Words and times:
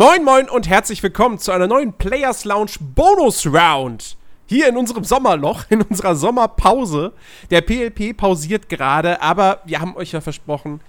Moin 0.00 0.24
Moin 0.24 0.48
und 0.48 0.66
herzlich 0.66 1.02
willkommen 1.02 1.38
zu 1.38 1.52
einer 1.52 1.66
neuen 1.66 1.92
Players 1.92 2.46
Lounge 2.46 2.70
Bonus 2.80 3.44
Round. 3.46 4.16
Hier 4.46 4.66
in 4.66 4.78
unserem 4.78 5.04
Sommerloch, 5.04 5.64
in 5.68 5.82
unserer 5.82 6.16
Sommerpause. 6.16 7.12
Der 7.50 7.60
PLP 7.60 8.16
pausiert 8.16 8.70
gerade, 8.70 9.20
aber 9.20 9.60
wir 9.66 9.78
haben 9.78 9.94
euch 9.96 10.12
ja 10.12 10.22
versprochen, 10.22 10.80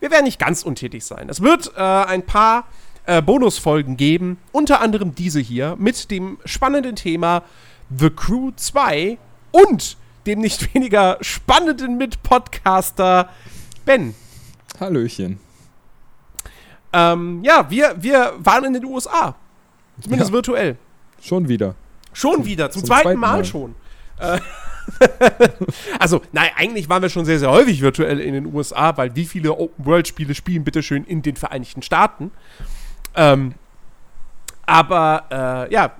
wir 0.00 0.10
werden 0.10 0.24
nicht 0.24 0.40
ganz 0.40 0.64
untätig 0.64 1.04
sein. 1.04 1.28
Es 1.28 1.40
wird 1.40 1.70
äh, 1.76 1.80
ein 1.80 2.26
paar 2.26 2.64
äh, 3.06 3.22
Bonusfolgen 3.22 3.96
geben, 3.96 4.38
unter 4.50 4.80
anderem 4.80 5.14
diese 5.14 5.38
hier 5.38 5.76
mit 5.78 6.10
dem 6.10 6.38
spannenden 6.44 6.96
Thema 6.96 7.44
The 7.96 8.10
Crew 8.10 8.50
2 8.56 9.18
und 9.52 9.96
dem 10.26 10.40
nicht 10.40 10.74
weniger 10.74 11.16
spannenden 11.20 11.96
Mitpodcaster 11.96 13.28
Ben. 13.84 14.16
Hallöchen. 14.80 15.38
Ähm, 16.92 17.42
ja, 17.44 17.70
wir, 17.70 17.94
wir 17.98 18.32
waren 18.38 18.64
in 18.64 18.72
den 18.74 18.84
USA. 18.84 19.34
Zumindest 20.00 20.30
Ja. 20.30 20.34
virtuell. 20.34 20.76
Schon 21.20 21.48
wieder. 21.48 21.74
Schon 22.12 22.44
wieder, 22.44 22.70
zum, 22.70 22.80
zum 22.80 22.88
zweiten, 22.88 23.02
zweiten 23.02 23.20
Mal, 23.20 23.36
Mal. 23.38 23.44
schon. 23.44 23.74
Äh, 24.18 24.38
also, 25.98 26.20
nein, 26.32 26.50
eigentlich 26.56 26.88
waren 26.88 27.02
wir 27.02 27.08
schon 27.08 27.24
sehr, 27.24 27.38
sehr 27.38 27.50
häufig 27.50 27.80
virtuell 27.80 28.20
in 28.20 28.34
den 28.34 28.52
USA, 28.54 28.96
weil 28.96 29.14
wie 29.16 29.24
viele 29.24 29.52
Open-World-Spiele 29.56 30.34
spielen 30.34 30.64
bitteschön 30.64 31.04
in 31.04 31.22
den 31.22 31.36
Vereinigten 31.36 31.82
Staaten? 31.82 32.30
Ähm, 33.14 33.54
aber, 34.66 35.24
äh, 35.68 35.72
ja, 35.72 35.92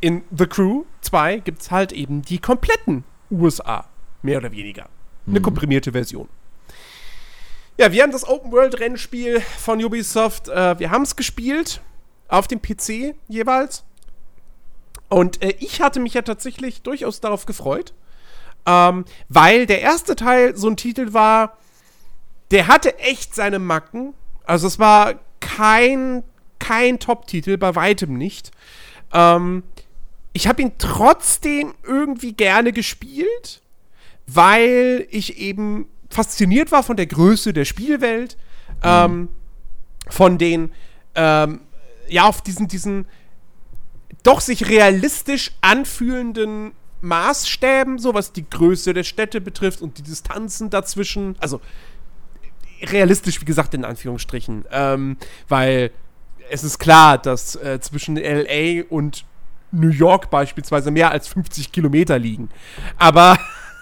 in 0.00 0.22
The 0.36 0.46
Crew 0.46 0.84
2 1.00 1.38
gibt 1.38 1.62
es 1.62 1.70
halt 1.70 1.92
eben 1.92 2.22
die 2.22 2.38
kompletten 2.38 3.04
USA, 3.30 3.84
mehr 4.22 4.38
oder 4.38 4.52
weniger. 4.52 4.88
Eine 5.26 5.40
Mhm. 5.40 5.44
komprimierte 5.44 5.92
Version. 5.92 6.28
Ja, 7.78 7.92
wir 7.92 8.02
haben 8.02 8.12
das 8.12 8.26
Open-World-Rennspiel 8.26 9.42
von 9.58 9.84
Ubisoft, 9.84 10.48
äh, 10.48 10.78
wir 10.78 10.90
haben 10.90 11.02
es 11.02 11.14
gespielt, 11.14 11.82
auf 12.26 12.48
dem 12.48 12.62
PC 12.62 13.14
jeweils. 13.28 13.84
Und 15.10 15.42
äh, 15.42 15.54
ich 15.58 15.82
hatte 15.82 16.00
mich 16.00 16.14
ja 16.14 16.22
tatsächlich 16.22 16.80
durchaus 16.80 17.20
darauf 17.20 17.44
gefreut, 17.44 17.92
ähm, 18.64 19.04
weil 19.28 19.66
der 19.66 19.82
erste 19.82 20.16
Teil 20.16 20.56
so 20.56 20.68
ein 20.68 20.78
Titel 20.78 21.12
war, 21.12 21.58
der 22.50 22.66
hatte 22.66 22.98
echt 22.98 23.34
seine 23.34 23.58
Macken. 23.58 24.14
Also 24.46 24.66
es 24.68 24.78
war 24.78 25.16
kein, 25.40 26.24
kein 26.58 26.98
Top-Titel, 26.98 27.58
bei 27.58 27.74
weitem 27.74 28.16
nicht. 28.16 28.52
Ähm, 29.12 29.64
ich 30.32 30.48
habe 30.48 30.62
ihn 30.62 30.72
trotzdem 30.78 31.74
irgendwie 31.82 32.32
gerne 32.32 32.72
gespielt, 32.72 33.60
weil 34.26 35.06
ich 35.10 35.36
eben 35.38 35.86
fasziniert 36.10 36.72
war 36.72 36.82
von 36.82 36.96
der 36.96 37.06
Größe 37.06 37.52
der 37.52 37.64
Spielwelt, 37.64 38.36
ähm, 38.82 39.28
von 40.08 40.38
den, 40.38 40.72
ähm, 41.14 41.60
ja, 42.08 42.24
auf 42.24 42.42
diesen, 42.42 42.68
diesen 42.68 43.06
doch 44.22 44.40
sich 44.40 44.68
realistisch 44.68 45.52
anfühlenden 45.60 46.72
Maßstäben, 47.00 47.98
so 47.98 48.14
was 48.14 48.32
die 48.32 48.48
Größe 48.48 48.94
der 48.94 49.04
Städte 49.04 49.40
betrifft 49.40 49.82
und 49.82 49.98
die 49.98 50.02
Distanzen 50.02 50.70
dazwischen. 50.70 51.36
Also 51.38 51.60
realistisch, 52.82 53.40
wie 53.40 53.44
gesagt, 53.44 53.74
in 53.74 53.84
Anführungsstrichen. 53.84 54.64
Ähm, 54.70 55.16
weil 55.48 55.90
es 56.50 56.64
ist 56.64 56.78
klar, 56.78 57.18
dass 57.18 57.56
äh, 57.56 57.80
zwischen 57.80 58.16
LA 58.16 58.84
und 58.88 59.24
New 59.72 59.88
York 59.88 60.30
beispielsweise 60.30 60.90
mehr 60.90 61.10
als 61.10 61.28
50 61.28 61.72
Kilometer 61.72 62.18
liegen. 62.18 62.48
Aber 62.98 63.38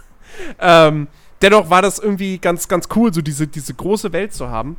ähm, 0.61 1.09
dennoch 1.45 1.69
war 1.69 1.83
das 1.83 1.99
irgendwie 1.99 2.39
ganz, 2.39 2.69
ganz 2.69 2.89
cool, 2.97 3.13
so 3.13 3.21
diese, 3.21 3.47
diese 3.47 3.75
große 3.75 4.13
Welt 4.13 4.33
zu 4.33 4.49
haben. 4.49 4.77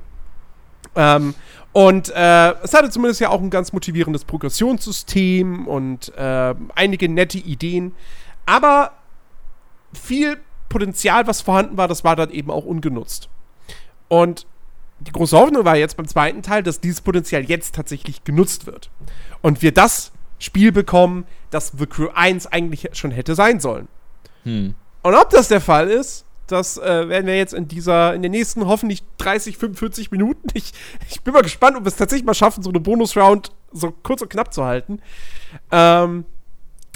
Ähm, 0.96 1.36
und 1.74 2.10
äh, 2.10 2.54
es 2.64 2.74
hatte 2.74 2.90
zumindest 2.90 3.22
ja 3.22 3.30
auch 3.30 3.42
ein 3.42 3.52
ganz 3.52 3.72
motivierendes 3.72 4.26
Progressionssystem 4.26 5.68
und 5.68 6.12
äh, 6.18 6.56
einige 6.74 7.08
nette 7.08 7.38
Ideen. 7.38 7.94
Aber 8.48 8.94
viel 9.94 10.38
Potenzial, 10.70 11.28
was 11.28 11.42
vorhanden 11.42 11.78
war, 11.78 11.88
das 11.88 12.04
war 12.04 12.16
dann 12.16 12.32
eben 12.32 12.50
auch 12.50 12.66
ungenutzt. 12.66 13.30
Und 14.08 14.48
die 15.00 15.12
große 15.12 15.38
Hoffnung 15.38 15.66
war 15.66 15.76
jetzt 15.76 15.98
beim 15.98 16.08
zweiten 16.08 16.42
Teil, 16.42 16.64
dass 16.64 16.80
dieses 16.80 17.02
Potenzial 17.02 17.44
jetzt 17.44 17.76
tatsächlich 17.76 18.24
genutzt 18.24 18.66
wird. 18.66 18.90
Und 19.42 19.62
wir 19.62 19.72
das 19.72 20.12
Spiel 20.40 20.72
bekommen, 20.72 21.26
das 21.52 21.74
The 21.78 21.86
Crew 21.86 22.08
1 22.16 22.48
eigentlich 22.48 22.90
schon 22.94 23.12
hätte 23.12 23.36
sein 23.36 23.60
sollen. 23.60 23.88
Hm. 24.44 24.74
Und 25.04 25.14
ob 25.14 25.30
das 25.30 25.50
der 25.50 25.62
Fall 25.62 25.90
ist, 25.90 26.25
das 26.48 26.78
äh, 26.78 27.10
werden 27.10 27.26
wir 27.26 27.38
jetzt 27.38 27.54
in 27.54 27.68
dieser, 27.68 28.14
in 28.14 28.22
den 28.22 28.32
nächsten 28.32 28.66
hoffentlich 28.66 29.04
30, 29.18 29.58
45 29.58 30.12
Minuten. 30.12 30.48
Ich, 30.54 30.74
ich 31.10 31.22
bin 31.22 31.34
mal 31.34 31.42
gespannt, 31.42 31.78
ob 31.78 31.84
wir 31.84 31.88
es 31.88 31.96
tatsächlich 31.96 32.26
mal 32.26 32.34
schaffen, 32.34 32.64
so 32.64 32.70
eine 32.70 32.80
Bonus-Round 32.80 33.52
so 33.72 33.92
kurz 33.92 34.22
und 34.22 34.30
knapp 34.30 34.54
zu 34.54 34.64
halten. 34.64 35.00
Ähm, 35.72 36.26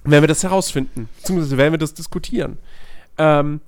werden 0.03 0.23
wir 0.23 0.27
das 0.27 0.43
herausfinden. 0.43 1.09
Beziehungsweise 1.17 1.57
werden 1.57 1.73
wir 1.73 1.77
das 1.77 1.93
diskutieren. 1.93 2.57
Ähm, 3.17 3.61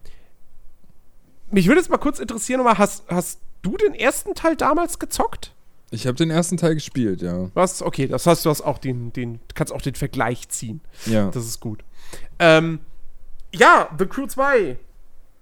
mich 1.50 1.68
würde 1.68 1.81
jetzt 1.81 1.90
mal 1.90 1.98
kurz 1.98 2.19
interessieren, 2.19 2.59
nochmal, 2.59 2.78
hast, 2.78 3.03
hast 3.09 3.42
du 3.62 3.75
den 3.75 3.94
ersten 3.94 4.34
Teil 4.34 4.56
damals 4.56 5.00
gezockt? 5.00 5.53
Ich 5.92 6.08
habe 6.08 6.16
den 6.16 6.31
ersten 6.31 6.56
Teil 6.56 6.74
gespielt, 6.74 7.22
ja. 7.22 7.50
Was? 7.53 7.81
Okay, 7.81 8.08
das 8.08 8.25
heißt, 8.25 8.46
du 8.46 8.50
hast 8.50 8.62
auch 8.62 8.78
den, 8.78 9.12
den, 9.12 9.42
kannst 9.53 9.74
auch 9.74 9.81
den 9.81 9.96
Vergleich 9.96 10.48
ziehen. 10.48 10.80
Ja. 11.06 11.30
Das 11.31 11.46
ist 11.46 11.59
gut. 11.59 11.84
Ähm, 12.40 12.80
ja, 13.53 13.90
The 14.00 14.06
Crew 14.06 14.25
2. 14.25 14.78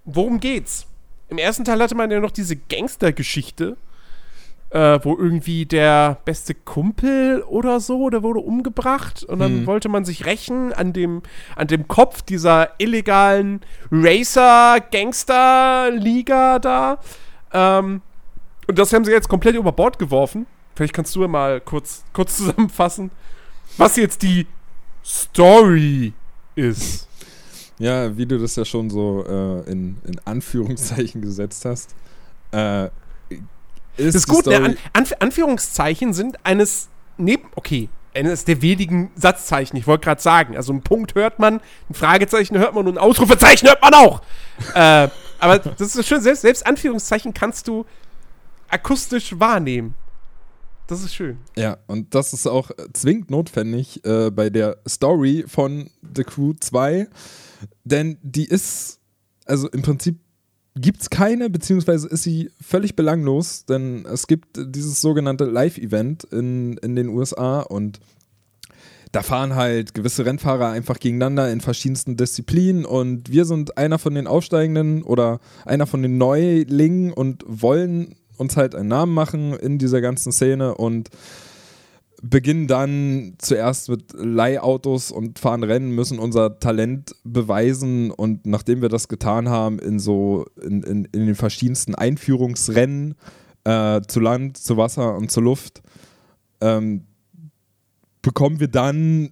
Worum 0.06 0.40
geht's? 0.40 0.86
Im 1.30 1.38
ersten 1.38 1.66
Teil 1.66 1.82
hatte 1.82 1.96
man 1.96 2.10
ja 2.10 2.20
noch 2.20 2.32
diese 2.32 2.56
Gangster-Geschichte, 2.56 3.78
äh, 4.72 5.00
wo 5.04 5.16
irgendwie 5.18 5.66
der 5.66 6.18
beste 6.26 6.56
Kumpel 6.56 7.44
oder 7.48 7.80
so, 7.80 8.10
der 8.10 8.24
wurde 8.24 8.40
umgebracht 8.40 9.24
und 9.24 9.40
dann 9.40 9.60
Hm. 9.60 9.68
wollte 9.68 9.90
man 9.90 10.06
sich 10.06 10.26
rächen 10.26 10.74
an 10.74 10.94
dem, 10.94 11.22
an 11.56 11.68
dem 11.68 11.88
Kopf 11.88 12.22
dieser 12.22 12.70
illegalen 12.80 13.62
Racer-Gangster-Liga 15.30 16.60
da. 16.60 17.00
Ähm, 17.54 18.02
und 18.68 18.78
das 18.78 18.94
haben 18.94 19.06
sie 19.06 19.12
jetzt 19.12 19.30
komplett 19.30 19.56
über 19.56 19.72
Bord 19.72 20.00
geworfen. 20.00 20.46
Vielleicht 20.76 20.94
kannst 20.94 21.16
du 21.16 21.22
ja 21.22 21.28
mal 21.28 21.62
kurz, 21.62 22.04
kurz 22.14 22.38
zusammenfassen, 22.38 23.12
was 23.78 23.96
jetzt 23.98 24.22
die 24.22 24.48
Story 25.04 26.14
ist. 26.56 27.08
Ja, 27.80 28.18
wie 28.18 28.26
du 28.26 28.38
das 28.38 28.56
ja 28.56 28.66
schon 28.66 28.90
so 28.90 29.26
äh, 29.26 29.72
in, 29.72 29.98
in 30.06 30.20
Anführungszeichen 30.26 31.22
gesetzt 31.22 31.66
hast. 31.66 31.96
Äh, 32.52 32.86
ist 32.86 32.92
Das 33.98 34.16
ist 34.16 34.28
gut, 34.28 34.46
ne? 34.46 34.56
An, 34.58 34.78
Anf 34.94 35.14
Anführungszeichen 35.20 36.14
sind 36.14 36.38
eines 36.46 36.90
neben, 37.18 37.50
okay, 37.56 37.90
eines 38.14 38.46
der 38.46 38.62
wenigen 38.62 39.12
Satzzeichen, 39.16 39.78
ich 39.78 39.88
wollte 39.88 40.06
gerade 40.06 40.22
sagen. 40.22 40.56
Also 40.56 40.72
einen 40.72 40.82
Punkt 40.82 41.16
hört 41.16 41.40
man, 41.40 41.62
ein 41.90 41.94
Fragezeichen 41.94 42.58
hört 42.58 42.74
man 42.74 42.88
und 42.88 42.96
ein 42.96 42.98
Ausrufezeichen 42.98 43.68
hört 43.68 43.82
man 43.82 43.94
auch. 43.94 44.22
äh, 44.74 45.08
aber 45.40 45.60
das 45.60 45.96
ist 45.96 46.08
schön, 46.08 46.22
selbst, 46.22 46.42
selbst 46.42 46.66
Anführungszeichen 46.66 47.34
kannst 47.34 47.68
du 47.68 47.86
akustisch 48.70 49.40
wahrnehmen. 49.40 49.96
Das 50.88 51.04
ist 51.04 51.14
schön. 51.14 51.38
Ja, 51.56 51.78
und 51.86 52.16
das 52.16 52.34
ist 52.34 52.48
auch 52.48 52.72
zwingend 52.94 53.30
notwendig 53.30 54.04
äh, 54.06 54.32
bei 54.32 54.50
der 54.50 54.78
Story 54.88 55.46
von 55.48 55.92
The 56.16 56.24
Crew 56.24 56.54
2, 56.60 57.08
denn 57.92 58.18
die 58.22 58.46
ist, 58.46 59.00
also 59.46 59.70
im 59.70 59.82
Prinzip 59.82 60.20
gibt 60.76 61.02
es 61.02 61.10
keine, 61.10 61.50
beziehungsweise 61.50 62.08
ist 62.08 62.24
sie 62.24 62.52
völlig 62.62 62.96
belanglos, 62.96 63.66
denn 63.66 64.06
es 64.06 64.28
gibt 64.28 64.58
dieses 64.58 65.02
sogenannte 65.02 65.46
Live-Event 65.46 66.26
in, 66.26 66.78
in 66.78 66.96
den 66.96 67.10
USA 67.10 67.62
und 67.62 68.00
da 69.12 69.24
fahren 69.24 69.56
halt 69.56 69.96
gewisse 69.96 70.26
Rennfahrer 70.26 70.70
einfach 70.70 71.00
gegeneinander 71.00 71.52
in 71.52 71.62
verschiedensten 71.62 72.16
Disziplinen 72.16 72.86
und 72.86 73.32
wir 73.32 73.46
sind 73.46 73.78
einer 73.78 73.98
von 73.98 74.14
den 74.14 74.28
Aufsteigenden 74.28 75.02
oder 75.02 75.40
einer 75.66 75.88
von 75.88 76.04
den 76.04 76.18
Neulingen 76.20 77.12
und 77.12 77.44
wollen 77.48 78.16
uns 78.38 78.56
halt 78.56 78.76
einen 78.76 78.90
Namen 78.90 79.14
machen 79.14 79.54
in 79.54 79.80
dieser 79.80 80.02
ganzen 80.02 80.32
Szene 80.32 80.76
und 80.76 81.10
beginnen 82.22 82.68
dann 82.68 83.36
zuerst 83.38 83.90
mit 83.90 84.14
Leihautos 84.14 85.12
und 85.12 85.40
fahren 85.40 85.64
Rennen, 85.64 85.92
müssen 85.92 86.20
unser 86.20 86.60
Talent 86.60 87.16
beweisen. 87.24 88.12
Und 88.12 88.46
nachdem 88.46 88.82
wir 88.82 88.90
das 88.90 89.08
getan 89.08 89.50
haben, 89.50 89.80
in 89.80 90.00
so 90.00 90.46
in, 90.62 90.84
in, 90.84 91.06
in 91.06 91.26
den 91.26 91.36
verschiedensten 91.36 91.96
Einführungsrennen 91.96 93.16
äh, 93.64 94.02
zu 94.02 94.20
Land, 94.20 94.58
zu 94.58 94.78
Wasser 94.78 95.16
und 95.16 95.32
zur 95.32 95.44
Luft, 95.44 95.82
ähm, 96.62 97.06
bekommen 98.22 98.60
wir 98.60 98.68
dann 98.68 99.32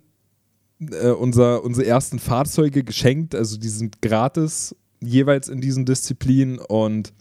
äh, 0.80 1.10
unser, 1.10 1.64
unsere 1.64 1.88
ersten 1.88 2.20
Fahrzeuge 2.20 2.84
geschenkt, 2.84 3.36
also 3.36 3.58
die 3.58 3.70
sind 3.70 4.02
gratis 4.02 4.76
jeweils 5.02 5.50
in 5.50 5.62
diesen 5.62 5.86
Disziplinen. 5.86 6.60
Und 6.60 7.14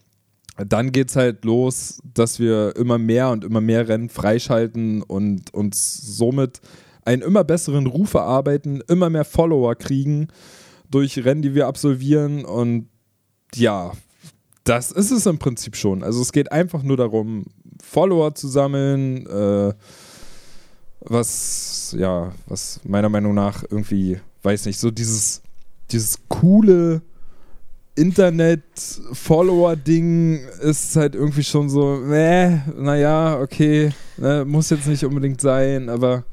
dann 0.57 0.93
geht 0.93 1.11
es 1.11 1.17
halt 1.17 1.45
los, 1.45 2.01
dass 2.15 2.39
wir 2.39 2.75
immer 2.77 2.99
mehr 2.99 3.31
und 3.31 3.45
immer 3.45 3.61
mehr 3.61 3.89
Rennen 3.89 4.09
freischalten 4.09 5.03
und 5.03 5.53
uns 5.53 5.97
somit 5.97 6.61
einen 7.05 7.23
immer 7.23 7.45
besseren 7.45 7.87
Ruf 7.87 8.15
erarbeiten, 8.15 8.83
immer 8.89 9.11
mehr 9.11 9.25
Follower 9.25 9.75
kriegen 9.75 10.29
durch 10.91 11.25
Rennen, 11.25 11.43
die 11.43 11.55
wir 11.55 11.67
absolvieren 11.67 12.45
und 12.45 12.89
ja, 13.55 13.93
das 14.65 14.91
ist 14.91 15.13
es 15.13 15.27
im 15.27 15.39
Prinzip 15.39 15.77
schon. 15.77 16.03
Also 16.03 16.21
es 16.21 16.33
geht 16.33 16.51
einfach 16.51 16.83
nur 16.83 16.97
darum, 16.97 17.45
Follower 17.83 18.35
zu 18.35 18.49
sammeln, 18.49 19.27
äh, 19.27 19.73
was, 21.01 21.95
ja, 21.97 22.33
was 22.47 22.81
meiner 22.85 23.09
Meinung 23.09 23.35
nach 23.35 23.63
irgendwie, 23.63 24.19
weiß 24.43 24.67
nicht, 24.67 24.79
so 24.79 24.91
dieses, 24.91 25.43
dieses 25.93 26.19
coole 26.29 27.03
Internet-Follower-Ding 27.97 30.41
ist 30.61 30.97
halt 30.97 31.15
irgendwie 31.15 31.45
schon 31.45 31.69
so, 31.69 32.03
äh, 32.05 32.59
naja, 32.77 33.39
okay, 33.41 33.91
ne, 34.17 34.45
muss 34.47 34.71
jetzt 34.71 34.87
nicht 34.87 35.05
unbedingt 35.05 35.41
sein, 35.41 35.89
aber 35.89 36.25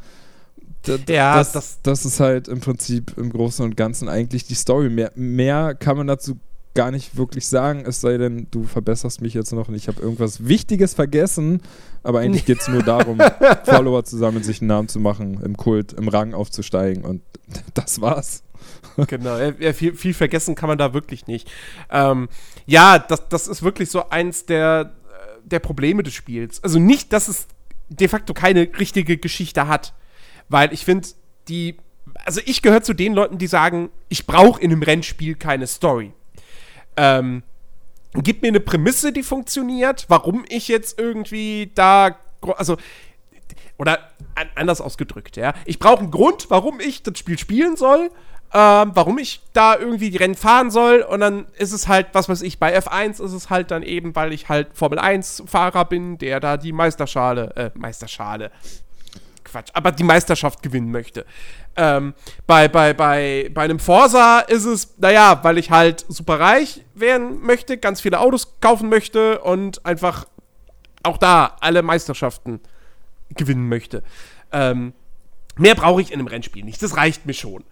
ja, 1.08 1.38
das, 1.38 1.54
das, 1.54 1.80
das, 1.82 2.06
ist 2.06 2.20
halt 2.20 2.50
im 2.50 2.60
Prinzip 2.60 3.18
im 3.18 3.32
Großen 3.32 3.64
und 3.64 3.78
Ganzen 3.78 4.10
eigentlich 4.10 4.46
die 4.46 4.56
Story. 4.56 4.90
Mehr, 4.90 5.14
mehr 5.16 5.76
kann 5.76 5.96
man 5.96 6.08
dazu 6.08 6.38
gar 6.74 6.92
nicht 6.92 7.16
wirklich 7.16 7.48
sagen, 7.48 7.84
es 7.86 8.02
sei 8.02 8.18
denn, 8.18 8.48
du 8.52 8.64
verbesserst 8.64 9.22
mich 9.22 9.34
jetzt 9.34 9.54
noch 9.54 9.70
und 9.70 9.76
ich 9.76 9.88
habe 9.88 10.02
irgendwas 10.02 10.48
Wichtiges 10.48 10.94
vergessen, 10.94 11.62
aber 12.02 12.20
eigentlich 12.20 12.46
geht 12.46 12.62
es 12.62 12.68
nur 12.68 12.84
darum, 12.84 13.20
Follower 13.64 14.04
zusammen 14.04 14.44
sich 14.44 14.62
einen 14.62 14.70
Namen 14.70 14.88
zu 14.88 15.00
machen, 15.00 15.40
im 15.44 15.56
Kult, 15.56 15.94
im 15.94 16.08
Rang 16.08 16.34
aufzusteigen 16.34 17.06
und 17.06 17.22
das 17.74 18.02
war's. 18.02 18.44
genau, 19.08 19.38
ja, 19.38 19.74
viel, 19.74 19.96
viel, 19.96 20.14
vergessen 20.14 20.56
kann 20.56 20.70
man 20.70 20.78
da 20.78 20.94
wirklich 20.94 21.28
nicht. 21.28 21.52
Ähm, 21.90 22.30
ja, 22.66 23.00
das, 23.00 23.28
das 23.30 23.48
ist 23.48 23.64
wirklich 23.64 23.90
so 23.90 24.10
eins 24.10 24.46
der, 24.46 24.94
der 25.44 25.60
Probleme 25.60 26.04
des 26.04 26.14
Spiels. 26.14 26.64
Also 26.64 26.80
nicht, 26.80 27.14
dass 27.14 27.28
es 27.28 27.48
de 27.90 28.08
facto 28.08 28.34
keine 28.34 28.70
richtige 28.80 29.18
Geschichte 29.18 29.68
hat, 29.68 29.94
weil 30.50 30.74
ich 30.74 30.86
finde, 30.86 31.08
die, 31.48 31.78
also 32.26 32.42
ich 32.46 32.62
gehöre 32.62 32.84
zu 32.84 32.94
den 32.94 33.14
Leuten, 33.14 33.38
die 33.38 33.48
sagen, 33.48 33.90
ich 34.10 34.26
brauche 34.26 34.62
in 34.62 34.72
einem 34.72 34.84
Rennspiel 34.84 35.36
keine 35.36 35.68
Story. 35.68 36.14
Ähm, 36.96 37.44
gib 38.14 38.42
mir 38.42 38.50
eine 38.50 38.60
Prämisse, 38.60 39.12
die 39.12 39.24
funktioniert, 39.24 40.06
warum 40.08 40.46
ich 40.48 40.68
jetzt 40.68 41.00
irgendwie 41.00 41.72
da, 41.76 42.18
also, 42.58 42.78
oder 43.78 44.12
anders 44.56 44.82
ausgedrückt, 44.82 45.36
ja. 45.36 45.54
Ich 45.66 45.80
brauche 45.80 46.00
einen 46.00 46.12
Grund, 46.12 46.50
warum 46.50 46.80
ich 46.80 47.04
das 47.04 47.18
Spiel 47.18 47.38
spielen 47.38 47.76
soll, 47.76 48.12
ähm, 48.54 48.92
warum 48.94 49.18
ich 49.18 49.42
da 49.54 49.76
irgendwie 49.76 50.12
die 50.12 50.18
Rennen 50.18 50.36
fahren 50.36 50.70
soll 50.70 51.02
und 51.02 51.22
dann 51.22 51.48
ist 51.58 51.72
es 51.72 51.88
halt, 51.88 52.08
was 52.14 52.30
weiß 52.30 52.44
ich, 52.44 52.60
bei 52.60 52.78
F1 52.78 53.24
ist 53.24 53.34
es 53.34 53.50
halt 53.50 53.72
dann 53.72 53.82
eben, 53.82 54.16
weil 54.16 54.32
ich 54.32 54.48
halt 54.48 54.70
Formel 54.74 55.00
1 55.00 55.44
Fahrer 55.48 55.86
bin, 55.86 56.20
der 56.20 56.40
da 56.40 56.58
die 56.58 56.72
Meisterschale, 56.72 57.56
äh, 57.56 57.72
Meisterschale, 57.74 58.52
Quatsch, 59.44 59.70
aber 59.74 59.92
die 59.92 60.04
Meisterschaft 60.04 60.62
gewinnen 60.62 60.92
möchte. 60.92 61.26
Ähm, 61.76 62.14
bei, 62.46 62.68
bei, 62.68 62.94
bei, 62.94 63.50
bei 63.52 63.64
einem 63.64 63.80
Forsa 63.80 64.40
ist 64.40 64.66
es, 64.66 64.96
naja, 65.00 65.40
weil 65.44 65.58
ich 65.58 65.72
halt 65.72 66.06
super 66.08 66.40
reich 66.40 66.82
werden 66.94 67.42
möchte, 67.42 67.78
ganz 67.78 68.02
viele 68.02 68.20
Autos 68.20 68.60
kaufen 68.62 68.88
möchte 68.90 69.40
und 69.40 69.84
einfach 69.84 70.26
auch 71.02 71.18
da 71.18 71.58
alle 71.60 71.82
Meisterschaften 71.82 72.60
gewinnen 73.30 73.68
möchte. 73.68 74.04
Ähm, 74.52 74.94
mehr 75.56 75.76
brauche 75.76 76.02
ich 76.02 76.12
in 76.12 76.20
einem 76.20 76.28
Rennspiel 76.28 76.64
nicht. 76.64 76.82
Das 76.82 76.98
reicht 76.98 77.26
mir 77.26 77.34
schon. 77.34 77.64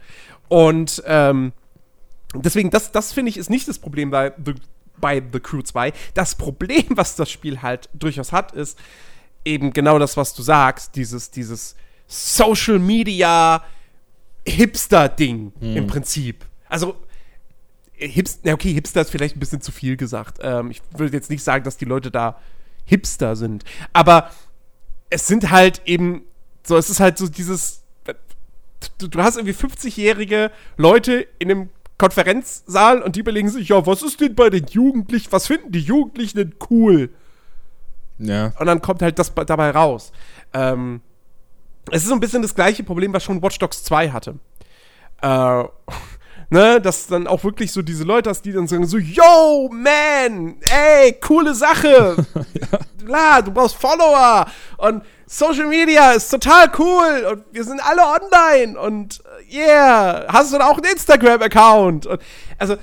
Und 0.51 1.01
ähm, 1.05 1.53
deswegen, 2.35 2.71
das, 2.71 2.91
das 2.91 3.13
finde 3.13 3.29
ich, 3.29 3.37
ist 3.37 3.49
nicht 3.49 3.69
das 3.69 3.79
Problem 3.79 4.11
bei 4.11 4.33
The, 4.43 4.55
bei 4.97 5.23
The 5.31 5.39
Crew 5.39 5.61
2. 5.61 5.93
Das 6.13 6.35
Problem, 6.35 6.83
was 6.89 7.15
das 7.15 7.31
Spiel 7.31 7.61
halt 7.61 7.87
durchaus 7.93 8.33
hat, 8.33 8.51
ist 8.51 8.77
eben 9.45 9.71
genau 9.71 9.97
das, 9.97 10.17
was 10.17 10.33
du 10.33 10.41
sagst, 10.41 10.97
dieses, 10.97 11.31
dieses 11.31 11.77
Social 12.05 12.79
Media 12.79 13.63
Hipster-Ding 14.45 15.53
hm. 15.57 15.77
im 15.77 15.87
Prinzip. 15.87 16.45
Also, 16.67 16.97
Hipster, 17.93 18.53
okay, 18.53 18.73
Hipster 18.73 18.99
ist 18.99 19.09
vielleicht 19.11 19.37
ein 19.37 19.39
bisschen 19.39 19.61
zu 19.61 19.71
viel 19.71 19.95
gesagt. 19.95 20.39
Ähm, 20.41 20.69
ich 20.69 20.81
würde 20.97 21.15
jetzt 21.15 21.29
nicht 21.29 21.45
sagen, 21.45 21.63
dass 21.63 21.77
die 21.77 21.85
Leute 21.85 22.11
da 22.11 22.37
Hipster 22.83 23.37
sind. 23.37 23.63
Aber 23.93 24.31
es 25.09 25.27
sind 25.27 25.49
halt 25.49 25.81
eben 25.85 26.23
so, 26.61 26.75
es 26.75 26.89
ist 26.89 26.99
halt 26.99 27.17
so 27.17 27.29
dieses. 27.29 27.80
Du, 28.97 29.07
du 29.07 29.21
hast 29.21 29.37
irgendwie 29.37 29.53
50-jährige 29.53 30.51
Leute 30.77 31.27
in 31.39 31.51
einem 31.51 31.69
Konferenzsaal 31.97 33.01
und 33.01 33.15
die 33.15 33.19
überlegen 33.19 33.49
sich, 33.49 33.69
ja, 33.69 33.85
was 33.85 34.01
ist 34.01 34.19
denn 34.21 34.33
bei 34.33 34.49
den 34.49 34.65
Jugendlichen, 34.65 35.31
was 35.31 35.47
finden 35.47 35.71
die 35.71 35.81
Jugendlichen 35.81 36.37
denn 36.37 36.55
cool? 36.69 37.09
Ja. 38.17 38.53
Und 38.59 38.65
dann 38.65 38.81
kommt 38.81 39.01
halt 39.01 39.19
das 39.19 39.33
dabei 39.33 39.71
raus. 39.71 40.11
Ähm, 40.53 41.01
es 41.91 42.03
ist 42.03 42.09
so 42.09 42.13
ein 42.13 42.19
bisschen 42.19 42.41
das 42.41 42.55
gleiche 42.55 42.83
Problem, 42.83 43.13
was 43.13 43.23
schon 43.23 43.41
Watch 43.41 43.59
Dogs 43.59 43.83
2 43.83 44.11
hatte. 44.11 44.39
Äh, 45.21 45.63
ne, 46.51 46.81
dass 46.81 47.07
dann 47.07 47.27
auch 47.27 47.43
wirklich 47.43 47.71
so 47.71 47.81
diese 47.81 48.03
Leute 48.03 48.29
hast, 48.29 48.43
die 48.43 48.51
dann 48.51 48.67
sagen 48.67 48.85
so, 48.85 48.97
yo, 48.97 49.69
man, 49.71 50.57
ey, 50.69 51.13
coole 51.13 51.55
Sache. 51.55 52.17
ja. 52.35 52.79
Klar, 53.05 53.41
du 53.41 53.51
brauchst 53.51 53.75
Follower 53.77 54.45
und 54.77 55.03
Social 55.25 55.67
Media 55.67 56.11
ist 56.11 56.29
total 56.29 56.69
cool 56.77 57.25
und 57.31 57.43
wir 57.53 57.63
sind 57.63 57.79
alle 57.83 58.01
online 58.01 58.77
und 58.77 59.23
äh, 59.49 59.55
yeah, 59.55 60.25
hast 60.27 60.53
du 60.53 60.57
da 60.57 60.67
auch 60.67 60.77
einen 60.77 60.91
Instagram-Account? 60.91 62.07
Also 62.59 62.75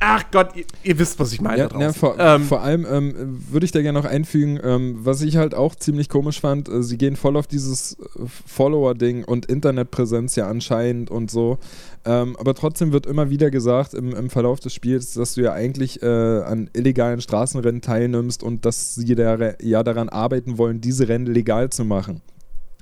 Ach 0.00 0.22
Gott, 0.30 0.54
ihr, 0.54 0.64
ihr, 0.84 0.98
wisst, 0.98 1.18
was 1.18 1.32
ich 1.32 1.40
meine. 1.40 1.58
Ja, 1.58 1.80
ja 1.80 1.92
vor, 1.92 2.16
ähm, 2.18 2.44
vor, 2.44 2.60
allem 2.60 2.86
ähm, 2.88 3.42
würde 3.50 3.66
ich 3.66 3.72
da 3.72 3.82
gerne 3.82 3.98
noch 3.98 4.08
einfügen, 4.08 4.60
ähm, 4.62 4.98
was 5.00 5.22
ich 5.22 5.36
halt 5.36 5.54
auch 5.54 5.74
ziemlich 5.74 6.08
komisch 6.08 6.40
fand, 6.40 6.68
äh, 6.68 6.84
sie 6.84 6.98
gehen 6.98 7.16
voll 7.16 7.36
auf 7.36 7.48
dieses 7.48 7.94
äh, 7.94 8.22
Follower-Ding 8.46 9.24
und 9.24 9.46
Internetpräsenz 9.46 10.36
ja 10.36 10.48
anscheinend 10.48 11.10
und 11.10 11.32
so. 11.32 11.58
Ähm, 12.04 12.36
aber 12.38 12.54
trotzdem 12.54 12.92
wird 12.92 13.06
immer 13.06 13.28
wieder 13.30 13.50
gesagt 13.50 13.92
im, 13.94 14.14
im, 14.14 14.30
Verlauf 14.30 14.60
des 14.60 14.72
Spiels, 14.72 15.14
dass 15.14 15.34
du 15.34 15.42
ja 15.42 15.52
eigentlich 15.52 16.00
äh, 16.00 16.06
an 16.06 16.70
illegalen 16.74 17.20
Straßenrennen 17.20 17.80
teilnimmst 17.80 18.44
und 18.44 18.64
dass 18.64 18.94
sie 18.94 19.14
da, 19.16 19.36
ja 19.60 19.82
daran 19.82 20.08
arbeiten 20.08 20.58
wollen, 20.58 20.80
diese 20.80 21.08
Rennen 21.08 21.26
legal 21.26 21.70
zu 21.70 21.84
machen. 21.84 22.20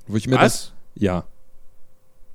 Wo 0.05 0.17
ich 0.17 0.27
mir 0.27 0.35
was? 0.35 0.41
Das, 0.41 0.73
ja. 0.93 1.25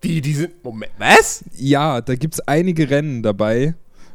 Die, 0.03 0.21
die 0.21 0.35
sind. 0.35 0.65
Moment, 0.65 0.93
was? 0.99 1.45
Ja, 1.55 2.01
da 2.01 2.17
gibt 2.17 2.35
es 2.35 2.41
einige 2.41 2.91
Rennen 2.91 3.23
dabei 3.23 3.75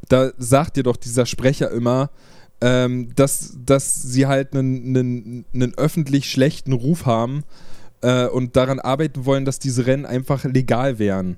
da 0.10 0.32
sagt 0.38 0.78
dir 0.78 0.84
doch 0.84 0.98
dieser 0.98 1.26
Sprecher 1.26 1.72
immer, 1.72 2.10
ähm, 2.62 3.14
dass, 3.16 3.58
dass 3.64 4.02
sie 4.02 4.26
halt 4.26 4.54
einen, 4.54 4.96
einen, 4.96 5.46
einen 5.54 5.78
öffentlich 5.78 6.30
schlechten 6.30 6.74
Ruf 6.74 7.06
haben 7.06 7.44
äh, 8.02 8.26
und 8.28 8.56
daran 8.56 8.80
arbeiten 8.80 9.26
wollen, 9.26 9.46
dass 9.46 9.60
diese 9.60 9.86
Rennen 9.86 10.06
einfach 10.06 10.44
legal 10.44 11.00
wären. 11.00 11.38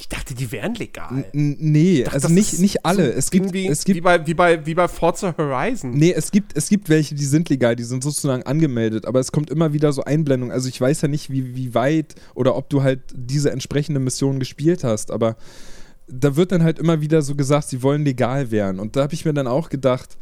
Ich 0.00 0.08
dachte, 0.08 0.34
die 0.34 0.50
wären 0.50 0.74
legal. 0.76 1.26
N 1.34 1.56
nee, 1.60 2.04
dachte, 2.04 2.14
also 2.14 2.28
nicht, 2.28 2.58
nicht 2.58 2.86
alle. 2.86 3.12
So 3.12 3.18
es 3.18 3.30
gibt, 3.30 3.52
wie, 3.52 3.66
es 3.68 3.84
gibt 3.84 3.98
wie, 3.98 4.00
bei, 4.00 4.26
wie, 4.26 4.32
bei, 4.32 4.64
wie 4.64 4.74
bei 4.74 4.88
Forza 4.88 5.34
Horizon. 5.36 5.90
Nee, 5.90 6.12
es 6.16 6.30
gibt, 6.30 6.56
es 6.56 6.70
gibt 6.70 6.88
welche, 6.88 7.14
die 7.14 7.24
sind 7.24 7.50
legal, 7.50 7.76
die 7.76 7.82
sind 7.82 8.02
sozusagen 8.02 8.42
angemeldet, 8.44 9.04
aber 9.04 9.20
es 9.20 9.30
kommt 9.30 9.50
immer 9.50 9.74
wieder 9.74 9.92
so 9.92 10.02
Einblendungen. 10.02 10.54
Also 10.54 10.70
ich 10.70 10.80
weiß 10.80 11.02
ja 11.02 11.08
nicht, 11.08 11.28
wie, 11.28 11.54
wie 11.54 11.74
weit 11.74 12.14
oder 12.34 12.56
ob 12.56 12.70
du 12.70 12.82
halt 12.82 13.00
diese 13.12 13.50
entsprechende 13.50 14.00
Mission 14.00 14.38
gespielt 14.38 14.84
hast, 14.84 15.10
aber 15.10 15.36
da 16.10 16.36
wird 16.36 16.52
dann 16.52 16.62
halt 16.62 16.78
immer 16.78 17.00
wieder 17.00 17.22
so 17.22 17.34
gesagt, 17.34 17.68
sie 17.68 17.82
wollen 17.82 18.04
legal 18.04 18.50
werden. 18.50 18.80
Und 18.80 18.96
da 18.96 19.02
habe 19.02 19.14
ich 19.14 19.24
mir 19.24 19.34
dann 19.34 19.46
auch 19.46 19.68
gedacht, 19.68 20.16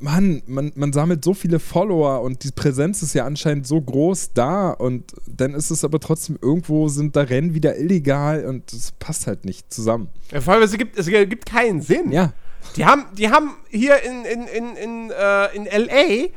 Mann, 0.00 0.42
man, 0.46 0.72
man 0.74 0.92
sammelt 0.92 1.24
so 1.24 1.34
viele 1.34 1.60
Follower 1.60 2.20
und 2.22 2.42
die 2.42 2.50
Präsenz 2.50 3.02
ist 3.02 3.14
ja 3.14 3.24
anscheinend 3.24 3.66
so 3.66 3.80
groß 3.80 4.32
da 4.32 4.70
und 4.70 5.12
dann 5.26 5.54
ist 5.54 5.70
es 5.70 5.84
aber 5.84 6.00
trotzdem 6.00 6.36
irgendwo 6.42 6.88
sind 6.88 7.14
da 7.14 7.22
Rennen 7.22 7.54
wieder 7.54 7.78
illegal 7.78 8.44
und 8.44 8.72
das 8.72 8.92
passt 8.98 9.28
halt 9.28 9.44
nicht 9.44 9.72
zusammen. 9.72 10.08
Ja, 10.32 10.40
vor 10.40 10.54
allem, 10.54 10.64
es 10.64 10.72
gibt, 10.72 10.98
es 10.98 11.06
gibt 11.06 11.46
keinen 11.46 11.80
Sinn. 11.80 12.10
Ja. 12.10 12.32
Die 12.76 12.84
haben, 12.84 13.04
die 13.16 13.30
haben 13.30 13.52
hier 13.70 14.02
in, 14.02 14.24
in, 14.24 14.46
in, 14.48 14.76
in, 14.76 15.10
äh, 15.10 15.56
in 15.56 15.66
L.A. 15.66 16.28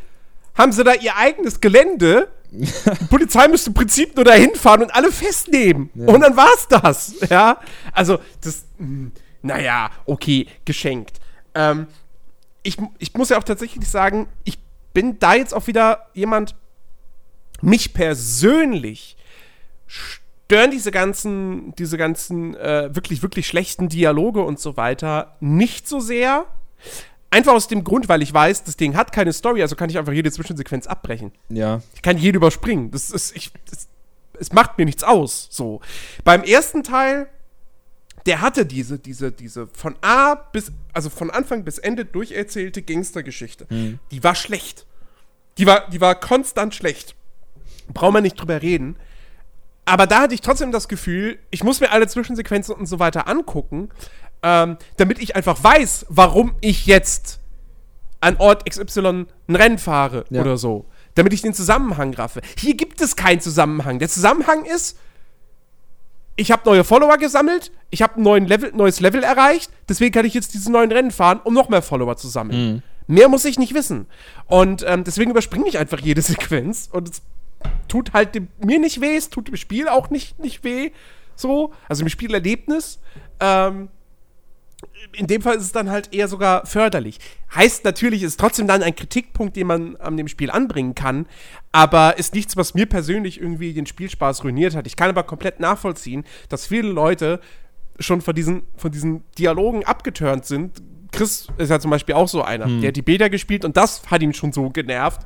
haben 0.53 0.71
sie 0.71 0.83
da 0.83 0.93
ihr 0.93 1.17
eigenes 1.17 1.61
Gelände 1.61 2.27
die 2.51 3.05
Polizei 3.05 3.47
müsste 3.47 3.69
im 3.69 3.73
Prinzip 3.73 4.15
nur 4.15 4.25
dahin 4.25 4.53
fahren 4.55 4.83
und 4.83 4.93
alle 4.93 5.11
festnehmen. 5.11 5.89
Ja. 5.95 6.07
Und 6.07 6.21
dann 6.21 6.35
war's 6.35 6.67
das. 6.67 7.15
Ja. 7.29 7.59
Also, 7.93 8.19
das. 8.41 8.65
Mh, 8.77 8.87
hm, 8.87 9.11
naja, 9.43 9.89
okay, 10.05 10.47
geschenkt. 10.65 11.19
Ähm, 11.55 11.87
ich, 12.63 12.77
ich 12.99 13.13
muss 13.15 13.29
ja 13.29 13.37
auch 13.37 13.43
tatsächlich 13.43 13.89
sagen, 13.89 14.27
ich 14.43 14.59
bin 14.93 15.17
da 15.19 15.33
jetzt 15.33 15.53
auch 15.53 15.67
wieder 15.67 16.07
jemand, 16.13 16.55
mich 17.61 17.93
persönlich 17.93 19.17
stören 19.87 20.71
diese 20.71 20.91
ganzen, 20.91 21.73
diese 21.75 21.97
ganzen 21.97 22.55
äh, 22.55 22.93
wirklich, 22.93 23.23
wirklich 23.23 23.47
schlechten 23.47 23.89
Dialoge 23.89 24.41
und 24.41 24.59
so 24.59 24.77
weiter 24.77 25.37
nicht 25.39 25.87
so 25.87 25.99
sehr. 25.99 26.45
Einfach 27.33 27.53
aus 27.53 27.69
dem 27.69 27.85
Grund, 27.85 28.09
weil 28.09 28.21
ich 28.21 28.33
weiß, 28.33 28.65
das 28.65 28.75
Ding 28.75 28.95
hat 28.95 29.13
keine 29.13 29.31
Story, 29.31 29.61
also 29.61 29.77
kann 29.77 29.89
ich 29.89 29.97
einfach 29.97 30.11
jede 30.11 30.31
Zwischensequenz 30.31 30.85
abbrechen. 30.85 31.31
Ja. 31.47 31.81
Ich 31.95 32.01
kann 32.01 32.17
jede 32.17 32.35
überspringen. 32.35 32.91
Das 32.91 33.09
ist, 33.09 33.35
ich, 33.35 33.51
das, 33.69 33.87
es 34.37 34.51
macht 34.51 34.77
mir 34.77 34.83
nichts 34.83 35.03
aus. 35.03 35.47
So. 35.49 35.79
Beim 36.25 36.43
ersten 36.43 36.83
Teil, 36.83 37.27
der 38.25 38.41
hatte 38.41 38.65
diese, 38.65 38.99
diese, 38.99 39.31
diese 39.31 39.67
von 39.67 39.95
A 40.01 40.35
bis, 40.35 40.73
also 40.91 41.09
von 41.09 41.29
Anfang 41.29 41.63
bis 41.63 41.77
Ende 41.77 42.03
durcherzählte 42.03 42.81
Gangstergeschichte. 42.81 43.65
Mhm. 43.69 43.99
Die 44.11 44.23
war 44.23 44.35
schlecht. 44.35 44.85
Die 45.57 45.65
war, 45.65 45.89
die 45.89 46.01
war 46.01 46.15
konstant 46.15 46.75
schlecht. 46.75 47.15
Brauchen 47.93 48.15
wir 48.15 48.21
nicht 48.21 48.39
drüber 48.39 48.61
reden. 48.61 48.97
Aber 49.85 50.05
da 50.05 50.21
hatte 50.21 50.33
ich 50.33 50.41
trotzdem 50.41 50.71
das 50.71 50.87
Gefühl, 50.87 51.39
ich 51.49 51.63
muss 51.63 51.79
mir 51.79 51.91
alle 51.91 52.07
Zwischensequenzen 52.07 52.75
und 52.75 52.85
so 52.85 52.99
weiter 52.99 53.27
angucken, 53.27 53.89
ähm, 54.43 54.77
damit 54.97 55.19
ich 55.19 55.35
einfach 55.35 55.63
weiß, 55.63 56.07
warum 56.09 56.53
ich 56.61 56.85
jetzt 56.85 57.39
an 58.21 58.37
Ort 58.37 58.69
XY 58.69 59.25
ein 59.47 59.55
Rennen 59.55 59.77
fahre 59.77 60.25
ja. 60.29 60.41
oder 60.41 60.57
so. 60.57 60.85
damit 61.15 61.33
ich 61.33 61.41
den 61.41 61.53
Zusammenhang 61.53 62.13
raffe. 62.13 62.41
Hier 62.57 62.75
gibt 62.75 63.01
es 63.01 63.17
keinen 63.17 63.41
Zusammenhang. 63.41 63.99
Der 63.99 64.07
Zusammenhang 64.07 64.63
ist, 64.63 64.97
ich 66.37 66.51
habe 66.51 66.61
neue 66.65 66.83
Follower 66.83 67.17
gesammelt, 67.17 67.71
ich 67.89 68.01
habe 68.01 68.21
ein 68.21 68.47
Level, 68.47 68.71
neues 68.73 69.01
Level 69.01 69.21
erreicht, 69.21 69.69
deswegen 69.89 70.13
kann 70.13 70.25
ich 70.25 70.33
jetzt 70.33 70.53
diese 70.53 70.71
neuen 70.71 70.91
Rennen 70.91 71.11
fahren, 71.11 71.41
um 71.43 71.53
noch 71.53 71.67
mehr 71.67 71.81
Follower 71.81 72.15
zu 72.15 72.29
sammeln. 72.29 72.73
Mhm. 72.75 72.83
Mehr 73.07 73.27
muss 73.27 73.43
ich 73.43 73.59
nicht 73.59 73.73
wissen. 73.73 74.07
Und 74.47 74.85
ähm, 74.87 75.03
deswegen 75.03 75.31
überspringe 75.31 75.67
ich 75.67 75.77
einfach 75.77 75.99
jede 75.99 76.21
Sequenz 76.21 76.87
und 76.91 77.09
es 77.09 77.21
tut 77.87 78.13
halt 78.13 78.35
dem, 78.35 78.47
mir 78.63 78.79
nicht 78.79 79.01
weh, 79.01 79.15
es 79.15 79.29
tut 79.29 79.49
dem 79.49 79.57
Spiel 79.57 79.89
auch 79.89 80.09
nicht, 80.09 80.39
nicht 80.39 80.63
weh. 80.63 80.91
So, 81.35 81.73
also 81.89 82.03
im 82.03 82.09
Spielerlebnis. 82.09 82.99
Ähm, 83.39 83.89
in 85.13 85.27
dem 85.27 85.41
Fall 85.41 85.55
ist 85.55 85.63
es 85.63 85.71
dann 85.71 85.89
halt 85.89 86.13
eher 86.13 86.27
sogar 86.27 86.65
förderlich. 86.65 87.19
Heißt 87.53 87.83
natürlich, 87.83 88.23
ist 88.23 88.39
trotzdem 88.39 88.67
dann 88.67 88.83
ein 88.83 88.95
Kritikpunkt, 88.95 89.55
den 89.55 89.67
man 89.67 89.95
an 89.97 90.17
dem 90.17 90.27
Spiel 90.27 90.51
anbringen 90.51 90.95
kann, 90.95 91.25
aber 91.71 92.17
ist 92.17 92.33
nichts, 92.33 92.57
was 92.57 92.73
mir 92.73 92.85
persönlich 92.85 93.39
irgendwie 93.39 93.73
den 93.73 93.85
Spielspaß 93.85 94.43
ruiniert 94.43 94.75
hat. 94.75 94.87
Ich 94.87 94.95
kann 94.95 95.09
aber 95.09 95.23
komplett 95.23 95.59
nachvollziehen, 95.59 96.25
dass 96.49 96.65
viele 96.65 96.89
Leute 96.89 97.39
schon 97.99 98.21
von 98.21 98.35
diesen, 98.35 98.63
von 98.77 98.91
diesen 98.91 99.23
Dialogen 99.37 99.83
abgeturnt 99.85 100.45
sind. 100.45 100.81
Chris 101.11 101.47
ist 101.57 101.69
ja 101.69 101.79
zum 101.79 101.91
Beispiel 101.91 102.15
auch 102.15 102.27
so 102.27 102.41
einer. 102.41 102.65
Hm. 102.65 102.81
Der 102.81 102.89
hat 102.89 102.95
die 102.95 103.01
Beta 103.01 103.27
gespielt 103.27 103.65
und 103.65 103.75
das 103.77 104.03
hat 104.09 104.21
ihn 104.21 104.33
schon 104.33 104.53
so 104.53 104.69
genervt. 104.69 105.21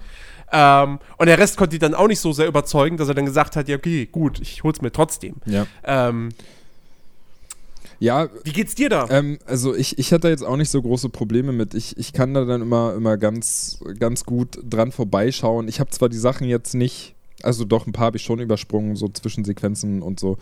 Ähm, 0.52 1.00
und 1.18 1.28
der 1.28 1.38
Rest 1.38 1.58
konnte 1.58 1.76
ihn 1.76 1.80
dann 1.80 1.94
auch 1.94 2.08
nicht 2.08 2.20
so 2.20 2.32
sehr 2.32 2.48
überzeugen, 2.48 2.98
dass 2.98 3.08
er 3.08 3.14
dann 3.14 3.26
gesagt 3.26 3.56
hat: 3.56 3.68
Ja, 3.68 3.78
okay, 3.78 4.08
gut, 4.12 4.40
ich 4.40 4.64
hol's 4.64 4.82
mir 4.82 4.92
trotzdem. 4.92 5.36
Ja. 5.46 5.68
Ähm, 5.84 6.30
ja. 8.06 8.30
Wie 8.44 8.52
geht's 8.52 8.76
dir 8.76 8.90
da? 8.90 9.08
Ähm, 9.10 9.40
also 9.46 9.76
ich, 9.76 9.98
ich 9.98 10.14
hatte 10.14 10.30
jetzt 10.30 10.44
auch 10.44 10.58
nicht 10.58 10.70
so 10.70 10.82
große 10.82 11.10
Probleme 11.10 11.52
mit. 11.52 11.74
Ich, 11.74 11.98
ich 11.98 12.14
kann 12.14 12.34
da 12.34 12.46
dann 12.46 12.62
immer, 12.62 12.94
immer 12.94 13.18
ganz, 13.18 13.80
ganz 14.00 14.26
gut 14.26 14.60
dran 14.64 14.92
vorbeischauen. 14.92 15.68
Ich 15.68 15.80
habe 15.80 15.90
zwar 15.90 16.08
die 16.08 16.18
Sachen 16.18 16.48
jetzt 16.48 16.76
nicht, 16.76 17.16
also 17.42 17.66
doch 17.66 17.88
ein 17.88 17.94
paar 17.94 18.06
habe 18.06 18.18
ich 18.18 18.24
schon 18.24 18.40
übersprungen, 18.40 18.96
so 18.96 19.10
Zwischensequenzen 19.10 20.04
und 20.04 20.20
so. 20.20 20.38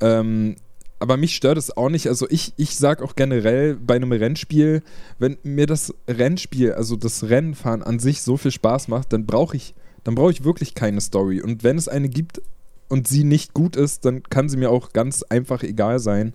Ähm, 0.00 0.56
aber 0.98 1.16
mich 1.16 1.36
stört 1.36 1.58
es 1.58 1.76
auch 1.76 1.90
nicht. 1.90 2.08
Also 2.08 2.26
ich, 2.28 2.52
ich 2.56 2.76
sag 2.76 3.02
auch 3.02 3.14
generell 3.14 3.76
bei 3.76 3.94
einem 3.94 4.10
Rennspiel, 4.10 4.82
wenn 5.20 5.38
mir 5.44 5.66
das 5.66 5.94
Rennspiel, 6.08 6.72
also 6.72 6.96
das 6.96 7.28
Rennfahren 7.28 7.84
an 7.84 8.00
sich 8.00 8.22
so 8.22 8.36
viel 8.36 8.50
Spaß 8.50 8.88
macht, 8.88 9.12
dann 9.12 9.26
brauche 9.26 9.56
ich, 9.56 9.74
dann 10.02 10.16
brauche 10.16 10.32
ich 10.32 10.42
wirklich 10.42 10.74
keine 10.74 11.00
Story. 11.00 11.40
Und 11.40 11.62
wenn 11.62 11.78
es 11.78 11.86
eine 11.86 12.08
gibt 12.08 12.42
und 12.88 13.06
sie 13.06 13.22
nicht 13.22 13.54
gut 13.54 13.76
ist, 13.76 14.04
dann 14.04 14.24
kann 14.24 14.48
sie 14.48 14.56
mir 14.56 14.70
auch 14.70 14.92
ganz 14.92 15.22
einfach 15.22 15.62
egal 15.62 16.00
sein. 16.00 16.32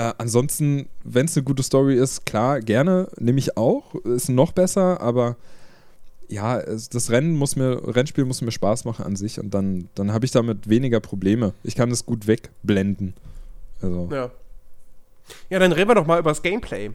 Äh, 0.00 0.14
ansonsten, 0.16 0.88
wenn 1.04 1.26
es 1.26 1.36
eine 1.36 1.44
gute 1.44 1.62
Story 1.62 1.94
ist, 1.94 2.24
klar, 2.24 2.60
gerne, 2.60 3.08
nehme 3.18 3.38
ich 3.38 3.58
auch. 3.58 3.94
Ist 3.96 4.30
noch 4.30 4.52
besser, 4.52 4.98
aber 5.02 5.36
ja, 6.26 6.58
das 6.62 7.10
Rennen 7.10 7.36
muss 7.36 7.54
mir, 7.54 7.82
Rennspiel 7.94 8.24
muss 8.24 8.40
mir 8.40 8.50
Spaß 8.50 8.86
machen 8.86 9.04
an 9.04 9.16
sich 9.16 9.38
und 9.38 9.52
dann, 9.52 9.90
dann 9.94 10.12
habe 10.12 10.24
ich 10.24 10.30
damit 10.30 10.70
weniger 10.70 11.00
Probleme. 11.00 11.52
Ich 11.64 11.74
kann 11.74 11.90
es 11.90 12.06
gut 12.06 12.26
wegblenden. 12.26 13.12
Also. 13.82 14.08
Ja. 14.10 14.30
Ja, 15.50 15.58
dann 15.58 15.72
reden 15.72 15.90
wir 15.90 15.94
doch 15.94 16.06
mal 16.06 16.18
über 16.18 16.30
das 16.30 16.40
Gameplay. 16.40 16.92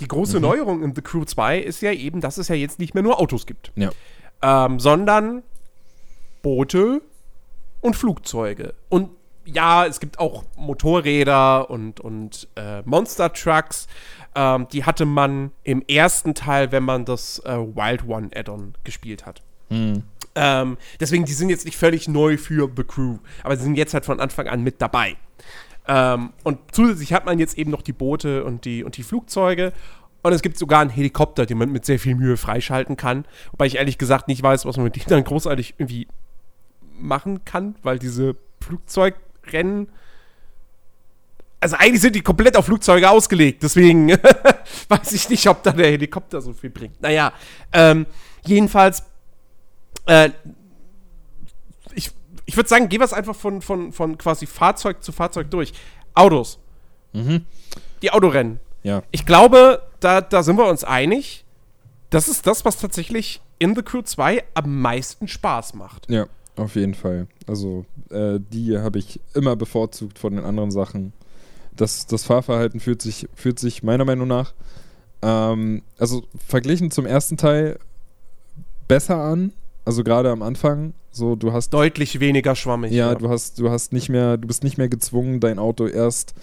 Die 0.00 0.08
große 0.08 0.36
mhm. 0.36 0.42
Neuerung 0.42 0.82
in 0.82 0.94
The 0.94 1.02
Crew 1.02 1.24
2 1.24 1.58
ist 1.58 1.82
ja 1.82 1.92
eben, 1.92 2.22
dass 2.22 2.38
es 2.38 2.48
ja 2.48 2.54
jetzt 2.54 2.78
nicht 2.78 2.94
mehr 2.94 3.02
nur 3.02 3.20
Autos 3.20 3.44
gibt. 3.44 3.70
Ja. 3.76 3.90
Ähm, 4.40 4.80
sondern 4.80 5.42
Boote 6.40 7.02
und 7.82 7.96
Flugzeuge. 7.96 8.72
Und 8.88 9.10
ja, 9.46 9.86
es 9.86 10.00
gibt 10.00 10.18
auch 10.18 10.44
Motorräder 10.56 11.70
und, 11.70 12.00
und 12.00 12.48
äh, 12.56 12.82
Monster 12.82 13.32
Trucks. 13.32 13.86
Ähm, 14.34 14.66
die 14.72 14.84
hatte 14.84 15.06
man 15.06 15.52
im 15.62 15.82
ersten 15.88 16.34
Teil, 16.34 16.72
wenn 16.72 16.82
man 16.82 17.04
das 17.04 17.38
äh, 17.44 17.56
Wild 17.56 18.06
One 18.06 18.30
Add-on 18.34 18.74
gespielt 18.84 19.24
hat. 19.24 19.42
Mhm. 19.70 20.02
Ähm, 20.34 20.76
deswegen, 21.00 21.24
die 21.24 21.32
sind 21.32 21.48
jetzt 21.48 21.64
nicht 21.64 21.76
völlig 21.76 22.08
neu 22.08 22.36
für 22.36 22.70
The 22.76 22.84
Crew, 22.84 23.18
aber 23.42 23.56
sie 23.56 23.62
sind 23.62 23.76
jetzt 23.76 23.94
halt 23.94 24.04
von 24.04 24.20
Anfang 24.20 24.48
an 24.48 24.62
mit 24.62 24.82
dabei. 24.82 25.16
Ähm, 25.88 26.32
und 26.44 26.58
zusätzlich 26.72 27.12
hat 27.12 27.24
man 27.24 27.38
jetzt 27.38 27.56
eben 27.56 27.70
noch 27.70 27.82
die 27.82 27.92
Boote 27.92 28.44
und 28.44 28.64
die, 28.64 28.84
und 28.84 28.96
die 28.96 29.02
Flugzeuge. 29.02 29.72
Und 30.22 30.32
es 30.32 30.42
gibt 30.42 30.58
sogar 30.58 30.80
einen 30.80 30.90
Helikopter, 30.90 31.46
den 31.46 31.56
man 31.56 31.70
mit 31.70 31.84
sehr 31.84 32.00
viel 32.00 32.16
Mühe 32.16 32.36
freischalten 32.36 32.96
kann. 32.96 33.24
Wobei 33.52 33.66
ich 33.66 33.76
ehrlich 33.76 33.96
gesagt 33.96 34.28
nicht 34.28 34.42
weiß, 34.42 34.66
was 34.66 34.76
man 34.76 34.84
mit 34.84 34.96
denen 34.96 35.06
dann 35.08 35.24
großartig 35.24 35.74
irgendwie 35.78 36.08
machen 36.98 37.44
kann, 37.44 37.76
weil 37.82 37.98
diese 37.98 38.34
Flugzeugrennen. 39.46 39.88
Also 41.58 41.76
eigentlich 41.76 42.02
sind 42.02 42.14
die 42.14 42.20
komplett 42.20 42.56
auf 42.56 42.66
Flugzeuge 42.66 43.08
ausgelegt, 43.08 43.62
deswegen 43.62 44.10
weiß 44.88 45.12
ich 45.12 45.28
nicht, 45.30 45.48
ob 45.48 45.62
da 45.62 45.72
der 45.72 45.90
Helikopter 45.90 46.40
so 46.40 46.52
viel 46.52 46.70
bringt. 46.70 47.00
Naja, 47.00 47.32
ähm, 47.72 48.06
jedenfalls, 48.44 49.02
äh, 50.04 50.30
ich, 51.94 52.10
ich 52.44 52.56
würde 52.56 52.68
sagen, 52.68 52.88
gehen 52.88 53.00
wir 53.00 53.06
es 53.06 53.14
einfach 53.14 53.34
von, 53.34 53.62
von, 53.62 53.92
von 53.92 54.18
quasi 54.18 54.46
Fahrzeug 54.46 55.02
zu 55.02 55.12
Fahrzeug 55.12 55.50
durch. 55.50 55.72
Autos. 56.14 56.58
Mhm. 57.14 57.46
Die 58.02 58.10
Autorennen. 58.10 58.60
Ja. 58.82 59.02
Ich 59.10 59.24
glaube, 59.24 59.82
da, 60.00 60.20
da 60.20 60.42
sind 60.42 60.58
wir 60.58 60.66
uns 60.66 60.84
einig. 60.84 61.44
Das 62.10 62.28
ist 62.28 62.46
das, 62.46 62.64
was 62.64 62.78
tatsächlich 62.78 63.40
in 63.58 63.74
The 63.74 63.82
Crew 63.82 64.02
2 64.02 64.44
am 64.54 64.80
meisten 64.80 65.26
Spaß 65.26 65.74
macht. 65.74 66.08
Ja. 66.10 66.26
Auf 66.56 66.74
jeden 66.74 66.94
Fall. 66.94 67.26
Also 67.46 67.84
äh, 68.10 68.38
die 68.52 68.78
habe 68.78 68.98
ich 68.98 69.20
immer 69.34 69.56
bevorzugt 69.56 70.18
von 70.18 70.34
den 70.34 70.44
anderen 70.44 70.70
Sachen. 70.70 71.12
Das, 71.74 72.06
das 72.06 72.24
Fahrverhalten 72.24 72.80
fühlt 72.80 73.02
sich, 73.02 73.28
fühlt 73.34 73.58
sich 73.58 73.82
meiner 73.82 74.06
Meinung 74.06 74.26
nach, 74.26 74.54
ähm, 75.22 75.82
also 75.98 76.24
verglichen 76.46 76.90
zum 76.90 77.06
ersten 77.06 77.36
Teil, 77.36 77.78
besser 78.88 79.16
an. 79.16 79.52
Also 79.84 80.02
gerade 80.02 80.30
am 80.30 80.42
Anfang. 80.42 80.94
So, 81.12 81.36
du 81.36 81.52
hast. 81.52 81.70
Deutlich 81.70 82.20
weniger 82.20 82.54
schwammig. 82.56 82.92
Ja, 82.92 83.08
ja, 83.08 83.14
du 83.14 83.28
hast, 83.28 83.58
du 83.58 83.70
hast 83.70 83.92
nicht 83.92 84.08
mehr, 84.08 84.36
du 84.36 84.48
bist 84.48 84.64
nicht 84.64 84.78
mehr 84.78 84.88
gezwungen, 84.88 85.40
dein 85.40 85.58
Auto 85.58 85.86
erst 85.86 86.34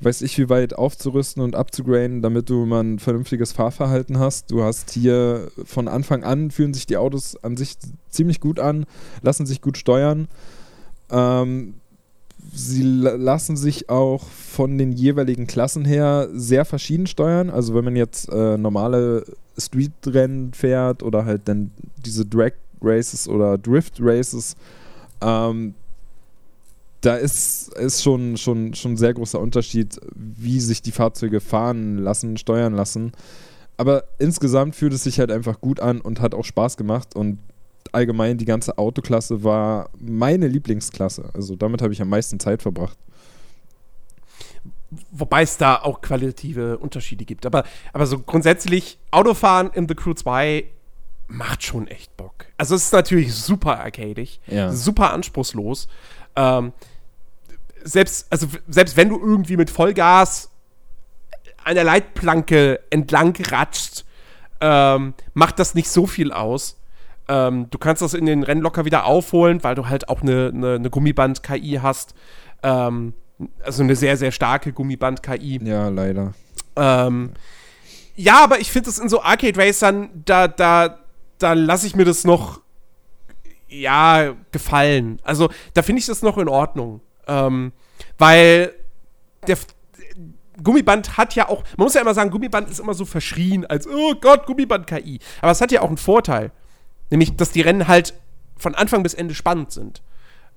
weiß 0.00 0.22
ich 0.22 0.38
wie 0.38 0.48
weit 0.48 0.74
aufzurüsten 0.74 1.42
und 1.42 1.54
abzugraden, 1.54 2.22
damit 2.22 2.48
du 2.48 2.64
mal 2.66 2.82
ein 2.82 2.98
vernünftiges 2.98 3.52
Fahrverhalten 3.52 4.18
hast. 4.18 4.50
Du 4.50 4.62
hast 4.62 4.90
hier 4.90 5.50
von 5.64 5.88
Anfang 5.88 6.24
an 6.24 6.50
fühlen 6.50 6.74
sich 6.74 6.86
die 6.86 6.96
Autos 6.96 7.36
an 7.42 7.56
sich 7.56 7.76
ziemlich 8.08 8.40
gut 8.40 8.58
an, 8.58 8.86
lassen 9.22 9.46
sich 9.46 9.60
gut 9.60 9.76
steuern. 9.76 10.28
Ähm, 11.10 11.74
sie 12.52 12.82
lassen 12.82 13.56
sich 13.56 13.90
auch 13.90 14.24
von 14.24 14.78
den 14.78 14.92
jeweiligen 14.92 15.46
Klassen 15.46 15.84
her 15.84 16.28
sehr 16.32 16.64
verschieden 16.64 17.06
steuern. 17.06 17.50
Also 17.50 17.74
wenn 17.74 17.84
man 17.84 17.96
jetzt 17.96 18.28
äh, 18.30 18.56
normale 18.56 19.24
Street-Rennen 19.58 20.54
fährt 20.54 21.02
oder 21.02 21.24
halt 21.24 21.42
dann 21.46 21.70
diese 22.04 22.24
Drag 22.24 22.52
Races 22.80 23.28
oder 23.28 23.58
Drift 23.58 23.98
Races, 24.00 24.56
ähm, 25.20 25.74
da 27.00 27.16
ist, 27.16 27.72
ist 27.74 28.02
schon, 28.02 28.36
schon, 28.36 28.74
schon 28.74 28.92
ein 28.92 28.96
sehr 28.96 29.14
großer 29.14 29.40
Unterschied, 29.40 29.98
wie 30.14 30.60
sich 30.60 30.82
die 30.82 30.92
Fahrzeuge 30.92 31.40
fahren 31.40 31.98
lassen, 31.98 32.36
steuern 32.36 32.74
lassen. 32.74 33.12
Aber 33.76 34.04
insgesamt 34.18 34.76
fühlt 34.76 34.92
es 34.92 35.04
sich 35.04 35.18
halt 35.18 35.30
einfach 35.30 35.60
gut 35.60 35.80
an 35.80 36.00
und 36.00 36.20
hat 36.20 36.34
auch 36.34 36.44
Spaß 36.44 36.76
gemacht. 36.76 37.16
Und 37.16 37.38
allgemein 37.92 38.36
die 38.36 38.44
ganze 38.44 38.76
Autoklasse 38.76 39.42
war 39.42 39.88
meine 39.98 40.48
Lieblingsklasse. 40.48 41.30
Also 41.32 41.56
damit 41.56 41.80
habe 41.80 41.92
ich 41.92 42.02
am 42.02 42.10
meisten 42.10 42.38
Zeit 42.38 42.60
verbracht. 42.60 42.98
Wobei 45.10 45.42
es 45.42 45.56
da 45.56 45.76
auch 45.76 46.02
qualitative 46.02 46.76
Unterschiede 46.78 47.24
gibt. 47.24 47.46
Aber, 47.46 47.64
aber 47.92 48.06
so 48.06 48.18
grundsätzlich, 48.18 48.98
Autofahren 49.10 49.70
in 49.72 49.88
The 49.88 49.94
Crew 49.94 50.14
2 50.14 50.64
macht 51.28 51.62
schon 51.62 51.86
echt 51.86 52.16
Bock. 52.16 52.46
Also 52.58 52.74
es 52.74 52.86
ist 52.86 52.92
natürlich 52.92 53.32
super 53.34 53.78
arcadig, 53.80 54.40
ja. 54.46 54.72
super 54.72 55.12
anspruchslos. 55.12 55.88
Ähm, 56.40 56.72
selbst, 57.82 58.26
also 58.30 58.46
selbst 58.68 58.96
wenn 58.96 59.08
du 59.08 59.18
irgendwie 59.18 59.56
mit 59.56 59.70
Vollgas 59.70 60.50
an 61.64 61.74
der 61.74 61.84
Leitplanke 61.84 62.80
entlang 62.90 63.36
ratscht, 63.50 64.04
ähm, 64.60 65.14
macht 65.34 65.58
das 65.58 65.74
nicht 65.74 65.90
so 65.90 66.06
viel 66.06 66.32
aus. 66.32 66.78
Ähm, 67.28 67.68
du 67.70 67.78
kannst 67.78 68.02
das 68.02 68.14
in 68.14 68.26
den 68.26 68.42
Rennen 68.42 68.62
locker 68.62 68.84
wieder 68.84 69.04
aufholen, 69.04 69.62
weil 69.62 69.74
du 69.74 69.88
halt 69.88 70.08
auch 70.08 70.22
eine, 70.22 70.50
eine, 70.54 70.74
eine 70.74 70.90
Gummiband-KI 70.90 71.80
hast. 71.82 72.14
Ähm, 72.62 73.14
also 73.62 73.82
eine 73.82 73.96
sehr, 73.96 74.16
sehr 74.16 74.32
starke 74.32 74.72
Gummiband-KI. 74.72 75.60
Ja, 75.62 75.88
leider. 75.88 76.32
Ähm, 76.76 77.32
ja, 78.16 78.42
aber 78.42 78.60
ich 78.60 78.70
finde 78.70 78.90
es 78.90 78.98
in 78.98 79.08
so 79.08 79.22
Arcade 79.22 79.58
Racern, 79.58 80.10
da, 80.24 80.48
da, 80.48 80.98
da 81.38 81.52
lasse 81.54 81.86
ich 81.86 81.96
mir 81.96 82.04
das 82.04 82.24
noch 82.24 82.60
ja, 83.70 84.34
gefallen. 84.52 85.20
Also 85.22 85.48
da 85.74 85.82
finde 85.82 86.00
ich 86.00 86.06
das 86.06 86.22
noch 86.22 86.38
in 86.38 86.48
Ordnung. 86.48 87.00
Ähm, 87.26 87.72
weil 88.18 88.74
der 89.46 89.56
Gummiband 90.62 91.16
hat 91.16 91.34
ja 91.34 91.48
auch, 91.48 91.62
man 91.76 91.86
muss 91.86 91.94
ja 91.94 92.02
immer 92.02 92.14
sagen, 92.14 92.30
Gummiband 92.30 92.68
ist 92.68 92.80
immer 92.80 92.94
so 92.94 93.04
verschrien 93.04 93.64
als, 93.64 93.86
oh 93.86 94.14
Gott, 94.20 94.46
Gummiband-KI. 94.46 95.20
Aber 95.40 95.52
es 95.52 95.60
hat 95.60 95.72
ja 95.72 95.80
auch 95.80 95.88
einen 95.88 95.96
Vorteil. 95.96 96.52
Nämlich, 97.10 97.36
dass 97.36 97.50
die 97.50 97.62
Rennen 97.62 97.88
halt 97.88 98.14
von 98.56 98.74
Anfang 98.74 99.02
bis 99.02 99.14
Ende 99.14 99.34
spannend 99.34 99.72
sind. 99.72 100.02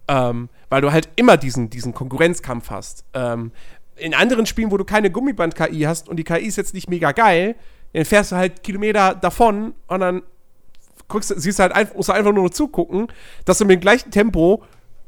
Ähm, 0.08 0.50
weil 0.70 0.82
du 0.82 0.91
halt 0.91 1.10
immer 1.15 1.38
diesen, 1.38 1.70
diesen 1.70 1.93
Konkurrenzkampf 1.93 2.70
hast. 2.70 3.05
Ähm, 3.13 3.51
in 3.96 4.13
anderen 4.13 4.46
Spielen, 4.46 4.72
wo 4.72 4.77
du 4.77 4.84
keine 4.84 5.10
Gummiband-KI 5.10 5.82
hast 5.84 6.10
und 6.10 6.17
die 6.17 6.24
KI 6.24 6.46
ist 6.46 6.58
jetzt 6.58 6.74
nicht 6.74 6.89
mega 6.89 7.12
geil, 7.12 7.55
dann 7.93 8.05
fährst 8.05 8.32
du 8.32 8.36
halt 8.36 8.63
Kilometer 8.63 9.13
davon 9.15 9.74
und 9.88 10.00
dann 10.00 10.24
guckst, 11.13 11.34
siehst 11.36 11.60
halt 11.60 11.72
einfach, 11.72 11.96
musst 11.96 12.10
einfach 12.10 12.34
nur 12.34 12.51
zugucken, 12.51 13.08
dass 13.46 13.60
du 13.60 13.65
mit 13.65 13.79
dem 13.79 13.82
gleichen 13.82 14.12
Tempo 14.12 14.63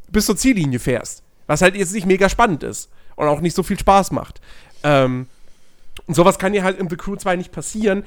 bis 0.09 0.27
zur 0.27 0.37
Ziellinie 0.37 0.79
fährst. 0.79 1.23
Was 1.47 1.61
halt 1.61 1.75
jetzt 1.75 1.93
nicht 1.93 2.05
mega 2.07 2.29
spannend 2.29 2.63
ist 2.63 2.89
und 3.15 3.27
auch 3.27 3.41
nicht 3.41 3.55
so 3.55 3.63
viel 3.63 3.77
Spaß 3.77 4.11
macht. 4.11 4.39
Ähm, 4.83 5.27
und 6.07 6.13
sowas 6.13 6.39
kann 6.39 6.53
dir 6.53 6.63
halt 6.63 6.79
im 6.79 6.89
The 6.89 6.95
Crew 6.95 7.15
2 7.15 7.35
nicht 7.35 7.51
passieren. 7.51 8.03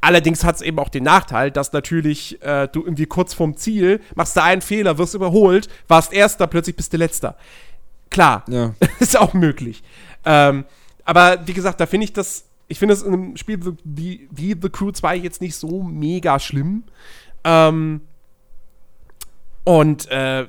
Allerdings 0.00 0.44
hat 0.44 0.56
es 0.56 0.62
eben 0.62 0.78
auch 0.78 0.88
den 0.88 1.04
Nachteil, 1.04 1.50
dass 1.50 1.72
natürlich 1.72 2.40
äh, 2.42 2.68
du 2.68 2.82
irgendwie 2.82 3.06
kurz 3.06 3.34
vorm 3.34 3.56
Ziel 3.56 4.00
machst 4.14 4.36
da 4.36 4.44
einen 4.44 4.62
Fehler, 4.62 4.96
wirst 4.96 5.14
überholt, 5.14 5.68
warst 5.88 6.12
Erster, 6.12 6.46
plötzlich 6.46 6.76
bist 6.76 6.92
du 6.92 6.96
Letzter. 6.96 7.36
Klar, 8.10 8.44
Ja. 8.48 8.74
ist 8.98 9.18
auch 9.18 9.34
möglich. 9.34 9.82
Ähm, 10.24 10.64
aber 11.04 11.46
wie 11.46 11.52
gesagt, 11.52 11.80
da 11.80 11.86
finde 11.86 12.04
ich 12.04 12.12
das, 12.12 12.44
ich 12.68 12.78
finde 12.78 12.94
es 12.94 13.02
in 13.02 13.12
einem 13.12 13.36
Spiel 13.36 13.58
wie, 13.84 14.28
wie 14.30 14.56
The 14.60 14.68
Crew 14.68 14.90
2 14.90 15.16
jetzt 15.16 15.40
nicht 15.40 15.56
so 15.56 15.82
mega 15.82 16.38
schlimm. 16.38 16.84
Ähm, 17.44 18.02
und 19.64 20.10
äh, 20.10 20.46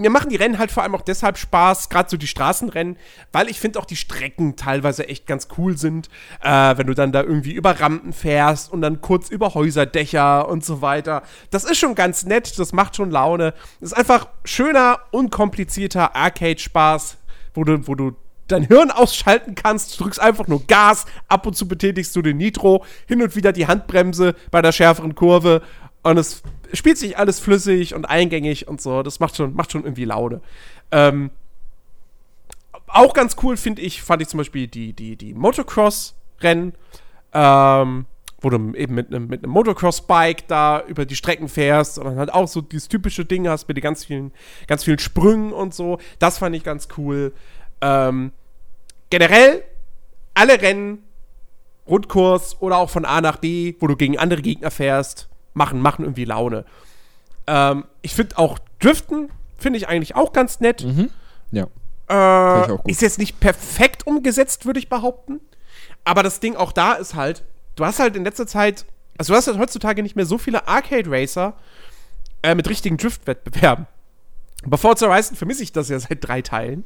mir 0.00 0.10
machen 0.10 0.30
die 0.30 0.36
Rennen 0.36 0.58
halt 0.58 0.70
vor 0.70 0.82
allem 0.82 0.94
auch 0.94 1.02
deshalb 1.02 1.36
Spaß, 1.36 1.90
gerade 1.90 2.08
so 2.08 2.16
die 2.16 2.26
Straßenrennen, 2.26 2.96
weil 3.32 3.48
ich 3.48 3.60
finde 3.60 3.78
auch 3.78 3.84
die 3.84 3.96
Strecken 3.96 4.56
teilweise 4.56 5.08
echt 5.08 5.26
ganz 5.26 5.48
cool 5.58 5.76
sind. 5.76 6.08
Äh, 6.42 6.76
wenn 6.78 6.86
du 6.86 6.94
dann 6.94 7.12
da 7.12 7.22
irgendwie 7.22 7.52
über 7.52 7.78
Rampen 7.78 8.12
fährst 8.12 8.72
und 8.72 8.80
dann 8.80 9.00
kurz 9.00 9.28
über 9.28 9.54
Häuserdächer 9.54 10.48
und 10.48 10.64
so 10.64 10.80
weiter. 10.80 11.22
Das 11.50 11.64
ist 11.64 11.78
schon 11.78 11.94
ganz 11.94 12.24
nett, 12.24 12.58
das 12.58 12.72
macht 12.72 12.96
schon 12.96 13.10
Laune. 13.10 13.52
Das 13.80 13.92
ist 13.92 13.98
einfach 13.98 14.28
schöner, 14.44 15.00
unkomplizierter 15.10 16.16
Arcade-Spaß, 16.16 17.18
wo 17.54 17.64
du, 17.64 17.86
wo 17.86 17.94
du 17.94 18.16
dein 18.50 18.64
Hirn 18.64 18.90
ausschalten 18.90 19.54
kannst, 19.54 20.00
drückst 20.00 20.20
einfach 20.20 20.48
nur 20.48 20.66
Gas, 20.66 21.06
ab 21.28 21.46
und 21.46 21.56
zu 21.56 21.68
betätigst 21.68 22.14
du 22.16 22.22
den 22.22 22.36
Nitro, 22.36 22.84
hin 23.06 23.22
und 23.22 23.36
wieder 23.36 23.52
die 23.52 23.66
Handbremse 23.66 24.34
bei 24.50 24.62
der 24.62 24.72
schärferen 24.72 25.14
Kurve 25.14 25.62
und 26.02 26.18
es 26.18 26.42
spielt 26.72 26.98
sich 26.98 27.18
alles 27.18 27.40
flüssig 27.40 27.94
und 27.94 28.04
eingängig 28.06 28.68
und 28.68 28.80
so. 28.80 29.02
Das 29.02 29.20
macht 29.20 29.36
schon, 29.36 29.54
macht 29.54 29.72
schon 29.72 29.84
irgendwie 29.84 30.04
Laune. 30.04 30.40
Ähm, 30.90 31.30
auch 32.86 33.14
ganz 33.14 33.36
cool 33.42 33.56
finde 33.56 33.82
ich, 33.82 34.02
fand 34.02 34.22
ich 34.22 34.28
zum 34.28 34.38
Beispiel 34.38 34.66
die, 34.66 34.92
die, 34.92 35.16
die 35.16 35.34
Motocross-Rennen, 35.34 36.74
ähm, 37.32 38.06
wo 38.40 38.50
du 38.50 38.72
eben 38.74 38.94
mit 38.94 39.08
einem 39.08 39.28
mit 39.28 39.46
Motocross-Bike 39.46 40.48
da 40.48 40.82
über 40.86 41.04
die 41.04 41.14
Strecken 41.14 41.48
fährst 41.48 41.98
und 41.98 42.06
dann 42.06 42.16
halt 42.16 42.32
auch 42.32 42.48
so 42.48 42.60
dieses 42.60 42.88
typische 42.88 43.24
Ding 43.24 43.46
hast 43.48 43.68
mit 43.68 43.76
den 43.76 43.82
ganz 43.82 44.04
vielen, 44.04 44.32
ganz 44.66 44.84
vielen 44.84 44.98
Sprüngen 44.98 45.52
und 45.52 45.74
so. 45.74 45.98
Das 46.18 46.38
fand 46.38 46.56
ich 46.56 46.64
ganz 46.64 46.88
cool. 46.96 47.32
Ähm, 47.80 48.32
generell 49.10 49.62
alle 50.34 50.60
Rennen, 50.60 51.04
Rundkurs 51.86 52.60
oder 52.60 52.78
auch 52.78 52.90
von 52.90 53.04
A 53.04 53.20
nach 53.20 53.36
B, 53.36 53.74
wo 53.80 53.86
du 53.86 53.96
gegen 53.96 54.18
andere 54.18 54.42
Gegner 54.42 54.70
fährst, 54.70 55.28
machen, 55.54 55.80
machen 55.80 56.04
irgendwie 56.04 56.24
Laune. 56.24 56.64
Ähm, 57.46 57.84
ich 58.02 58.14
finde 58.14 58.38
auch 58.38 58.58
Driften, 58.78 59.30
finde 59.58 59.78
ich 59.78 59.88
eigentlich 59.88 60.14
auch 60.14 60.32
ganz 60.32 60.60
nett. 60.60 60.84
Ja. 61.50 61.66
Äh, 62.08 62.90
ist 62.90 63.02
jetzt 63.02 63.18
nicht 63.18 63.40
perfekt 63.40 64.06
umgesetzt, 64.06 64.66
würde 64.66 64.78
ich 64.80 64.88
behaupten. 64.88 65.40
Aber 66.04 66.22
das 66.22 66.40
Ding 66.40 66.56
auch 66.56 66.72
da 66.72 66.94
ist 66.94 67.14
halt, 67.14 67.44
du 67.76 67.84
hast 67.84 67.98
halt 67.98 68.16
in 68.16 68.24
letzter 68.24 68.46
Zeit, 68.46 68.84
also 69.18 69.32
du 69.32 69.36
hast 69.36 69.46
halt 69.46 69.58
heutzutage 69.58 70.02
nicht 70.02 70.16
mehr 70.16 70.26
so 70.26 70.38
viele 70.38 70.66
Arcade-Racer 70.66 71.54
äh, 72.42 72.54
mit 72.54 72.68
richtigen 72.68 72.96
Drift-Wettbewerben. 72.96 73.86
Bei 74.64 74.76
Forza 74.76 75.06
Horizon 75.06 75.36
vermisse 75.36 75.62
ich 75.62 75.72
das 75.72 75.88
ja 75.88 75.98
seit 75.98 76.26
drei 76.26 76.42
Teilen, 76.42 76.84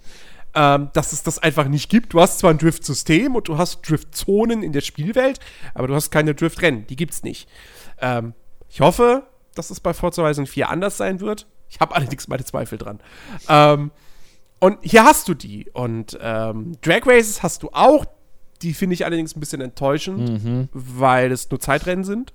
ähm, 0.54 0.90
dass 0.92 1.12
es 1.12 1.22
das 1.22 1.38
einfach 1.38 1.68
nicht 1.68 1.88
gibt. 1.88 2.12
Du 2.12 2.20
hast 2.20 2.38
zwar 2.38 2.50
ein 2.50 2.58
Drift-System 2.58 3.34
und 3.34 3.48
du 3.48 3.58
hast 3.58 3.88
Drift-Zonen 3.88 4.62
in 4.62 4.72
der 4.72 4.80
Spielwelt, 4.80 5.40
aber 5.74 5.88
du 5.88 5.94
hast 5.94 6.10
keine 6.10 6.34
Drift-Rennen. 6.34 6.86
Die 6.86 6.96
gibt's 6.96 7.22
nicht. 7.22 7.48
Ähm, 8.00 8.34
ich 8.74 8.80
hoffe, 8.80 9.22
dass 9.54 9.70
es 9.70 9.78
bei 9.78 9.94
Forza 9.94 10.22
Horizon 10.22 10.48
4 10.48 10.68
anders 10.68 10.96
sein 10.96 11.20
wird. 11.20 11.46
Ich 11.68 11.78
habe 11.78 11.94
allerdings 11.94 12.26
meine 12.26 12.44
Zweifel 12.44 12.76
dran. 12.76 12.98
Ähm, 13.48 13.92
und 14.58 14.78
hier 14.82 15.04
hast 15.04 15.28
du 15.28 15.34
die. 15.34 15.70
Und 15.72 16.18
ähm, 16.20 16.72
Drag 16.82 17.06
Races 17.06 17.44
hast 17.44 17.62
du 17.62 17.70
auch. 17.72 18.04
Die 18.62 18.74
finde 18.74 18.94
ich 18.94 19.04
allerdings 19.04 19.36
ein 19.36 19.40
bisschen 19.40 19.60
enttäuschend, 19.60 20.68
weil 20.72 21.30
es 21.30 21.48
nur 21.50 21.60
Zeitrennen 21.60 22.02
sind. 22.02 22.32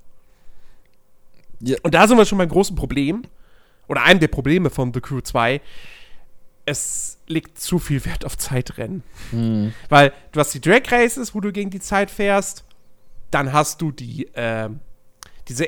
Ja. 1.60 1.76
Und 1.84 1.94
da 1.94 2.08
sind 2.08 2.18
wir 2.18 2.24
schon 2.24 2.38
beim 2.38 2.48
großen 2.48 2.76
Problem. 2.78 3.24
Oder 3.90 4.04
einem 4.04 4.22
der 4.22 4.30
Probleme 4.30 4.70
von 4.70 4.94
The 4.94 5.02
Crew 5.02 5.20
2. 5.20 5.60
Es 6.66 7.18
legt 7.28 7.60
zu 7.60 7.80
viel 7.80 8.06
Wert 8.06 8.24
auf 8.24 8.38
Zeitrennen. 8.38 9.04
Weil 9.90 10.14
du 10.32 10.40
hast 10.40 10.54
die 10.54 10.62
Drag 10.62 10.90
Races, 10.90 11.36
wo 11.36 11.42
du 11.42 11.52
gegen 11.52 11.70
die 11.70 11.82
Zeit 11.82 12.10
fährst. 12.10 12.64
Dann 13.30 13.52
hast 13.52 13.82
du 13.82 13.92
die, 13.92 14.30
ähm, 14.36 14.80
diese, 15.50 15.68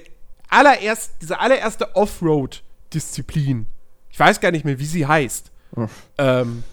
allererst, 0.51 1.13
diese 1.21 1.39
allererste 1.39 1.95
Offroad-Disziplin. 1.95 3.65
Ich 4.09 4.19
weiß 4.19 4.39
gar 4.39 4.51
nicht 4.51 4.65
mehr, 4.65 4.77
wie 4.77 4.85
sie 4.85 5.07
heißt. 5.07 5.51
Oh. 5.75 5.87
Ähm, 6.17 6.63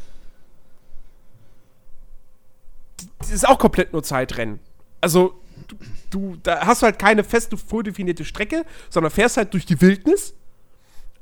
das 3.18 3.30
ist 3.30 3.48
auch 3.48 3.58
komplett 3.58 3.92
nur 3.92 4.02
Zeitrennen. 4.02 4.58
Also, 5.00 5.40
du, 5.68 5.76
du, 6.10 6.36
da 6.42 6.66
hast 6.66 6.82
du 6.82 6.86
halt 6.86 6.98
keine 6.98 7.24
feste, 7.24 7.56
vordefinierte 7.56 8.24
Strecke, 8.24 8.64
sondern 8.90 9.12
fährst 9.12 9.36
halt 9.36 9.54
durch 9.54 9.64
die 9.64 9.80
Wildnis 9.80 10.34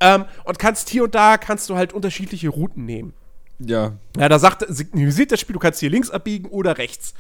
ähm, 0.01 0.25
und 0.45 0.59
kannst 0.59 0.89
hier 0.89 1.05
und 1.05 1.15
da 1.15 1.37
kannst 1.37 1.69
du 1.69 1.77
halt 1.77 1.93
unterschiedliche 1.93 2.49
Routen 2.49 2.87
nehmen. 2.87 3.13
Ja. 3.59 3.93
Ja, 4.17 4.29
da 4.29 4.39
sagt, 4.39 4.65
signalisiert 4.69 5.33
das 5.33 5.41
Spiel, 5.41 5.55
du 5.55 5.61
kannst 5.61 5.81
hier 5.81 5.91
links 5.91 6.11
abbiegen 6.11 6.49
oder 6.49 6.79
rechts. 6.79 7.15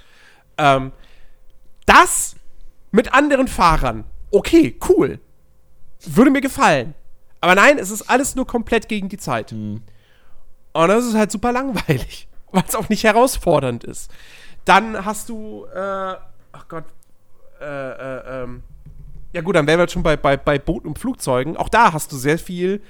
Ähm, 0.58 0.92
das 1.84 2.36
mit 2.90 3.12
anderen 3.12 3.48
Fahrern, 3.48 4.04
okay, 4.30 4.78
cool. 4.88 5.20
Würde 6.06 6.30
mir 6.30 6.40
gefallen. 6.40 6.94
Aber 7.40 7.54
nein, 7.54 7.78
es 7.78 7.90
ist 7.90 8.02
alles 8.02 8.34
nur 8.34 8.46
komplett 8.46 8.88
gegen 8.88 9.08
die 9.08 9.18
Zeit. 9.18 9.52
Und 9.52 9.82
das 10.72 11.04
ist 11.04 11.14
halt 11.14 11.30
super 11.30 11.52
langweilig, 11.52 12.28
weil 12.52 12.64
es 12.66 12.74
auch 12.74 12.88
nicht 12.88 13.04
herausfordernd 13.04 13.84
ist. 13.84 14.10
Dann 14.64 15.04
hast 15.04 15.28
du, 15.28 15.64
äh, 15.74 16.14
ach 16.52 16.68
Gott, 16.68 16.84
äh, 17.60 17.64
äh, 17.64 18.42
ähm, 18.42 18.62
ja 19.32 19.40
gut, 19.42 19.54
dann 19.54 19.66
wären 19.66 19.78
wir 19.78 19.84
jetzt 19.84 19.92
schon 19.92 20.02
bei, 20.02 20.16
bei, 20.16 20.36
bei 20.36 20.58
Booten 20.58 20.88
und 20.88 20.98
Flugzeugen. 20.98 21.56
Auch 21.56 21.68
da 21.68 21.92
hast 21.92 22.10
du 22.12 22.16
sehr 22.16 22.38
viel, 22.38 22.80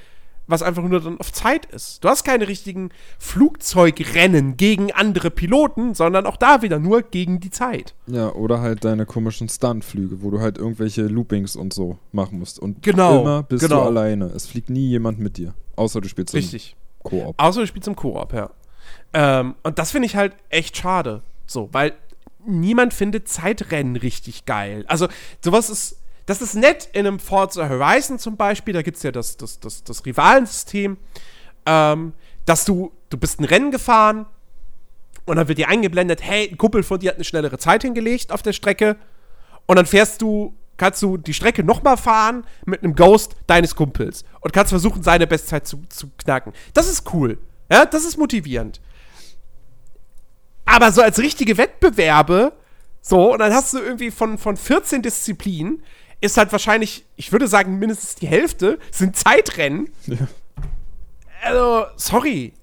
was 0.47 0.63
einfach 0.63 0.83
nur 0.83 1.01
dann 1.01 1.19
auf 1.19 1.33
Zeit 1.33 1.67
ist. 1.67 2.05
Du 2.05 2.09
hast 2.09 2.25
keine 2.25 2.49
richtigen 2.49 2.91
Flugzeugrennen 3.19 4.57
gegen 4.57 4.93
andere 4.93 5.31
Piloten, 5.31 5.95
sondern 5.95 6.27
auch 6.27 6.37
da 6.37 6.63
wieder 6.63 6.79
nur 6.79 7.03
gegen 7.03 7.41
die 7.41 7.51
Zeit. 7.51 7.95
Ja, 8.07 8.33
oder 8.33 8.61
halt 8.61 8.85
deine 8.85 9.07
komischen 9.07 9.49
Stuntflüge, 9.49 10.23
wo 10.23 10.31
du 10.31 10.41
halt 10.41 10.59
irgendwelche 10.59 11.03
Loopings 11.03 11.57
und 11.57 11.73
so 11.73 11.99
machen 12.13 12.39
musst. 12.39 12.59
Und 12.59 12.83
Genau, 12.83 13.23
immer 13.23 13.43
bist 13.43 13.65
genau. 13.65 13.83
du 13.83 13.87
alleine. 13.87 14.27
Es 14.27 14.47
fliegt 14.47 14.71
nie 14.71 14.89
jemand 14.89 15.19
mit 15.19 15.37
dir. 15.37 15.55
Außer 15.77 16.01
du 16.01 16.09
spielst 16.09 16.35
im 16.35 16.39
Richtig. 16.39 16.77
Koop. 17.03 17.35
Außer 17.39 17.61
du 17.61 17.67
spielst 17.67 17.89
im 17.89 17.97
Koop, 17.97 18.33
ja. 18.33 18.51
Ähm, 19.13 19.55
und 19.63 19.79
das 19.79 19.91
finde 19.91 20.07
ich 20.07 20.17
halt 20.17 20.35
echt 20.49 20.77
schade. 20.77 21.23
So, 21.47 21.69
weil 21.73 21.93
niemand 22.47 22.95
findet 22.95 23.29
Zeitrennen 23.29 23.97
richtig 23.97 24.45
geil. 24.47 24.85
Also, 24.89 25.09
sowas 25.43 25.71
ist. 25.71 25.99
Das 26.27 26.43
ist 26.43 26.55
nett 26.55 26.89
in 26.93 27.07
einem 27.07 27.21
Forza 27.21 27.69
Horizon 27.69 28.19
zum 28.19 28.37
Beispiel. 28.37 28.75
Da 28.75 28.83
gibt 28.83 28.97
es 28.97 29.03
ja 29.03 29.13
das, 29.13 29.37
das, 29.37 29.61
das, 29.61 29.85
das 29.85 30.05
Rivalensystem. 30.05 30.99
Ähm, 31.65 32.13
dass 32.45 32.65
du, 32.65 32.93
du 33.11 33.19
bist 33.19 33.41
ein 33.41 33.45
Rennen 33.45 33.71
gefahren 33.71 34.27
und 35.25 35.37
dann 35.37 35.49
wird 35.49 35.59
dir 35.59 35.69
eingeblendet, 35.69 36.23
hey, 36.23 36.49
ein 36.49 36.57
Kumpel 36.57 36.83
von 36.83 37.01
dir 37.01 37.11
hat 37.11 37.17
eine 37.17 37.25
schnellere 37.25 37.59
Zeit 37.59 37.83
hingelegt 37.83 38.33
auf 38.33 38.43
der 38.43 38.53
Strecke. 38.53 38.97
Und 39.67 39.77
dann 39.77 39.87
fährst 39.87 40.23
du, 40.23 40.55
kannst 40.77 41.03
du 41.03 41.17
die 41.17 41.35
Strecke 41.35 41.65
nochmal 41.65 41.97
fahren 41.97 42.45
mit 42.65 42.83
einem 42.83 42.95
Ghost 42.95 43.35
deines 43.49 43.75
Kumpels 43.75 44.25
und 44.41 44.53
kannst 44.53 44.71
versuchen, 44.71 45.03
seine 45.03 45.27
Bestzeit 45.27 45.67
zu, 45.67 45.83
zu 45.89 46.09
knacken. 46.19 46.53
Das 46.73 46.89
ist 46.89 47.13
cool. 47.13 47.39
Ja, 47.71 47.85
das 47.85 48.05
ist 48.05 48.17
motivierend. 48.17 48.81
Aber 50.65 50.93
so 50.93 51.03
als 51.03 51.19
richtige 51.19 51.59
Wettbewerbe, 51.59 52.53
so, 53.01 53.33
und 53.33 53.41
dann 53.41 53.53
hast 53.53 53.75
du 53.75 53.79
irgendwie 53.79 54.11
von, 54.13 54.39
von 54.39 54.57
14 54.57 55.03
Disziplinen, 55.03 55.83
ist 56.21 56.37
halt 56.37 56.53
wahrscheinlich, 56.53 57.05
ich 57.17 57.33
würde 57.33 57.49
sagen, 57.49 57.79
mindestens 57.79 58.15
die 58.15 58.27
Hälfte 58.27 58.79
sind 58.91 59.17
Zeitrennen. 59.17 59.91
Ja. 60.07 60.17
Also, 61.43 61.87
sorry, 61.97 62.55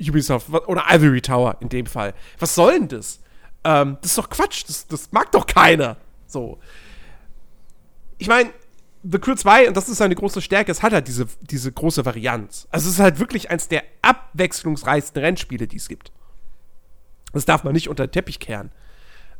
Ubisoft 0.00 0.48
oder 0.50 0.84
Ivory 0.88 1.20
Tower 1.20 1.56
in 1.60 1.68
dem 1.68 1.86
Fall. 1.86 2.14
Was 2.38 2.54
soll 2.54 2.74
denn 2.74 2.88
das? 2.88 3.20
Ähm, 3.64 3.98
das 4.00 4.12
ist 4.12 4.18
doch 4.18 4.30
Quatsch, 4.30 4.64
das, 4.66 4.86
das 4.86 5.12
mag 5.12 5.32
doch 5.32 5.46
keiner. 5.46 5.96
So. 6.26 6.58
Ich 8.18 8.28
meine, 8.28 8.50
The 9.02 9.18
Crew 9.18 9.34
2, 9.34 9.68
und 9.68 9.76
das 9.76 9.88
ist 9.88 9.98
seine 9.98 10.14
große 10.14 10.40
Stärke, 10.40 10.72
es 10.72 10.82
hat 10.82 10.92
halt 10.92 11.08
diese, 11.08 11.26
diese 11.42 11.70
große 11.70 12.04
Varianz. 12.06 12.66
Also 12.70 12.88
es 12.88 12.94
ist 12.94 13.00
halt 13.00 13.18
wirklich 13.18 13.50
eins 13.50 13.68
der 13.68 13.82
abwechslungsreichsten 14.02 15.20
Rennspiele, 15.20 15.66
die 15.66 15.76
es 15.76 15.88
gibt. 15.88 16.10
Das 17.32 17.44
darf 17.44 17.64
man 17.64 17.74
nicht 17.74 17.88
unter 17.88 18.06
den 18.06 18.12
Teppich 18.12 18.40
kehren. 18.40 18.70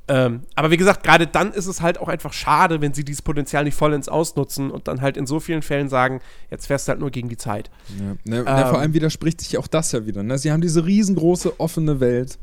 Ähm, 0.06 0.42
aber 0.54 0.70
wie 0.70 0.76
gesagt, 0.76 1.02
gerade 1.02 1.26
dann 1.26 1.52
ist 1.52 1.66
es 1.66 1.80
halt 1.80 1.98
auch 1.98 2.08
einfach 2.08 2.34
schade, 2.34 2.82
wenn 2.82 2.92
sie 2.92 3.04
dieses 3.04 3.22
Potenzial 3.22 3.64
nicht 3.64 3.74
vollends 3.74 4.08
ausnutzen 4.08 4.70
und 4.70 4.86
dann 4.86 5.00
halt 5.00 5.16
in 5.16 5.26
so 5.26 5.40
vielen 5.40 5.62
Fällen 5.62 5.88
sagen, 5.88 6.20
jetzt 6.50 6.66
fährst 6.66 6.86
du 6.86 6.90
halt 6.90 7.00
nur 7.00 7.10
gegen 7.10 7.30
die 7.30 7.38
Zeit. 7.38 7.70
Ja. 7.98 8.04
Ne, 8.24 8.44
ne, 8.44 8.44
vor 8.44 8.68
Ähm. 8.68 8.76
allem 8.76 8.94
widerspricht 8.94 9.40
sich 9.40 9.56
auch 9.56 9.66
das 9.66 9.92
ja 9.92 10.04
wieder. 10.04 10.22
Ne? 10.22 10.36
Sie 10.36 10.52
haben 10.52 10.60
diese 10.60 10.84
riesengroße 10.84 11.58
offene 11.58 12.00
Welt 12.00 12.38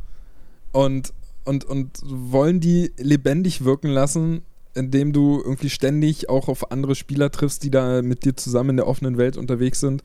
und, 0.71 1.13
und, 1.45 1.65
und 1.65 2.00
wollen 2.04 2.60
die 2.60 2.93
lebendig 2.97 3.63
wirken 3.63 3.89
lassen, 3.89 4.41
indem 4.74 5.13
du 5.13 5.39
irgendwie 5.43 5.69
ständig 5.69 6.30
auch 6.30 6.47
auf 6.47 6.71
andere 6.71 6.95
Spieler 6.95 7.30
triffst, 7.30 7.63
die 7.63 7.69
da 7.69 8.02
mit 8.02 8.26
dir 8.26 8.36
zusammen 8.36 8.71
in 8.71 8.78
der 8.78 8.88
offenen 8.88 9.17
Welt 9.17 9.38
unterwegs 9.38 9.82
sind. 9.82 10.04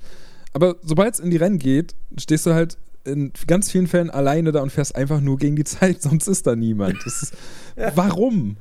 Aber 0.53 0.77
sobald 0.83 1.15
es 1.15 1.21
in 1.21 1.31
die 1.31 1.37
Rennen 1.37 1.59
geht, 1.59 1.95
stehst 2.19 2.45
du 2.47 2.53
halt 2.53 2.77
in 3.07 3.33
ganz 3.47 3.71
vielen 3.71 3.87
Fällen 3.87 4.11
alleine 4.11 4.53
da 4.53 4.63
und 4.63 4.71
fährst 4.71 4.97
einfach 4.97 5.21
nur 5.21 5.39
gegen 5.39 5.57
die 5.57 5.65
Zeit, 5.65 6.03
sonst 6.03 6.27
ist 6.27 6.47
da 6.47 6.57
niemand. 6.57 7.05
Ist, 7.07 7.33
ja. 7.77 7.93
Warum? 7.95 8.57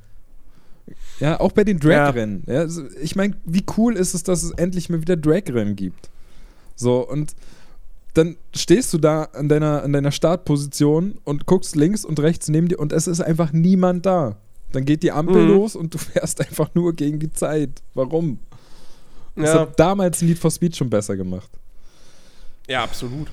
Ja, 1.19 1.39
auch 1.39 1.51
bei 1.51 1.63
den 1.63 1.79
Drag-Rennen. 1.79 2.43
Ja. 2.45 2.65
ja. 2.65 2.83
ich 3.01 3.15
meine, 3.15 3.35
wie 3.45 3.63
cool 3.77 3.95
ist 3.95 4.13
es, 4.13 4.23
dass 4.23 4.43
es 4.43 4.51
endlich 4.51 4.89
mal 4.89 5.01
wieder 5.01 5.15
Drag-Rennen 5.17 5.75
gibt? 5.75 6.09
So, 6.75 7.07
und 7.07 7.35
dann 8.13 8.37
stehst 8.55 8.93
du 8.93 8.97
da 8.97 9.23
an 9.23 9.49
deiner, 9.49 9.83
an 9.83 9.93
deiner 9.93 10.11
Startposition 10.11 11.19
und 11.23 11.45
guckst 11.45 11.75
links 11.75 12.05
und 12.05 12.19
rechts 12.19 12.47
neben 12.49 12.67
dir 12.67 12.79
und 12.79 12.93
es 12.93 13.07
ist 13.07 13.21
einfach 13.21 13.51
niemand 13.51 14.05
da. 14.05 14.37
Dann 14.71 14.85
geht 14.85 15.03
die 15.03 15.11
Ampel 15.11 15.43
mhm. 15.43 15.49
los 15.49 15.75
und 15.75 15.93
du 15.93 15.97
fährst 15.99 16.41
einfach 16.41 16.73
nur 16.73 16.93
gegen 16.93 17.19
die 17.19 17.31
Zeit. 17.31 17.81
Warum? 17.93 18.39
Ja. 19.35 19.43
Das 19.43 19.53
hat 19.55 19.79
damals 19.79 20.21
Need 20.21 20.39
for 20.39 20.51
Speed 20.51 20.75
schon 20.75 20.89
besser 20.89 21.17
gemacht. 21.17 21.49
Ja, 22.67 22.83
absolut. 22.83 23.27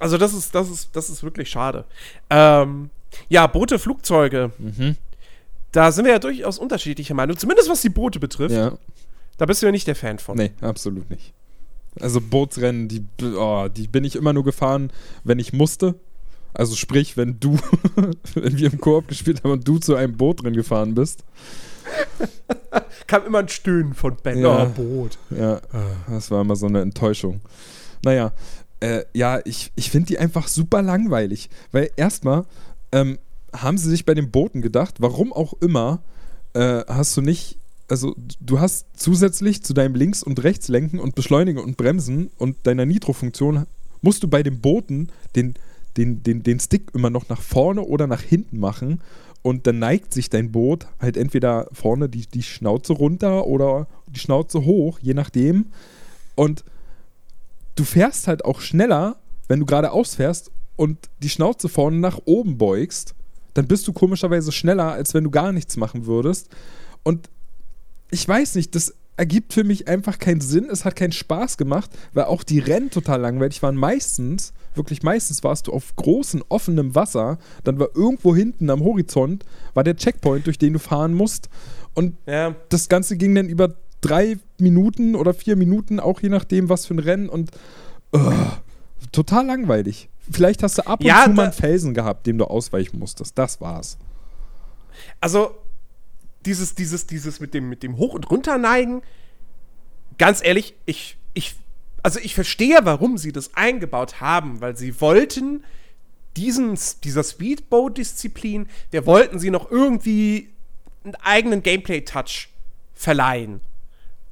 Also 0.00 0.16
das 0.16 0.34
ist, 0.34 0.54
das 0.54 0.68
ist, 0.68 0.88
das 0.96 1.10
ist 1.10 1.22
wirklich 1.22 1.48
schade. 1.48 1.84
Ähm, 2.30 2.90
ja, 3.28 3.46
Boote, 3.46 3.78
Flugzeuge. 3.78 4.50
Mhm. 4.58 4.96
Da 5.72 5.92
sind 5.92 6.06
wir 6.06 6.12
ja 6.12 6.18
durchaus 6.18 6.58
unterschiedlicher 6.58 7.14
Meinung. 7.14 7.36
Zumindest 7.36 7.68
was 7.68 7.82
die 7.82 7.90
Boote 7.90 8.18
betrifft. 8.18 8.54
Ja. 8.54 8.76
Da 9.36 9.46
bist 9.46 9.62
du 9.62 9.66
ja 9.66 9.72
nicht 9.72 9.86
der 9.86 9.94
Fan 9.94 10.18
von. 10.18 10.36
Nee, 10.36 10.52
absolut 10.62 11.08
nicht. 11.10 11.32
Also 12.00 12.20
Bootsrennen, 12.20 12.88
die, 12.88 13.04
oh, 13.36 13.68
die 13.68 13.88
bin 13.88 14.04
ich 14.04 14.16
immer 14.16 14.32
nur 14.32 14.44
gefahren, 14.44 14.90
wenn 15.22 15.38
ich 15.38 15.52
musste. 15.52 15.94
Also 16.54 16.74
sprich, 16.74 17.16
wenn 17.16 17.38
du, 17.38 17.58
wenn 18.34 18.58
wir 18.58 18.72
im 18.72 18.80
Koop 18.80 19.06
gespielt 19.08 19.44
haben 19.44 19.52
und 19.52 19.68
du 19.68 19.78
zu 19.78 19.94
einem 19.96 20.16
Bootrennen 20.16 20.54
gefahren 20.54 20.94
bist. 20.94 21.24
Kam 23.06 23.26
immer 23.26 23.40
ein 23.40 23.48
Stöhnen 23.48 23.94
von 23.94 24.16
Ben. 24.22 24.38
Ja, 24.38 24.64
oh, 24.64 24.68
Boot. 24.68 25.18
Ja, 25.30 25.60
das 26.08 26.30
war 26.30 26.40
immer 26.40 26.56
so 26.56 26.66
eine 26.66 26.80
Enttäuschung. 26.80 27.40
Naja, 28.02 28.32
äh, 28.80 29.04
ja, 29.12 29.40
ich, 29.44 29.72
ich 29.76 29.90
finde 29.90 30.08
die 30.08 30.18
einfach 30.18 30.48
super 30.48 30.82
langweilig. 30.82 31.50
Weil 31.72 31.90
erstmal 31.96 32.44
ähm, 32.92 33.18
haben 33.52 33.78
sie 33.78 33.90
sich 33.90 34.04
bei 34.04 34.14
den 34.14 34.30
Booten 34.30 34.62
gedacht, 34.62 34.96
warum 34.98 35.32
auch 35.32 35.54
immer, 35.60 36.02
äh, 36.54 36.82
hast 36.88 37.16
du 37.16 37.22
nicht 37.22 37.58
also 37.90 38.14
du 38.40 38.60
hast 38.60 38.86
zusätzlich 38.94 39.64
zu 39.64 39.74
deinem 39.74 39.96
Links- 39.96 40.22
und 40.22 40.42
Rechtslenken 40.44 41.00
und 41.00 41.16
Beschleunigen 41.16 41.60
und 41.60 41.76
Bremsen 41.76 42.30
und 42.38 42.56
deiner 42.62 42.86
Nitro-Funktion 42.86 43.66
musst 44.00 44.22
du 44.22 44.28
bei 44.28 44.44
den 44.44 44.60
Booten 44.60 45.08
den, 45.34 45.54
den, 45.96 46.22
den, 46.22 46.42
den 46.42 46.60
Stick 46.60 46.94
immer 46.94 47.10
noch 47.10 47.28
nach 47.28 47.40
vorne 47.40 47.82
oder 47.82 48.06
nach 48.06 48.22
hinten 48.22 48.60
machen 48.60 49.00
und 49.42 49.66
dann 49.66 49.78
neigt 49.78 50.14
sich 50.14 50.30
dein 50.30 50.52
Boot 50.52 50.86
halt 51.00 51.16
entweder 51.16 51.68
vorne 51.72 52.08
die, 52.08 52.26
die 52.26 52.42
Schnauze 52.42 52.92
runter 52.92 53.46
oder 53.46 53.86
die 54.06 54.20
Schnauze 54.20 54.64
hoch, 54.64 54.98
je 55.00 55.14
nachdem. 55.14 55.66
Und 56.34 56.64
du 57.80 57.84
fährst 57.84 58.28
halt 58.28 58.44
auch 58.44 58.60
schneller, 58.60 59.16
wenn 59.48 59.60
du 59.60 59.66
geradeaus 59.66 60.14
fährst 60.14 60.50
und 60.76 60.98
die 61.22 61.30
Schnauze 61.30 61.70
vorne 61.70 61.96
nach 61.96 62.20
oben 62.26 62.58
beugst, 62.58 63.14
dann 63.54 63.66
bist 63.66 63.88
du 63.88 63.94
komischerweise 63.94 64.52
schneller, 64.52 64.92
als 64.92 65.14
wenn 65.14 65.24
du 65.24 65.30
gar 65.30 65.50
nichts 65.50 65.78
machen 65.78 66.04
würdest. 66.04 66.50
Und 67.02 67.30
ich 68.10 68.28
weiß 68.28 68.54
nicht, 68.56 68.74
das 68.74 68.94
ergibt 69.16 69.54
für 69.54 69.64
mich 69.64 69.88
einfach 69.88 70.18
keinen 70.18 70.42
Sinn. 70.42 70.68
Es 70.70 70.84
hat 70.84 70.94
keinen 70.94 71.12
Spaß 71.12 71.56
gemacht, 71.56 71.90
weil 72.12 72.24
auch 72.24 72.42
die 72.42 72.58
Rennen 72.58 72.90
total 72.90 73.20
langweilig 73.20 73.62
waren. 73.62 73.76
Meistens, 73.76 74.52
wirklich 74.74 75.02
meistens 75.02 75.42
warst 75.42 75.66
du 75.66 75.72
auf 75.72 75.96
großem, 75.96 76.44
offenem 76.50 76.94
Wasser. 76.94 77.38
Dann 77.64 77.78
war 77.78 77.88
irgendwo 77.94 78.36
hinten 78.36 78.68
am 78.68 78.84
Horizont 78.84 79.44
war 79.72 79.84
der 79.84 79.96
Checkpoint, 79.96 80.46
durch 80.46 80.58
den 80.58 80.74
du 80.74 80.78
fahren 80.78 81.14
musst. 81.14 81.48
Und 81.94 82.16
ja. 82.26 82.54
das 82.68 82.90
Ganze 82.90 83.16
ging 83.16 83.34
dann 83.34 83.48
über 83.48 83.74
drei 84.00 84.38
Minuten 84.58 85.14
oder 85.14 85.34
vier 85.34 85.56
Minuten, 85.56 86.00
auch 86.00 86.20
je 86.20 86.28
nachdem, 86.28 86.68
was 86.68 86.86
für 86.86 86.94
ein 86.94 86.98
Rennen. 86.98 87.28
Und 87.28 87.50
uh, 88.14 88.32
total 89.12 89.46
langweilig. 89.46 90.08
Vielleicht 90.30 90.62
hast 90.62 90.78
du 90.78 90.86
ab 90.86 91.00
und 91.00 91.06
ja, 91.06 91.24
zu 91.24 91.30
mal 91.30 91.44
einen 91.44 91.52
Felsen 91.52 91.94
gehabt, 91.94 92.26
dem 92.26 92.38
du 92.38 92.44
ausweichen 92.44 92.98
musstest. 92.98 93.36
Das 93.36 93.60
war's. 93.60 93.98
Also, 95.20 95.54
dieses, 96.46 96.74
dieses, 96.74 97.06
dieses 97.06 97.40
mit 97.40 97.54
dem, 97.54 97.68
mit 97.68 97.82
dem 97.82 97.96
Hoch- 97.96 98.14
und 98.14 98.30
Runterneigen, 98.30 99.02
ganz 100.18 100.42
ehrlich, 100.42 100.74
ich, 100.86 101.16
ich, 101.34 101.56
also 102.02 102.20
ich 102.20 102.34
verstehe, 102.34 102.78
warum 102.82 103.18
sie 103.18 103.32
das 103.32 103.54
eingebaut 103.54 104.20
haben, 104.20 104.60
weil 104.60 104.76
sie 104.76 105.00
wollten 105.00 105.64
diesen, 106.36 106.78
dieser 107.04 107.24
Speedboat-Disziplin, 107.24 108.68
wir 108.90 109.06
wollten 109.06 109.38
sie 109.38 109.50
noch 109.50 109.70
irgendwie 109.70 110.50
einen 111.04 111.16
eigenen 111.16 111.62
Gameplay-Touch 111.62 112.48
verleihen. 112.94 113.60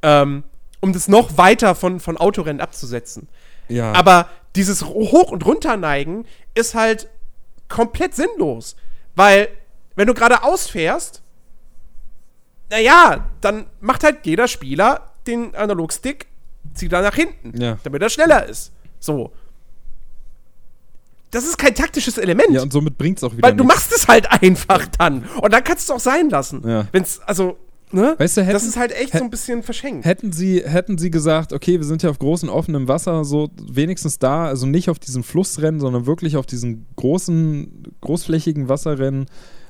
Ähm, 0.02 0.44
um 0.80 0.92
das 0.92 1.08
noch 1.08 1.36
weiter 1.36 1.74
von, 1.74 2.00
von 2.00 2.16
Autorennen 2.16 2.60
abzusetzen. 2.60 3.28
Ja. 3.68 3.92
Aber 3.92 4.28
dieses 4.56 4.84
Hoch- 4.84 5.30
und 5.30 5.44
Runterneigen 5.44 6.26
ist 6.54 6.74
halt 6.74 7.08
komplett 7.68 8.14
sinnlos. 8.14 8.76
Weil, 9.14 9.48
wenn 9.96 10.06
du 10.06 10.14
geradeaus 10.14 10.68
fährst, 10.68 11.22
naja, 12.70 13.26
dann 13.40 13.66
macht 13.80 14.04
halt 14.04 14.24
jeder 14.24 14.46
Spieler 14.48 15.12
den 15.26 15.54
Analogstick, 15.54 16.26
zieht 16.74 16.92
er 16.92 17.02
nach 17.02 17.14
hinten, 17.14 17.60
ja. 17.60 17.78
damit 17.82 18.02
er 18.02 18.10
schneller 18.10 18.46
ist. 18.46 18.72
So. 19.00 19.32
Das 21.30 21.44
ist 21.44 21.58
kein 21.58 21.74
taktisches 21.74 22.16
Element. 22.16 22.50
Ja, 22.52 22.62
und 22.62 22.72
somit 22.72 22.96
bringt 22.96 23.18
es 23.18 23.24
auch 23.24 23.32
wieder. 23.32 23.42
Weil 23.42 23.52
nichts. 23.52 23.62
du 23.62 23.66
machst 23.66 23.92
es 23.92 24.08
halt 24.08 24.30
einfach 24.30 24.86
dann. 24.98 25.24
Und 25.40 25.52
dann 25.52 25.62
kannst 25.62 25.88
du 25.88 25.92
es 25.92 25.96
auch 25.96 26.02
sein 26.02 26.30
lassen. 26.30 26.66
Ja. 26.66 26.86
Wenn's, 26.92 27.20
also, 27.20 27.58
ne? 27.92 28.14
Weißt 28.18 28.36
du, 28.36 28.42
hätten, 28.42 28.52
das 28.52 28.64
ist 28.64 28.76
halt 28.76 28.92
echt 28.92 29.12
so 29.12 29.24
ein 29.24 29.30
bisschen 29.30 29.62
verschenkt. 29.62 30.04
Hätten 30.04 30.32
sie, 30.32 30.62
hätten 30.64 30.98
sie 30.98 31.10
gesagt, 31.10 31.52
okay, 31.52 31.78
wir 31.78 31.86
sind 31.86 32.02
ja 32.02 32.10
auf 32.10 32.18
großem 32.18 32.48
offenem 32.48 32.88
Wasser, 32.88 33.24
so 33.24 33.50
wenigstens 33.60 34.18
da, 34.18 34.46
also 34.46 34.66
nicht 34.66 34.90
auf 34.90 34.98
diesen 34.98 35.22
Flussrennen, 35.22 35.80
sondern 35.80 36.06
wirklich 36.06 36.36
auf 36.36 36.46
diesen 36.46 36.86
großen, 36.96 37.84
großflächigen 38.00 38.68
Wasserrennen, 38.68 39.26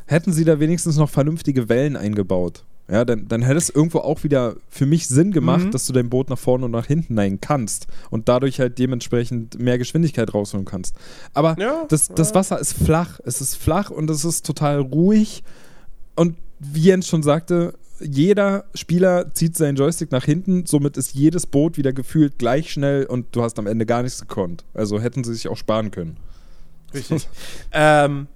hätten 0.07 0.33
sie 0.33 0.45
da 0.45 0.61
wenigstens 0.61 0.97
noch 0.97 1.11
vernünftige 1.11 1.69
Wellen 1.69 1.97
eingebaut. 1.97 2.65
Ja, 2.91 3.05
dann, 3.05 3.29
dann 3.29 3.43
hätte 3.43 3.59
es 3.59 3.69
irgendwo 3.69 3.99
auch 3.99 4.25
wieder 4.25 4.57
für 4.71 4.87
mich 4.87 5.09
Sinn 5.09 5.31
gemacht, 5.31 5.67
mhm. 5.67 5.71
dass 5.73 5.87
du 5.87 5.93
dein 5.93 6.09
Boot 6.09 6.31
nach 6.31 6.39
vorne 6.39 6.65
und 6.65 6.71
nach 6.71 6.87
hinten 6.87 7.15
neigen 7.15 7.39
kannst 7.39 7.87
und 8.09 8.31
dadurch 8.31 8.61
halt 8.61 8.79
dementsprechend 8.79 9.59
mehr 9.59 9.77
Geschwindigkeit 9.77 10.33
rausholen 10.33 10.65
kannst. 10.65 10.97
Aber 11.35 11.55
ja, 11.59 11.85
das, 11.91 12.09
das 12.09 12.35
Wasser 12.35 12.59
ist 12.59 12.73
flach. 12.73 13.21
Es 13.25 13.43
ist 13.43 13.57
flach 13.57 13.91
und 13.91 14.09
es 14.09 14.25
ist 14.25 14.47
total 14.47 14.81
ruhig. 14.81 15.43
Und 16.17 16.37
wie 16.61 16.85
Jens 16.85 17.07
schon 17.07 17.23
sagte, 17.23 17.75
jeder 18.01 18.65
Spieler 18.75 19.33
zieht 19.35 19.57
seinen 19.57 19.77
Joystick 19.77 20.13
nach 20.13 20.25
hinten, 20.25 20.67
somit 20.67 20.97
ist 20.97 21.15
jedes 21.15 21.47
Boot 21.47 21.77
wieder 21.77 21.93
gefühlt 21.93 22.39
gleich 22.39 22.73
schnell 22.73 23.07
und 23.07 23.35
du 23.35 23.43
hast 23.43 23.59
am 23.59 23.67
Ende 23.67 23.87
gar 23.87 24.03
nichts 24.03 24.21
gekonnt. 24.21 24.65
Also 24.75 25.01
hätten 25.01 25.25
sie 25.25 25.35
sich 25.35 25.49
auch 25.49 25.57
sparen 25.57 25.91
können. 25.91 26.17
Richtig. 26.95 27.29
ähm, 27.73 28.27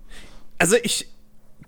also 0.59 0.77
ich, 0.83 1.09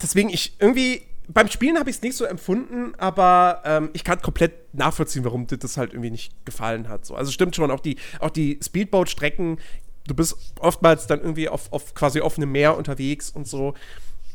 deswegen, 0.00 0.28
ich 0.28 0.56
irgendwie 0.58 1.02
beim 1.28 1.48
Spielen 1.48 1.78
habe 1.78 1.88
ich 1.88 1.96
es 1.96 2.02
nicht 2.02 2.16
so 2.16 2.24
empfunden, 2.24 2.94
aber 2.98 3.62
ähm, 3.64 3.90
ich 3.94 4.04
kann 4.04 4.20
komplett 4.20 4.74
nachvollziehen, 4.74 5.24
warum 5.24 5.46
dir 5.46 5.56
das 5.56 5.76
halt 5.76 5.92
irgendwie 5.92 6.10
nicht 6.10 6.32
gefallen 6.44 6.88
hat. 6.88 7.06
So. 7.06 7.14
Also 7.14 7.32
stimmt 7.32 7.56
schon, 7.56 7.70
auch 7.70 7.80
die, 7.80 7.96
auch 8.20 8.30
die 8.30 8.58
Speedboat-Strecken, 8.62 9.58
du 10.06 10.14
bist 10.14 10.36
oftmals 10.60 11.06
dann 11.06 11.20
irgendwie 11.20 11.48
auf, 11.48 11.72
auf 11.72 11.94
quasi 11.94 12.20
offenem 12.20 12.52
Meer 12.52 12.76
unterwegs 12.76 13.30
und 13.30 13.48
so. 13.48 13.74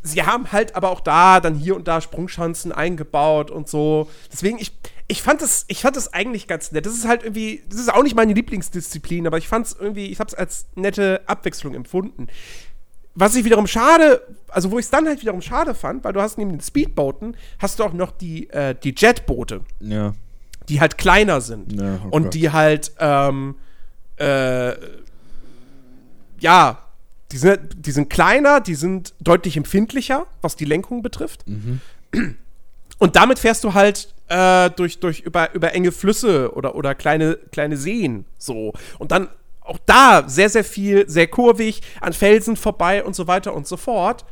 Sie 0.02 0.24
haben 0.24 0.52
halt 0.52 0.76
aber 0.76 0.92
auch 0.92 1.02
da 1.02 1.40
dann 1.40 1.56
hier 1.56 1.76
und 1.76 1.88
da 1.88 2.00
Sprungschanzen 2.00 2.72
eingebaut 2.72 3.52
und 3.52 3.68
so. 3.68 4.10
Deswegen, 4.32 4.58
ich, 4.60 4.72
ich 5.08 5.22
fand 5.22 5.42
das, 5.42 5.66
ich 5.68 5.82
fand 5.82 5.96
das 5.96 6.14
eigentlich 6.14 6.48
ganz 6.48 6.72
nett. 6.72 6.86
Das 6.86 6.94
ist 6.94 7.08
halt 7.08 7.24
irgendwie, 7.24 7.64
das 7.70 7.80
ist 7.80 7.94
auch 7.94 8.04
nicht 8.04 8.16
meine 8.16 8.34
Lieblingsdisziplin, 8.34 9.28
aber 9.28 9.38
ich 9.38 9.48
fand 9.48 9.66
es 9.66 9.76
irgendwie, 9.78 10.06
ich 10.08 10.20
habe 10.20 10.30
es 10.30 10.36
als 10.36 10.68
nette 10.76 11.22
Abwechslung 11.26 11.74
empfunden. 11.74 12.28
Was 13.16 13.36
ich 13.36 13.44
wiederum 13.44 13.68
schade, 13.68 14.22
also 14.48 14.72
wo 14.72 14.80
ich 14.80 14.86
es 14.86 14.92
dann 14.92 15.08
halt 15.08 15.22
wiederum 15.22 15.42
schade 15.42 15.76
fand, 15.76 16.04
weil 16.04 16.14
du 16.14 16.22
hast 16.22 16.38
neben 16.38 16.52
den 16.52 16.62
Speedbooten, 16.62 17.36
hast 17.58 17.80
du 17.80 17.84
auch 17.84 17.92
noch 17.92 18.12
die, 18.12 18.50
äh, 18.52 18.76
die 18.76 18.94
Jetboote. 18.96 19.62
Ja. 19.80 20.14
Die 20.70 20.80
halt 20.80 20.98
kleiner 20.98 21.42
sind. 21.42 21.74
Ja, 21.74 22.00
oh 22.06 22.10
und 22.12 22.34
die 22.36 22.52
halt, 22.52 22.94
ähm, 23.00 23.56
äh, 24.18 24.74
ja, 26.40 26.78
die 27.32 27.38
sind, 27.38 27.86
die 27.86 27.92
sind 27.92 28.10
kleiner, 28.10 28.60
die 28.60 28.76
sind 28.76 29.14
deutlich 29.20 29.56
empfindlicher, 29.56 30.26
was 30.42 30.56
die 30.56 30.66
Lenkung 30.66 31.02
betrifft. 31.04 31.48
Mhm. 31.48 31.82
Und 32.98 33.16
damit 33.16 33.40
fährst 33.40 33.64
du 33.64 33.74
halt 33.74 34.14
äh, 34.28 34.70
durch, 34.72 35.00
durch 35.00 35.22
über, 35.22 35.54
über 35.54 35.74
enge 35.74 35.92
Flüsse 35.92 36.54
oder, 36.54 36.76
oder 36.76 36.96
kleine, 36.96 37.36
kleine 37.52 37.78
Seen 37.78 38.26
so. 38.38 38.74
Und 38.98 39.12
dann 39.12 39.30
auch 39.62 39.80
da 39.86 40.28
sehr, 40.28 40.50
sehr 40.50 40.64
viel, 40.64 41.08
sehr 41.08 41.28
kurvig, 41.28 41.82
an 42.02 42.14
Felsen 42.14 42.56
vorbei 42.56 43.04
und 43.04 43.16
so 43.16 43.28
weiter 43.28 43.54
und 43.54 43.68
so 43.68 43.78
fort. 43.78 44.26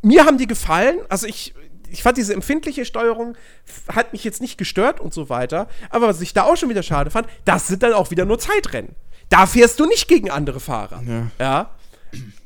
Mir 0.00 0.24
haben 0.24 0.38
die 0.38 0.46
gefallen. 0.46 0.98
Also 1.08 1.26
ich, 1.26 1.54
ich 1.90 2.02
fand 2.02 2.16
diese 2.16 2.32
empfindliche 2.32 2.84
Steuerung 2.84 3.36
hat 3.88 4.12
mich 4.12 4.24
jetzt 4.24 4.40
nicht 4.40 4.56
gestört 4.56 5.00
und 5.00 5.12
so 5.12 5.28
weiter. 5.28 5.68
Aber 5.90 6.08
was 6.08 6.20
ich 6.22 6.32
da 6.32 6.44
auch 6.44 6.56
schon 6.56 6.70
wieder 6.70 6.82
schade 6.82 7.10
fand, 7.10 7.28
das 7.44 7.66
sind 7.68 7.82
dann 7.82 7.92
auch 7.92 8.10
wieder 8.10 8.24
nur 8.24 8.38
Zeitrennen. 8.38 8.96
Da 9.28 9.46
fährst 9.46 9.80
du 9.80 9.86
nicht 9.86 10.08
gegen 10.08 10.30
andere 10.30 10.60
Fahrer. 10.60 11.02
Ja. 11.06 11.30
ja? 11.38 11.70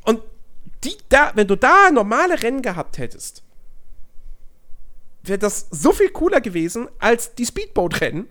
Und 0.05 0.23
die, 0.85 0.97
da, 1.09 1.33
wenn 1.35 1.47
du 1.47 1.57
da 1.57 1.91
normale 1.91 2.43
Rennen 2.43 2.63
gehabt 2.63 2.99
hättest, 2.99 3.43
wäre 5.23 5.39
das 5.39 5.67
so 5.71 5.93
viel 5.93 6.11
cooler 6.11 6.41
gewesen 6.41 6.89
als 6.99 7.35
die 7.35 7.47
Speedboat-Rennen. 7.47 8.29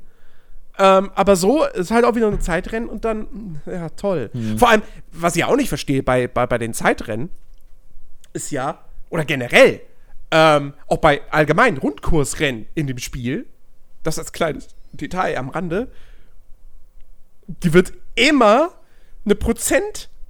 Ähm, 0.80 1.12
aber 1.16 1.36
so 1.36 1.66
ist 1.66 1.92
halt 1.92 2.06
auch 2.06 2.16
wieder 2.16 2.28
ein 2.28 2.42
Zeitrennen 2.42 2.88
und 2.88 3.04
dann, 3.04 3.62
ja, 3.66 3.90
toll. 3.90 4.30
Mhm. 4.34 4.60
Vor 4.60 4.70
allem, 4.70 4.84
was 5.12 5.36
ich 5.36 5.44
auch 5.44 5.56
nicht 5.56 5.70
verstehe 5.70 6.04
bei, 6.04 6.28
bei, 6.28 6.46
bei 6.46 6.58
den 6.58 6.74
Zeitrennen, 6.74 7.30
ist 8.34 8.52
ja, 8.52 8.84
oder 9.10 9.26
generell, 9.26 9.82
ähm, 10.30 10.74
auch 10.88 10.98
bei 10.98 11.22
allgemeinen 11.32 11.78
Rundkursrennen 11.78 12.68
in 12.76 12.86
dem 12.86 13.00
Spiel, 13.00 13.48
das 14.04 14.20
als 14.20 14.32
kleines 14.34 14.70
Detail 14.92 15.38
am 15.38 15.50
Rande, 15.50 15.92
die 17.48 17.74
wird 17.74 17.94
immer 18.16 18.74
eine 19.26 19.36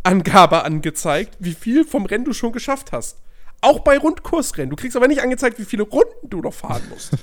Prozentangabe 0.08 0.64
angezeigt, 0.64 1.36
wie 1.40 1.54
viel 1.54 1.86
vom 1.86 2.06
Rennen 2.06 2.26
du 2.26 2.34
schon 2.34 2.52
geschafft 2.52 2.92
hast. 2.92 3.18
Auch 3.62 3.80
bei 3.80 3.98
Rundkursrennen. 3.98 4.70
Du 4.70 4.76
kriegst 4.76 4.96
aber 4.96 5.08
nicht 5.08 5.22
angezeigt, 5.22 5.60
wie 5.60 5.66
viele 5.66 5.84
Runden 5.84 6.30
du 6.30 6.42
noch 6.42 6.54
fahren 6.54 6.84
musst. 6.90 7.12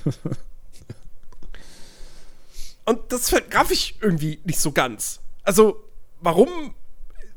Und 2.85 2.99
das 3.11 3.29
vergraff 3.29 3.71
ich 3.71 3.97
irgendwie 4.01 4.39
nicht 4.43 4.59
so 4.59 4.71
ganz. 4.71 5.19
Also, 5.43 5.83
warum? 6.21 6.75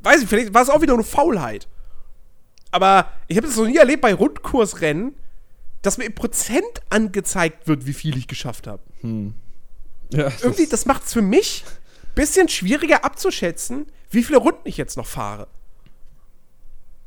Weiß 0.02 0.22
ich, 0.22 0.28
vielleicht 0.28 0.52
war 0.52 0.62
es 0.62 0.68
auch 0.68 0.82
wieder 0.82 0.94
eine 0.94 1.04
Faulheit. 1.04 1.68
Aber 2.70 3.10
ich 3.28 3.36
habe 3.36 3.46
es 3.46 3.56
noch 3.56 3.66
nie 3.66 3.76
erlebt 3.78 4.02
bei 4.02 4.12
Rundkursrennen, 4.12 5.14
dass 5.80 5.96
mir 5.96 6.04
im 6.04 6.14
Prozent 6.14 6.82
angezeigt 6.90 7.66
wird, 7.66 7.86
wie 7.86 7.94
viel 7.94 8.18
ich 8.18 8.28
geschafft 8.28 8.66
habe. 8.66 8.82
Ja, 10.12 10.30
Irgendwie, 10.42 10.66
das 10.66 10.84
macht 10.84 11.04
es 11.06 11.12
für 11.14 11.22
mich 11.22 11.64
bisschen 12.18 12.48
schwieriger 12.48 13.04
abzuschätzen, 13.04 13.86
wie 14.10 14.24
viele 14.24 14.38
Runden 14.38 14.62
ich 14.64 14.76
jetzt 14.76 14.96
noch 14.96 15.06
fahre. 15.06 15.46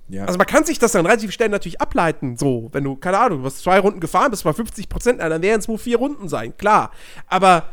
ja. 0.08 0.24
Also 0.26 0.38
man 0.38 0.48
kann 0.48 0.64
sich 0.64 0.80
das 0.80 0.94
dann 0.94 1.06
relativ 1.06 1.32
schnell 1.34 1.50
natürlich 1.50 1.82
ableiten, 1.82 2.38
so, 2.38 2.70
wenn 2.72 2.84
du, 2.86 2.96
keine 2.96 3.20
Ahnung, 3.20 3.40
du 3.40 3.46
hast 3.46 3.60
zwei 3.60 3.80
Runden 3.80 4.00
gefahren, 4.00 4.32
bist 4.32 4.46
bei 4.46 4.54
50 4.54 4.88
Prozent, 4.88 5.20
dann 5.20 5.42
werden 5.42 5.60
es 5.60 5.68
nur 5.68 5.78
vier 5.78 5.98
Runden 5.98 6.30
sein, 6.30 6.56
klar. 6.58 6.92
Aber 7.28 7.66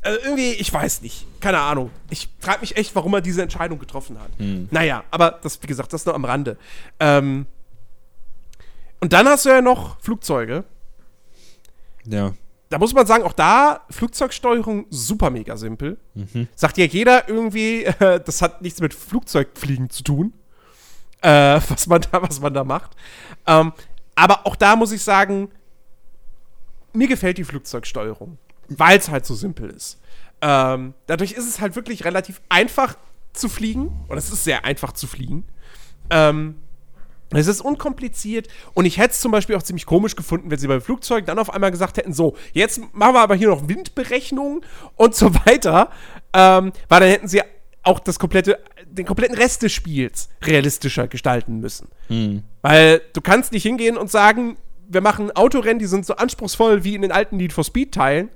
äh, 0.00 0.14
irgendwie, 0.24 0.52
ich 0.52 0.72
weiß 0.72 1.02
nicht, 1.02 1.26
keine 1.40 1.60
Ahnung. 1.60 1.90
Ich 2.08 2.28
frage 2.40 2.60
mich 2.60 2.76
echt, 2.76 2.94
warum 2.94 3.12
er 3.14 3.20
diese 3.20 3.42
Entscheidung 3.42 3.78
getroffen 3.78 4.18
hat. 4.18 4.30
Naja, 4.72 5.04
aber 5.10 5.38
das, 5.42 5.62
wie 5.62 5.66
gesagt, 5.66 5.92
das 5.92 6.06
nur 6.06 6.14
am 6.14 6.24
Rande. 6.24 6.56
Ähm, 7.00 7.46
und 9.00 9.12
dann 9.12 9.28
hast 9.28 9.44
du 9.44 9.50
ja 9.50 9.60
noch 9.60 10.00
Flugzeuge. 10.00 10.64
ja. 12.06 12.32
Da 12.72 12.78
muss 12.78 12.94
man 12.94 13.06
sagen, 13.06 13.22
auch 13.24 13.34
da 13.34 13.82
Flugzeugsteuerung 13.90 14.86
super 14.88 15.28
mega 15.28 15.58
simpel. 15.58 15.98
Sagt 16.54 16.78
ja 16.78 16.86
jeder 16.86 17.28
irgendwie, 17.28 17.84
äh, 17.84 18.18
das 18.18 18.40
hat 18.40 18.62
nichts 18.62 18.80
mit 18.80 18.94
Flugzeugfliegen 18.94 19.90
zu 19.90 20.02
tun, 20.02 20.32
äh, 21.20 21.60
was, 21.68 21.86
man 21.86 22.00
da, 22.00 22.22
was 22.22 22.40
man 22.40 22.54
da 22.54 22.64
macht. 22.64 22.92
Ähm, 23.46 23.74
aber 24.14 24.46
auch 24.46 24.56
da 24.56 24.74
muss 24.74 24.90
ich 24.90 25.02
sagen, 25.02 25.50
mir 26.94 27.08
gefällt 27.08 27.36
die 27.36 27.44
Flugzeugsteuerung, 27.44 28.38
weil 28.68 28.96
es 28.96 29.10
halt 29.10 29.26
so 29.26 29.34
simpel 29.34 29.68
ist. 29.68 30.00
Ähm, 30.40 30.94
dadurch 31.06 31.32
ist 31.32 31.46
es 31.46 31.60
halt 31.60 31.76
wirklich 31.76 32.06
relativ 32.06 32.40
einfach 32.48 32.96
zu 33.34 33.50
fliegen, 33.50 33.92
und 34.08 34.16
es 34.16 34.32
ist 34.32 34.44
sehr 34.44 34.64
einfach 34.64 34.92
zu 34.92 35.06
fliegen. 35.06 35.44
Ähm, 36.08 36.56
es 37.40 37.46
ist 37.46 37.60
unkompliziert 37.60 38.48
und 38.74 38.84
ich 38.84 38.98
hätte 38.98 39.12
es 39.12 39.20
zum 39.20 39.32
Beispiel 39.32 39.56
auch 39.56 39.62
ziemlich 39.62 39.86
komisch 39.86 40.16
gefunden, 40.16 40.50
wenn 40.50 40.58
sie 40.58 40.68
beim 40.68 40.80
Flugzeug 40.80 41.26
dann 41.26 41.38
auf 41.38 41.52
einmal 41.52 41.70
gesagt 41.70 41.96
hätten: 41.96 42.12
So, 42.12 42.36
jetzt 42.52 42.80
machen 42.92 43.14
wir 43.14 43.20
aber 43.20 43.34
hier 43.34 43.48
noch 43.48 43.68
Windberechnungen 43.68 44.60
und 44.96 45.14
so 45.14 45.34
weiter. 45.46 45.90
Ähm, 46.32 46.72
weil 46.88 47.00
dann 47.00 47.08
hätten 47.08 47.28
sie 47.28 47.42
auch 47.82 47.98
das 47.98 48.18
komplette, 48.18 48.58
den 48.86 49.06
kompletten 49.06 49.36
Rest 49.36 49.62
des 49.62 49.72
Spiels 49.72 50.28
realistischer 50.42 51.08
gestalten 51.08 51.60
müssen. 51.60 51.88
Weil 52.62 53.00
du 53.12 53.20
kannst 53.20 53.52
nicht 53.52 53.64
hingehen 53.64 53.96
und 53.96 54.10
sagen, 54.10 54.56
wir 54.88 55.00
machen 55.00 55.30
Autorennen, 55.32 55.78
die 55.78 55.86
sind 55.86 56.06
so 56.06 56.16
anspruchsvoll 56.16 56.84
wie 56.84 56.94
in 56.94 57.02
den 57.02 57.12
alten 57.12 57.36
Need 57.36 57.52
for 57.52 57.64
Speed-Teilen. 57.64 58.28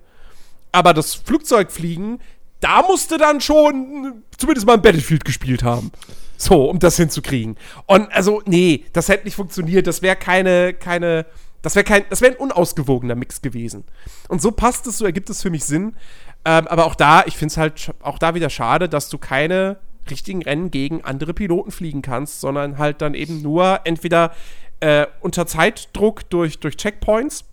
Aber 0.73 0.95
das 0.95 1.15
Flugzeugfliegen, 1.15 2.21
da 2.61 2.83
musste 2.83 3.19
dann 3.19 3.41
schon 3.41 4.25
zumindest 4.37 4.67
mal 4.67 4.75
ein 4.75 4.83
Battlefield 4.83 5.25
gespielt 5.25 5.63
haben. 5.63 5.93
So, 6.37 6.69
um 6.69 6.79
das 6.79 6.97
hinzukriegen. 6.97 7.57
Und 7.87 8.13
also, 8.13 8.43
nee, 8.47 8.85
das 8.93 9.09
hätte 9.09 9.25
nicht 9.25 9.37
funktioniert. 9.37 9.87
Das 9.87 10.03
wäre 10.03 10.17
keine, 10.17 10.75
keine, 10.75 11.27
das 11.63 11.75
wäre 11.75 11.85
kein, 11.85 12.05
das 12.11 12.21
wäre 12.21 12.33
ein 12.33 12.39
unausgewogener 12.39 13.15
Mix 13.15 13.43
gewesen. 13.43 13.85
Und 14.29 14.43
so 14.43 14.51
passt 14.51 14.87
es, 14.87 14.99
so 14.99 15.05
ergibt 15.05 15.31
es 15.31 15.43
für 15.43 15.51
mich 15.51 15.65
Sinn. 15.65 15.97
Ähm, 16.45 16.69
aber 16.69 16.87
auch 16.87 16.95
da, 16.95 17.25
ich 17.27 17.37
finde 17.37 17.53
es 17.53 17.57
halt 17.57 17.95
auch 18.01 18.19
da 18.19 18.35
wieder 18.35 18.51
schade, 18.51 18.89
dass 18.89 19.09
du 19.09 19.19
keine 19.19 19.79
richtigen 20.09 20.43
Rennen 20.43 20.71
gegen 20.71 21.03
andere 21.03 21.35
Piloten 21.35 21.73
fliegen 21.73 22.03
kannst, 22.03 22.41
sondern 22.41 22.79
halt 22.79 23.03
dann 23.03 23.15
eben 23.15 23.43
nur 23.43 23.81
entweder 23.85 24.33
äh, 24.81 25.07
unter 25.21 25.47
Zeitdruck 25.47 26.29
durch, 26.31 26.61
durch 26.61 26.77
Checkpoints 26.77 27.45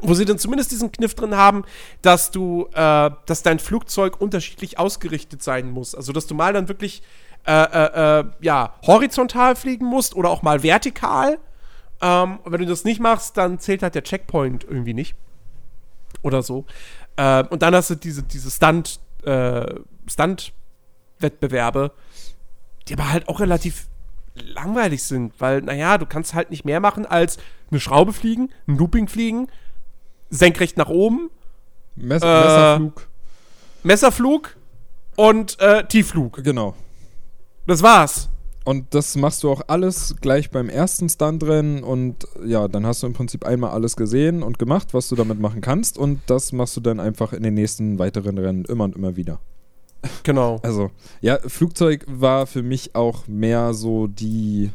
wo 0.00 0.14
sie 0.14 0.24
dann 0.24 0.38
zumindest 0.38 0.70
diesen 0.70 0.92
Kniff 0.92 1.14
drin 1.14 1.36
haben, 1.36 1.64
dass 2.02 2.30
du, 2.30 2.68
äh, 2.72 3.10
dass 3.26 3.42
dein 3.42 3.58
Flugzeug 3.58 4.20
unterschiedlich 4.20 4.78
ausgerichtet 4.78 5.42
sein 5.42 5.70
muss. 5.70 5.94
Also, 5.94 6.12
dass 6.12 6.26
du 6.26 6.34
mal 6.34 6.52
dann 6.52 6.68
wirklich, 6.68 7.02
äh, 7.46 7.52
äh, 7.52 8.20
äh, 8.20 8.24
ja, 8.40 8.74
horizontal 8.86 9.56
fliegen 9.56 9.86
musst 9.86 10.14
oder 10.14 10.30
auch 10.30 10.42
mal 10.42 10.62
vertikal. 10.62 11.38
Ähm, 12.00 12.38
wenn 12.44 12.60
du 12.60 12.66
das 12.66 12.84
nicht 12.84 13.00
machst, 13.00 13.36
dann 13.36 13.58
zählt 13.58 13.82
halt 13.82 13.94
der 13.94 14.04
Checkpoint 14.04 14.64
irgendwie 14.64 14.94
nicht. 14.94 15.14
Oder 16.22 16.42
so. 16.42 16.64
Ähm, 17.16 17.46
und 17.50 17.62
dann 17.62 17.74
hast 17.74 17.90
du 17.90 17.94
diese, 17.94 18.22
diese 18.22 18.50
Stunt, 18.50 19.00
äh, 19.24 19.74
Stunt-Wettbewerbe, 20.08 21.92
die 22.88 22.94
aber 22.94 23.10
halt 23.10 23.28
auch 23.28 23.40
relativ 23.40 23.86
langweilig 24.34 25.02
sind, 25.02 25.34
weil, 25.38 25.60
naja, 25.62 25.98
du 25.98 26.06
kannst 26.06 26.34
halt 26.34 26.50
nicht 26.50 26.64
mehr 26.64 26.80
machen 26.80 27.04
als 27.04 27.38
eine 27.70 27.80
Schraube 27.80 28.12
fliegen, 28.12 28.50
ein 28.66 28.76
Looping 28.78 29.08
fliegen, 29.08 29.48
senkrecht 30.30 30.76
nach 30.76 30.88
oben, 30.88 31.30
Mess 31.96 32.22
Äh, 32.22 32.26
Messerflug. 32.26 33.08
Messerflug 33.82 34.56
und 35.16 35.60
äh, 35.60 35.84
Tiefflug. 35.84 36.42
Genau. 36.42 36.74
Das 37.66 37.82
war's. 37.82 38.28
Und 38.64 38.94
das 38.94 39.16
machst 39.16 39.42
du 39.42 39.50
auch 39.50 39.62
alles 39.68 40.16
gleich 40.20 40.50
beim 40.50 40.68
ersten 40.68 41.08
Stuntrennen 41.08 41.82
und 41.82 42.26
ja, 42.44 42.68
dann 42.68 42.84
hast 42.84 43.02
du 43.02 43.06
im 43.06 43.14
Prinzip 43.14 43.44
einmal 43.44 43.70
alles 43.70 43.96
gesehen 43.96 44.42
und 44.42 44.58
gemacht, 44.58 44.92
was 44.92 45.08
du 45.08 45.16
damit 45.16 45.40
machen 45.40 45.62
kannst 45.62 45.96
und 45.96 46.20
das 46.26 46.52
machst 46.52 46.76
du 46.76 46.80
dann 46.80 47.00
einfach 47.00 47.32
in 47.32 47.42
den 47.42 47.54
nächsten 47.54 47.98
weiteren 47.98 48.36
Rennen 48.36 48.66
immer 48.66 48.84
und 48.84 48.96
immer 48.96 49.16
wieder. 49.16 49.40
Genau. 50.22 50.60
Also, 50.62 50.90
ja, 51.20 51.38
Flugzeug 51.46 52.04
war 52.06 52.46
für 52.46 52.62
mich 52.62 52.94
auch 52.94 53.26
mehr 53.26 53.74
so 53.74 54.06
die, 54.06 54.70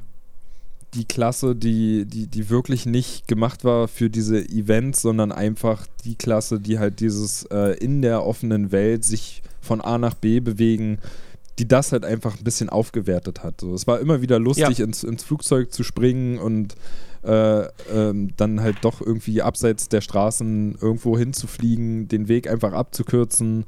die 0.94 1.06
Klasse, 1.06 1.56
die, 1.56 2.06
die, 2.06 2.28
die 2.28 2.50
wirklich 2.50 2.86
nicht 2.86 3.28
gemacht 3.28 3.64
war 3.64 3.88
für 3.88 4.10
diese 4.10 4.40
Events, 4.40 5.02
sondern 5.02 5.32
einfach 5.32 5.86
die 6.04 6.16
Klasse, 6.16 6.60
die 6.60 6.80
halt 6.80 7.00
dieses 7.00 7.44
äh, 7.46 7.78
in 7.78 8.02
der 8.02 8.26
offenen 8.26 8.72
Welt 8.72 9.04
sich 9.06 9.42
von 9.62 9.82
A 9.82 9.98
nach 9.98 10.14
B 10.16 10.40
bewegen, 10.40 11.00
die 11.60 11.68
das 11.68 11.92
halt 11.92 12.04
einfach 12.06 12.38
ein 12.38 12.44
bisschen 12.44 12.70
aufgewertet 12.70 13.44
hat. 13.44 13.62
So, 13.62 13.74
es 13.74 13.88
war 13.88 14.00
immer 14.00 14.22
wieder 14.22 14.40
lustig, 14.40 14.78
Ja. 14.80 14.86
ins, 14.86 15.04
ins 15.04 15.24
Flugzeug 15.24 15.72
zu 15.72 15.84
springen 15.84 16.38
und 16.38 16.76
äh, 17.24 17.66
ähm, 17.92 18.32
dann 18.38 18.62
halt 18.62 18.78
doch 18.82 19.02
irgendwie 19.02 19.42
abseits 19.42 19.90
der 19.90 20.02
Straßen 20.02 20.78
irgendwo 20.80 21.18
hinzufliegen, 21.18 22.08
den 22.08 22.28
Weg 22.28 22.50
einfach 22.50 22.74
abzukürzen. 22.74 23.66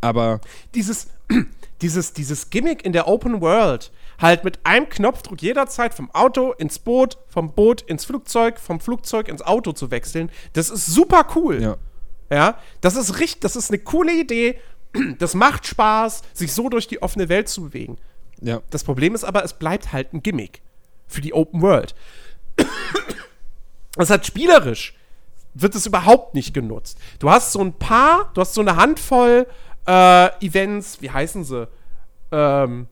Aber 0.00 0.40
Dieses, 0.74 1.08
dieses, 1.82 2.12
dieses 2.12 2.50
Gimmick 2.50 2.84
in 2.84 2.92
der 2.92 3.08
Open 3.08 3.40
World, 3.40 3.90
halt 4.20 4.44
mit 4.44 4.60
einem 4.64 4.88
Knopfdruck 4.88 5.42
jederzeit 5.42 5.92
vom 5.94 6.10
Auto 6.12 6.52
ins 6.52 6.78
Boot, 6.78 7.18
vom 7.28 7.52
Boot 7.52 7.82
ins 7.82 8.04
Flugzeug, 8.04 8.58
vom 8.58 8.80
Flugzeug 8.80 9.28
ins 9.28 9.42
Auto 9.42 9.72
zu 9.72 9.90
wechseln, 9.90 10.30
das 10.54 10.70
ist 10.70 10.86
super 10.86 11.26
cool. 11.36 11.60
ja, 11.60 11.76
Ja, 12.30 12.58
das 12.80 12.96
ist 12.96 13.20
richtig, 13.20 13.40
das 13.42 13.54
ist 13.56 13.70
eine 13.70 13.78
coole 13.80 14.12
Idee. 14.18 14.58
Das 15.18 15.34
macht 15.34 15.66
Spaß, 15.66 16.22
sich 16.32 16.52
so 16.52 16.68
durch 16.68 16.88
die 16.88 17.02
offene 17.02 17.28
Welt 17.28 17.48
zu 17.48 17.62
bewegen. 17.62 17.98
ja. 18.40 18.60
Das 18.70 18.84
Problem 18.84 19.14
ist 19.14 19.24
aber, 19.24 19.44
es 19.44 19.52
bleibt 19.52 19.92
halt 19.92 20.12
ein 20.12 20.22
Gimmick 20.22 20.62
für 21.06 21.20
die 21.20 21.32
Open 21.32 21.62
World. 21.62 21.94
Das 23.96 24.10
hat 24.10 24.26
spielerisch 24.26 24.94
wird 25.54 25.74
es 25.74 25.86
überhaupt 25.86 26.34
nicht 26.34 26.54
genutzt. 26.54 26.98
Du 27.18 27.30
hast 27.30 27.52
so 27.52 27.60
ein 27.60 27.72
paar, 27.72 28.30
du 28.34 28.40
hast 28.40 28.54
so 28.54 28.60
eine 28.60 28.76
Handvoll 28.76 29.46
äh, 29.86 30.44
Events, 30.44 31.00
wie 31.00 31.10
heißen 31.10 31.44
sie? 31.44 31.68
Ähm, 32.30 32.86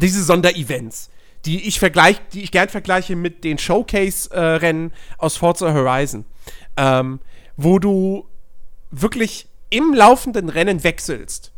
diese 0.00 0.22
Sonderevents, 0.22 1.10
die 1.44 1.66
ich 1.66 1.78
vergleiche, 1.78 2.20
die 2.32 2.42
ich 2.42 2.50
gern 2.50 2.68
vergleiche 2.68 3.16
mit 3.16 3.44
den 3.44 3.58
Showcase-Rennen 3.58 4.92
aus 5.18 5.36
Forza 5.36 5.72
Horizon, 5.72 6.24
ähm, 6.76 7.20
wo 7.56 7.78
du 7.78 8.26
wirklich 8.90 9.48
im 9.70 9.94
laufenden 9.94 10.48
Rennen 10.48 10.84
wechselst. 10.84 11.52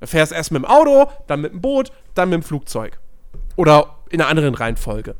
Du 0.00 0.06
fährst 0.06 0.32
erst 0.32 0.52
mit 0.52 0.62
dem 0.62 0.66
Auto, 0.66 1.10
dann 1.26 1.40
mit 1.40 1.52
dem 1.52 1.60
Boot, 1.60 1.90
dann 2.14 2.28
mit 2.28 2.40
dem 2.40 2.42
Flugzeug. 2.42 2.98
Oder 3.56 3.96
in 4.10 4.20
einer 4.20 4.30
anderen 4.30 4.54
Reihenfolge. 4.54 5.16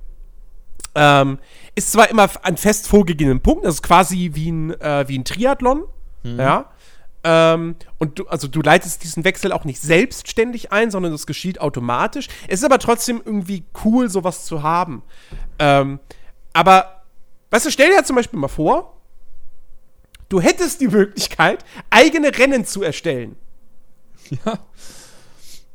Ähm, 0.95 1.39
ist 1.75 1.93
zwar 1.93 2.11
immer 2.11 2.29
an 2.43 2.57
fest 2.57 2.89
vorgegebenen 2.89 3.41
Punkten, 3.41 3.67
das 3.67 3.77
ist 3.77 3.83
quasi 3.83 4.31
wie 4.35 4.51
ein, 4.51 4.81
äh, 4.81 5.05
wie 5.09 5.19
ein 5.19 5.25
Triathlon, 5.25 5.85
ja. 6.25 6.71
Ähm, 7.23 7.77
und 7.99 8.19
du, 8.19 8.27
also 8.29 8.47
du 8.47 8.63
leitest 8.63 9.03
diesen 9.03 9.25
Wechsel 9.25 9.51
auch 9.53 9.65
nicht 9.65 9.81
selbstständig 9.81 10.73
ein, 10.73 10.91
sondern 10.91 11.13
das 11.13 11.27
geschieht 11.27 11.61
automatisch. 11.61 12.29
Es 12.47 12.61
ist 12.61 12.65
aber 12.65 12.79
trotzdem 12.79 13.21
irgendwie 13.25 13.65
cool, 13.85 14.09
sowas 14.09 14.45
zu 14.45 14.63
haben. 14.63 15.03
Ähm, 15.59 15.99
aber, 16.53 17.03
weißt 17.51 17.67
du, 17.67 17.71
stell 17.71 17.91
dir 17.91 18.05
zum 18.05 18.17
Beispiel 18.17 18.39
mal 18.39 18.49
vor, 18.49 18.96
Du 20.29 20.41
hättest 20.41 20.81
die 20.81 20.89
Möglichkeit, 20.89 21.65
eigene 21.91 22.37
Rennen 22.37 22.65
zu 22.65 22.83
erstellen. 22.83 23.37
Ja. 24.45 24.59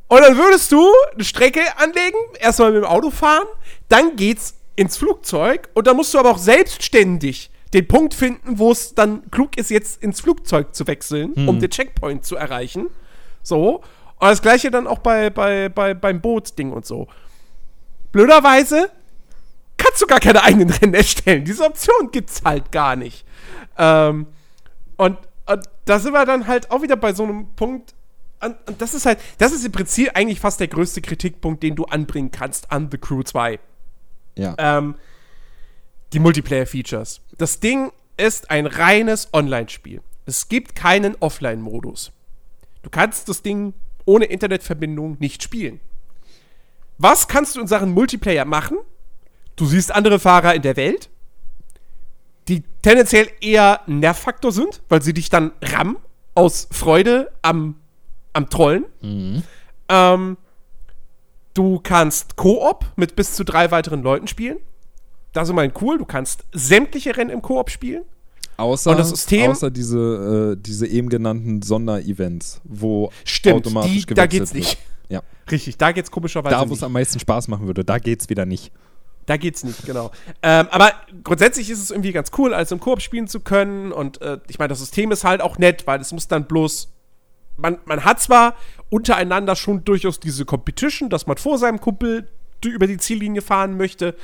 Und 0.07 0.19
dann 0.19 0.37
würdest 0.37 0.71
du 0.73 0.85
eine 1.13 1.23
Strecke 1.23 1.61
anlegen, 1.77 2.17
erstmal 2.39 2.73
mit 2.73 2.83
dem 2.83 2.89
Auto 2.89 3.11
fahren, 3.11 3.47
dann 3.87 4.17
geht's 4.17 4.55
ins 4.75 4.97
Flugzeug 4.97 5.69
und 5.73 5.87
dann 5.87 5.95
musst 5.95 6.13
du 6.13 6.19
aber 6.19 6.31
auch 6.31 6.37
selbstständig 6.37 7.49
den 7.73 7.87
Punkt 7.87 8.13
finden, 8.13 8.59
wo 8.59 8.71
es 8.71 8.93
dann 8.93 9.29
klug 9.31 9.57
ist, 9.57 9.69
jetzt 9.69 10.03
ins 10.03 10.19
Flugzeug 10.19 10.75
zu 10.75 10.87
wechseln, 10.87 11.47
um 11.47 11.59
den 11.59 11.69
Checkpoint 11.69 12.25
zu 12.25 12.35
erreichen. 12.35 12.87
So. 13.43 13.75
Und 13.75 14.27
das 14.27 14.41
gleiche 14.41 14.69
dann 14.69 14.87
auch 14.87 14.99
bei, 14.99 15.29
bei, 15.29 15.69
bei, 15.69 15.93
beim 15.93 16.19
Bootsding 16.19 16.73
und 16.73 16.85
so. 16.85 17.07
Blöderweise 18.11 18.91
kannst 19.77 20.01
du 20.01 20.07
gar 20.07 20.19
keine 20.19 20.43
eigenen 20.43 20.69
Rennen 20.81 20.93
erstellen. 20.93 21.45
Diese 21.45 21.63
Option 21.63 22.11
gibt's 22.11 22.41
halt 22.43 22.71
gar 22.71 22.95
nicht. 22.95 23.25
Ähm, 23.77 24.27
und, 25.01 25.17
und 25.47 25.67
da 25.85 25.97
sind 25.97 26.13
wir 26.13 26.27
dann 26.27 26.45
halt 26.45 26.69
auch 26.69 26.83
wieder 26.83 26.95
bei 26.95 27.11
so 27.11 27.23
einem 27.23 27.47
Punkt. 27.55 27.95
Und, 28.39 28.55
und 28.67 28.79
das 28.79 28.93
ist 28.93 29.07
halt, 29.07 29.17
das 29.39 29.51
ist 29.51 29.65
im 29.65 29.71
Prinzip 29.71 30.11
eigentlich 30.13 30.39
fast 30.39 30.59
der 30.59 30.67
größte 30.67 31.01
Kritikpunkt, 31.01 31.63
den 31.63 31.75
du 31.75 31.85
anbringen 31.85 32.29
kannst 32.29 32.71
an 32.71 32.89
The 32.91 32.99
Crew 32.99 33.23
2. 33.23 33.59
Ja. 34.35 34.53
Ähm, 34.59 34.93
die 36.13 36.19
Multiplayer-Features. 36.19 37.21
Das 37.35 37.59
Ding 37.59 37.91
ist 38.15 38.51
ein 38.51 38.67
reines 38.67 39.29
Online-Spiel. 39.33 40.01
Es 40.27 40.49
gibt 40.49 40.75
keinen 40.75 41.15
Offline-Modus. 41.19 42.11
Du 42.83 42.91
kannst 42.91 43.27
das 43.27 43.41
Ding 43.41 43.73
ohne 44.05 44.25
Internetverbindung 44.25 45.17
nicht 45.19 45.41
spielen. 45.41 45.79
Was 46.99 47.27
kannst 47.27 47.55
du 47.55 47.61
in 47.61 47.65
Sachen 47.65 47.91
Multiplayer 47.91 48.45
machen? 48.45 48.77
Du 49.55 49.65
siehst 49.65 49.91
andere 49.91 50.19
Fahrer 50.19 50.53
in 50.53 50.61
der 50.61 50.75
Welt, 50.75 51.09
tendenziell 52.81 53.27
eher 53.41 53.81
Nervfaktor 53.87 54.51
sind, 54.51 54.81
weil 54.89 55.01
sie 55.01 55.13
dich 55.13 55.29
dann 55.29 55.51
rammen 55.61 55.97
aus 56.35 56.67
Freude 56.71 57.31
am, 57.41 57.75
am 58.33 58.49
Trollen. 58.49 58.85
Ähm, 59.89 60.37
du 61.53 61.79
kannst 61.83 62.35
Koop 62.37 62.85
mit 62.95 63.15
bis 63.15 63.33
zu 63.35 63.43
drei 63.43 63.71
weiteren 63.71 64.01
Leuten 64.01 64.27
spielen. 64.27 64.57
Das 65.33 65.43
ist 65.47 65.51
immerhin 65.51 65.73
cool. 65.81 65.97
Du 65.97 66.05
kannst 66.05 66.43
sämtliche 66.53 67.15
Rennen 67.15 67.29
im 67.29 67.41
Koop 67.41 67.69
spielen. 67.69 68.03
Außer, 68.57 69.03
System- 69.03 69.51
außer 69.51 69.71
diese, 69.71 70.55
äh, 70.57 70.61
diese 70.61 70.85
eben 70.85 71.09
genannten 71.09 71.61
Sonderevents, 71.61 72.61
wo 72.63 73.11
Stimmt, 73.23 73.55
automatisch 73.65 74.05
die, 74.05 74.13
da 74.13 74.25
gewechselt 74.25 74.31
geht's 74.31 74.53
wird. 74.53 74.63
nicht. 74.65 74.77
Ja. 75.09 75.21
Richtig, 75.49 75.77
da 75.77 75.91
geht's 75.91 76.11
komischerweise 76.11 76.55
Da, 76.55 76.69
wo 76.69 76.73
es 76.73 76.83
am 76.83 76.91
meisten 76.91 77.19
Spaß 77.19 77.47
machen 77.47 77.65
würde, 77.65 77.83
da 77.83 77.97
geht's 77.97 78.29
wieder 78.29 78.45
nicht. 78.45 78.71
Da 79.31 79.37
geht's 79.37 79.63
nicht, 79.63 79.85
genau. 79.85 80.11
Ähm, 80.43 80.67
aber 80.71 80.91
grundsätzlich 81.23 81.69
ist 81.69 81.81
es 81.81 81.89
irgendwie 81.89 82.11
ganz 82.11 82.31
cool, 82.37 82.53
alles 82.53 82.69
im 82.73 82.81
Koop 82.81 83.01
spielen 83.01 83.29
zu 83.29 83.39
können. 83.39 83.93
Und 83.93 84.21
äh, 84.21 84.39
ich 84.49 84.59
meine, 84.59 84.67
das 84.67 84.79
System 84.79 85.09
ist 85.13 85.23
halt 85.23 85.39
auch 85.39 85.57
nett, 85.57 85.87
weil 85.87 86.01
es 86.01 86.11
muss 86.11 86.27
dann 86.27 86.47
bloß. 86.47 86.91
Man, 87.55 87.77
man 87.85 88.03
hat 88.03 88.19
zwar 88.19 88.55
untereinander 88.89 89.55
schon 89.55 89.85
durchaus 89.85 90.19
diese 90.19 90.43
Competition, 90.43 91.09
dass 91.09 91.27
man 91.27 91.37
vor 91.37 91.57
seinem 91.57 91.79
Kumpel 91.79 92.27
über 92.65 92.87
die 92.87 92.97
Ziellinie 92.97 93.41
fahren 93.41 93.77
möchte. 93.77 94.15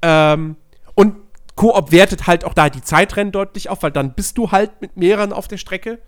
Ähm, 0.00 0.54
und 0.94 1.16
Koop 1.56 1.90
wertet 1.90 2.28
halt 2.28 2.44
auch 2.44 2.54
da 2.54 2.70
die 2.70 2.82
Zeitrennen 2.82 3.32
deutlich 3.32 3.68
auf, 3.68 3.82
weil 3.82 3.90
dann 3.90 4.14
bist 4.14 4.38
du 4.38 4.52
halt 4.52 4.80
mit 4.80 4.96
mehreren 4.96 5.32
auf 5.32 5.48
der 5.48 5.56
Strecke. 5.56 5.98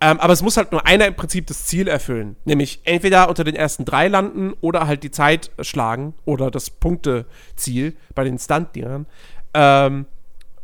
Ähm, 0.00 0.20
aber 0.20 0.32
es 0.32 0.42
muss 0.42 0.56
halt 0.56 0.72
nur 0.72 0.86
einer 0.86 1.06
im 1.06 1.14
Prinzip 1.14 1.46
das 1.46 1.66
Ziel 1.66 1.88
erfüllen. 1.88 2.36
Nämlich 2.44 2.80
entweder 2.84 3.28
unter 3.28 3.44
den 3.44 3.54
ersten 3.54 3.84
drei 3.84 4.08
landen 4.08 4.52
oder 4.60 4.86
halt 4.86 5.02
die 5.02 5.10
Zeit 5.10 5.50
schlagen 5.60 6.14
oder 6.24 6.50
das 6.50 6.70
Punkteziel 6.70 7.96
bei 8.14 8.24
den 8.24 8.38
Stunt-Dingern. 8.38 9.06
Ähm, 9.54 10.06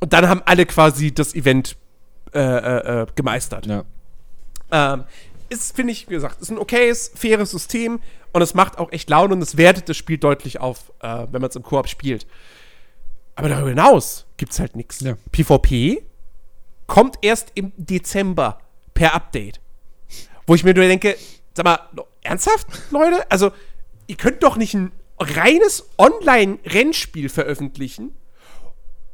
und 0.01 0.13
dann 0.13 0.29
haben 0.29 0.43
alle 0.45 0.67
quasi 0.67 1.13
das 1.13 1.35
Event 1.35 1.77
äh, 2.33 2.39
äh, 2.39 3.03
äh, 3.03 3.07
gemeistert. 3.15 3.67
Ja. 3.67 3.85
Ähm, 4.71 5.05
ist, 5.49 5.75
finde 5.75 5.93
ich, 5.93 6.09
wie 6.09 6.15
gesagt, 6.15 6.41
ist 6.41 6.51
ein 6.51 6.59
okayes, 6.59 7.11
faires 7.15 7.51
System 7.51 8.01
und 8.33 8.43
es 8.43 8.55
macht 8.55 8.79
auch 8.79 8.93
echt 8.93 9.11
Laune 9.11 9.35
und 9.35 9.43
es 9.43 9.57
wertet 9.57 9.89
das 9.89 9.97
Spiel 9.97 10.19
deutlich 10.19 10.61
auf, 10.61 10.93
äh, 11.01 11.27
wenn 11.31 11.41
man 11.41 11.51
es 11.51 11.57
im 11.57 11.63
Koop 11.63 11.89
spielt. 11.89 12.27
Aber 13.35 13.49
darüber 13.49 13.71
hinaus 13.71 14.27
gibt 14.37 14.53
es 14.53 14.61
halt 14.61 14.77
nichts. 14.77 15.01
Ja. 15.01 15.17
PvP 15.33 16.03
kommt 16.87 17.17
erst 17.23 17.53
im 17.55 17.73
Dezember 17.77 18.61
per 18.95 19.15
Update. 19.15 19.61
Wo 20.47 20.55
ich 20.55 20.65
mir 20.65 20.75
nur 20.75 20.85
denke, 20.85 21.17
sag 21.55 21.65
mal, 21.65 21.79
ernsthaft, 22.23 22.67
Leute? 22.91 23.31
Also, 23.31 23.53
ihr 24.07 24.17
könnt 24.17 24.43
doch 24.43 24.57
nicht 24.57 24.75
ein 24.75 24.93
reines 25.19 25.89
Online-Rennspiel 25.99 27.29
veröffentlichen 27.29 28.15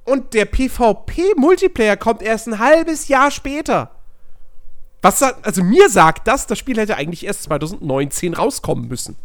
und 0.05 0.35
der 0.35 0.45
PvP-Multiplayer 0.45 1.97
kommt 1.97 2.23
erst 2.23 2.47
ein 2.47 2.59
halbes 2.59 3.09
Jahr 3.09 3.31
später. 3.31 3.91
Was 5.03 5.23
also 5.23 5.63
mir 5.63 5.91
sagt 5.91 6.27
das, 6.27 6.47
das 6.47 6.59
Spiel 6.59 6.79
hätte 6.79 6.97
eigentlich 6.97 7.27
erst 7.27 7.45
2019 7.45 8.35
rauskommen 8.35 8.89
müssen. 8.89 9.17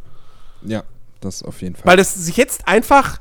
Ja, 0.63 0.83
das 1.21 1.43
auf 1.43 1.61
jeden 1.61 1.75
Fall. 1.75 1.85
Weil 1.85 1.99
es 1.99 2.13
sich 2.13 2.37
jetzt 2.37 2.67
einfach. 2.67 3.19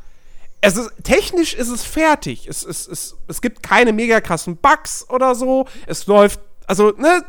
Es 0.62 0.76
ist, 0.76 0.90
technisch 1.02 1.54
ist 1.54 1.68
es 1.68 1.84
fertig. 1.84 2.46
Es, 2.46 2.64
es, 2.64 2.86
es, 2.86 3.16
es 3.28 3.40
gibt 3.40 3.62
keine 3.62 3.94
mega 3.94 4.20
krassen 4.20 4.58
Bugs 4.58 5.06
oder 5.08 5.34
so. 5.34 5.66
Es 5.86 6.06
läuft. 6.06 6.40
Also, 6.70 6.92
ne, 6.92 7.24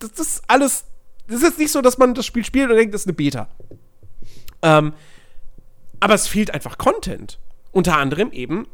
das 0.00 0.18
ist 0.18 0.42
alles. 0.48 0.84
Das 1.28 1.36
ist 1.36 1.42
jetzt 1.44 1.58
nicht 1.60 1.70
so, 1.70 1.80
dass 1.80 1.96
man 1.96 2.12
das 2.12 2.26
Spiel 2.26 2.44
spielt 2.44 2.70
und 2.70 2.76
denkt, 2.76 2.92
das 2.92 3.02
ist 3.02 3.06
eine 3.06 3.14
Beta. 3.14 3.46
Ähm, 4.62 4.94
aber 6.00 6.14
es 6.14 6.26
fehlt 6.26 6.52
einfach 6.52 6.76
Content. 6.76 7.38
Unter 7.70 7.98
anderem 7.98 8.32
eben 8.32 8.66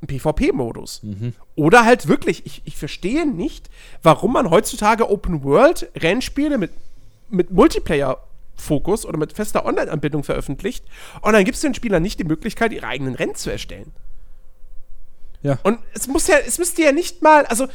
ein 0.00 0.06
PvP-Modus. 0.06 1.02
Oder 1.56 1.84
halt 1.84 2.06
wirklich, 2.06 2.46
ich, 2.46 2.62
ich 2.64 2.76
verstehe 2.76 3.26
nicht, 3.26 3.68
warum 4.04 4.34
man 4.34 4.48
heutzutage 4.48 5.10
Open-World-Rennspiele 5.10 6.56
mit, 6.56 6.70
mit 7.30 7.50
Multiplayer-Fokus 7.50 9.04
oder 9.04 9.18
mit 9.18 9.32
fester 9.32 9.66
Online-Anbindung 9.66 10.22
veröffentlicht 10.22 10.84
und 11.20 11.32
dann 11.32 11.44
gibt 11.44 11.56
es 11.56 11.62
den 11.62 11.74
Spielern 11.74 12.00
nicht 12.00 12.20
die 12.20 12.24
Möglichkeit, 12.24 12.72
ihre 12.72 12.86
eigenen 12.86 13.16
Rennen 13.16 13.34
zu 13.34 13.50
erstellen. 13.50 13.90
ja. 15.42 15.58
Und 15.64 15.80
es 15.94 16.06
muss 16.06 16.28
ja, 16.28 16.36
es 16.46 16.58
müsste 16.58 16.82
ja 16.82 16.92
nicht 16.92 17.22
mal, 17.22 17.44
also 17.46 17.66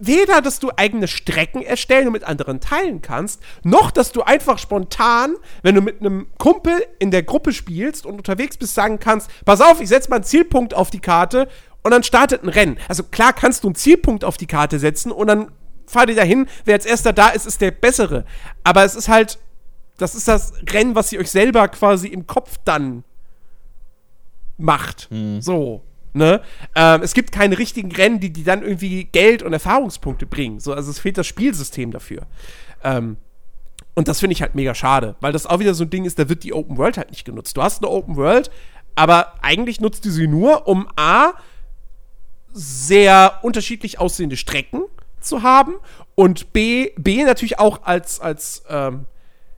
weder, 0.00 0.42
dass 0.42 0.58
du 0.58 0.70
eigene 0.76 1.08
Strecken 1.08 1.62
erstellen 1.62 2.08
und 2.08 2.12
mit 2.12 2.24
anderen 2.24 2.60
teilen 2.60 3.02
kannst, 3.02 3.40
noch, 3.62 3.90
dass 3.90 4.12
du 4.12 4.22
einfach 4.22 4.58
spontan, 4.58 5.36
wenn 5.62 5.74
du 5.74 5.80
mit 5.80 6.00
einem 6.00 6.26
Kumpel 6.38 6.84
in 6.98 7.10
der 7.10 7.22
Gruppe 7.22 7.52
spielst 7.52 8.06
und 8.06 8.14
unterwegs 8.14 8.56
bist, 8.56 8.74
sagen 8.74 8.98
kannst, 8.98 9.30
pass 9.44 9.60
auf, 9.60 9.80
ich 9.80 9.88
setze 9.88 10.10
mal 10.10 10.16
einen 10.16 10.24
Zielpunkt 10.24 10.74
auf 10.74 10.90
die 10.90 11.00
Karte 11.00 11.48
und 11.82 11.92
dann 11.92 12.02
startet 12.02 12.42
ein 12.42 12.48
Rennen. 12.48 12.78
Also 12.88 13.04
klar 13.04 13.32
kannst 13.32 13.64
du 13.64 13.68
einen 13.68 13.76
Zielpunkt 13.76 14.24
auf 14.24 14.36
die 14.36 14.46
Karte 14.46 14.78
setzen 14.78 15.12
und 15.12 15.28
dann 15.28 15.50
fahr 15.86 16.06
dir 16.06 16.16
dahin, 16.16 16.48
wer 16.64 16.74
als 16.74 16.86
erster 16.86 17.12
da 17.12 17.28
ist, 17.28 17.46
ist 17.46 17.60
der 17.60 17.70
bessere. 17.70 18.24
Aber 18.64 18.84
es 18.84 18.94
ist 18.96 19.08
halt, 19.08 19.38
das 19.98 20.14
ist 20.14 20.28
das 20.28 20.52
Rennen, 20.68 20.94
was 20.94 21.12
ihr 21.12 21.20
euch 21.20 21.30
selber 21.30 21.68
quasi 21.68 22.08
im 22.08 22.26
Kopf 22.26 22.56
dann 22.64 23.04
macht. 24.58 25.08
So. 25.40 25.82
Ne? 26.16 26.40
Ähm, 26.74 27.02
es 27.02 27.12
gibt 27.12 27.30
keine 27.30 27.58
richtigen 27.58 27.92
Rennen, 27.92 28.20
die, 28.20 28.32
die 28.32 28.42
dann 28.42 28.62
irgendwie 28.62 29.04
Geld 29.04 29.42
und 29.42 29.52
Erfahrungspunkte 29.52 30.24
bringen. 30.24 30.60
So, 30.60 30.72
also 30.72 30.90
es 30.90 30.98
fehlt 30.98 31.18
das 31.18 31.26
Spielsystem 31.26 31.90
dafür. 31.90 32.22
Ähm, 32.82 33.18
und 33.94 34.08
das 34.08 34.20
finde 34.20 34.32
ich 34.32 34.40
halt 34.40 34.54
mega 34.54 34.74
schade, 34.74 35.16
weil 35.20 35.32
das 35.32 35.44
auch 35.44 35.58
wieder 35.58 35.74
so 35.74 35.84
ein 35.84 35.90
Ding 35.90 36.06
ist, 36.06 36.18
da 36.18 36.30
wird 36.30 36.42
die 36.42 36.54
Open 36.54 36.78
World 36.78 36.96
halt 36.96 37.10
nicht 37.10 37.26
genutzt. 37.26 37.54
Du 37.56 37.62
hast 37.62 37.82
eine 37.82 37.90
Open 37.90 38.16
World, 38.16 38.50
aber 38.94 39.34
eigentlich 39.42 39.78
nutzt 39.78 40.06
du 40.06 40.10
sie 40.10 40.26
nur, 40.26 40.66
um 40.66 40.88
A, 40.96 41.32
sehr 42.54 43.40
unterschiedlich 43.42 44.00
aussehende 44.00 44.38
Strecken 44.38 44.84
zu 45.20 45.42
haben 45.42 45.74
und 46.14 46.54
B, 46.54 46.92
B 46.96 47.24
natürlich 47.24 47.58
auch 47.58 47.82
als, 47.82 48.20
als 48.20 48.64
ähm, 48.70 49.04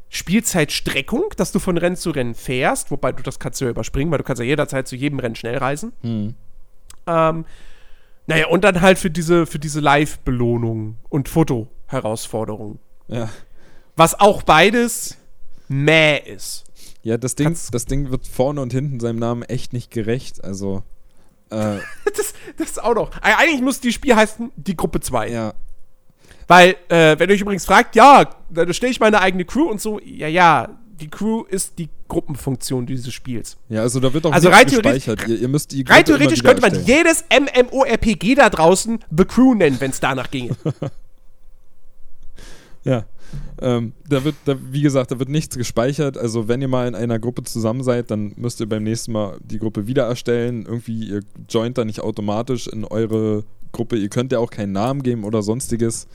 Spielzeitstreckung, 0.09 1.26
dass 1.37 1.53
du 1.53 1.61
von 1.61 1.76
Rennen 1.76 1.97
zu 1.97 2.11
Rennen 2.11 2.35
fährst, 2.35 2.91
wobei 2.91 3.12
du 3.12 3.22
das 3.22 3.39
kannst 3.39 3.61
ja 3.61 3.68
überspringen, 3.68 4.11
weil 4.11 4.18
du 4.18 4.24
kannst 4.24 4.41
ja 4.41 4.47
jederzeit 4.47 4.89
zu 4.89 4.97
jedem 4.97 5.20
Rennen 5.20 5.37
schnell 5.37 5.59
reisen. 5.59 5.93
Ähm, 7.09 7.45
naja, 8.27 8.47
und 8.49 8.63
dann 8.65 8.81
halt 8.83 8.99
für 8.99 9.11
diese, 9.11 9.47
für 9.47 9.59
diese 9.59 9.81
Live-Belohnung 9.81 10.97
und 11.09 11.29
Foto-Herausforderung. 11.29 12.79
ja. 13.09 13.29
Was 13.97 14.21
auch 14.21 14.45
beides 14.45 15.17
mäh 15.67 16.19
ist. 16.19 16.65
Ja, 17.03 17.17
das 17.17 17.35
Ding, 17.35 17.47
Kannst- 17.47 17.75
das 17.75 17.85
Ding 17.87 18.11
wird 18.13 18.29
vorne 18.29 18.61
und 18.61 18.73
hinten 18.73 19.01
seinem 19.01 19.19
Namen 19.19 19.43
echt 19.43 19.73
nicht 19.73 19.91
gerecht. 19.91 20.45
Also, 20.45 20.85
äh, 21.51 21.79
Das, 22.17 22.33
das 22.59 22.71
ist 22.71 22.83
auch 22.83 22.95
noch. 22.95 23.11
Eigentlich 23.23 23.61
muss 23.61 23.81
die 23.81 23.93
Spiel 23.93 24.15
heißen 24.15 24.53
die 24.57 24.77
Gruppe 24.77 25.01
2. 25.01 25.31
ja. 25.31 25.55
Weil, 26.47 26.77
äh, 26.89 27.19
wenn 27.19 27.29
ihr 27.29 27.35
euch 27.35 27.41
übrigens 27.41 27.67
fragt, 27.67 27.97
ja, 27.97 28.31
da 28.51 28.73
stelle 28.73 28.93
ich 28.93 29.01
meine 29.01 29.21
eigene 29.21 29.45
Crew 29.45 29.65
und 29.69 29.81
so, 29.81 29.99
ja, 30.01 30.29
ja, 30.29 30.69
die 31.01 31.09
Crew 31.09 31.44
ist 31.44 31.78
die 31.78 31.88
Gruppenfunktion 32.09 32.86
dieses 32.86 33.12
Spiels. 33.12 33.57
Ja, 33.68 33.82
also 33.82 34.01
da 34.01 34.12
wird 34.12 34.26
auch 34.26 34.32
Also 34.32 34.49
nichts 34.49 34.72
rein 34.74 34.82
gespeichert. 34.82 35.28
Ihr, 35.28 35.40
ihr 35.40 35.49
müsst 35.49 35.72
die 35.72 35.82
Rein 35.82 36.05
Gruppe 36.05 36.05
theoretisch 36.05 36.42
könnte 36.42 36.62
man 36.62 36.84
jedes 36.84 37.24
MMORPG 37.30 38.34
da 38.34 38.51
draußen 38.51 38.99
The 39.16 39.24
Crew 39.24 39.55
nennen, 39.55 39.76
wenn 39.80 39.90
es 39.90 40.01
danach 40.01 40.30
ginge. 40.30 40.57
Ja. 42.84 43.05
Ähm, 43.61 43.92
da 44.09 44.24
wird, 44.24 44.36
da, 44.46 44.57
wie 44.70 44.80
gesagt, 44.80 45.11
da 45.11 45.18
wird 45.18 45.28
nichts 45.28 45.57
gespeichert. 45.57 46.16
Also 46.16 46.49
wenn 46.49 46.62
ihr 46.62 46.68
mal 46.68 46.88
in 46.88 46.94
einer 46.94 47.18
Gruppe 47.18 47.42
zusammen 47.42 47.82
seid, 47.82 48.11
dann 48.11 48.32
müsst 48.36 48.61
ihr 48.61 48.68
beim 48.68 48.82
nächsten 48.82 49.12
Mal 49.12 49.36
die 49.44 49.59
Gruppe 49.59 49.86
wieder 49.86 50.05
erstellen. 50.07 50.64
Irgendwie, 50.64 51.09
ihr 51.09 51.20
joint 51.51 51.76
da 51.76 51.84
nicht 51.84 52.01
automatisch 52.01 52.66
in 52.66 52.84
eure 52.84 53.44
Gruppe. 53.72 53.96
Ihr 53.96 54.09
könnt 54.09 54.32
ja 54.32 54.38
auch 54.38 54.51
keinen 54.51 54.72
Namen 54.72 55.03
geben 55.03 55.24
oder 55.24 55.42
sonstiges. 55.42 56.07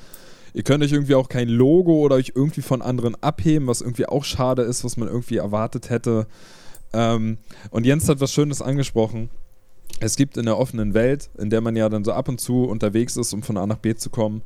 Ihr 0.54 0.64
könnt 0.64 0.84
euch 0.84 0.92
irgendwie 0.92 1.16
auch 1.16 1.30
kein 1.30 1.50
Logo 1.50 1.94
oder 2.00 2.16
euch 2.16 2.34
irgendwie 2.36 2.62
von 2.62 2.82
anderen 2.82 3.16
abheben, 3.22 3.68
was 3.68 3.82
irgendwie 3.82 4.06
auch 4.06 4.24
schade 4.24 4.62
ist, 4.62 4.84
was 4.84 4.98
man 4.98 5.08
irgendwie 5.08 5.38
erwartet 5.38 5.90
hätte. 5.90 6.28
Ähm, 6.94 7.38
und 7.72 7.86
Jens 7.86 8.08
hat 8.08 8.20
was 8.20 8.32
Schönes 8.32 8.62
angesprochen. 8.62 9.30
Es 10.00 10.16
gibt 10.16 10.38
in 10.38 10.46
der 10.46 10.58
offenen 10.58 10.94
Welt, 10.94 11.30
in 11.38 11.50
der 11.50 11.62
man 11.62 11.76
ja 11.76 11.90
dann 11.90 12.04
so 12.04 12.14
ab 12.14 12.30
und 12.30 12.40
zu 12.40 12.66
unterwegs 12.66 13.18
ist, 13.18 13.34
um 13.34 13.42
von 13.42 13.58
A 13.58 13.66
nach 13.66 13.78
B 13.78 13.96
zu 13.96 14.10
kommen, 14.10 14.42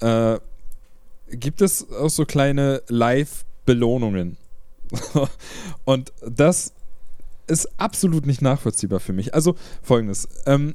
äh, 0.00 0.38
gibt 1.30 1.60
es 1.60 1.90
auch 1.92 2.10
so 2.10 2.24
kleine 2.24 2.82
Live-Belohnungen. 2.88 4.36
und 5.84 6.12
das 6.26 6.72
ist 7.46 7.68
absolut 7.78 8.26
nicht 8.26 8.42
nachvollziehbar 8.42 9.00
für 9.00 9.12
mich. 9.12 9.34
Also 9.34 9.56
folgendes: 9.82 10.28
ähm, 10.46 10.74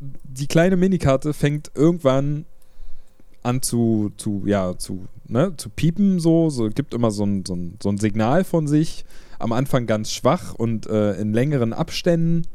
Die 0.00 0.46
kleine 0.46 0.76
Minikarte 0.76 1.34
fängt 1.34 1.70
irgendwann 1.74 2.46
an 3.42 3.62
zu, 3.62 4.12
zu 4.16 4.42
ja, 4.46 4.76
zu, 4.76 5.06
ne, 5.26 5.54
zu 5.56 5.70
piepen, 5.70 6.20
so, 6.20 6.50
so 6.50 6.68
gibt 6.68 6.94
immer 6.94 7.10
so 7.10 7.24
ein, 7.24 7.44
so, 7.46 7.54
ein, 7.54 7.78
so 7.82 7.88
ein 7.88 7.98
Signal 7.98 8.44
von 8.44 8.66
sich. 8.66 9.04
Am 9.38 9.52
Anfang 9.52 9.86
ganz 9.86 10.12
schwach 10.12 10.54
und 10.54 10.86
äh, 10.86 11.14
in 11.14 11.32
längeren 11.32 11.72
Abständen. 11.72 12.46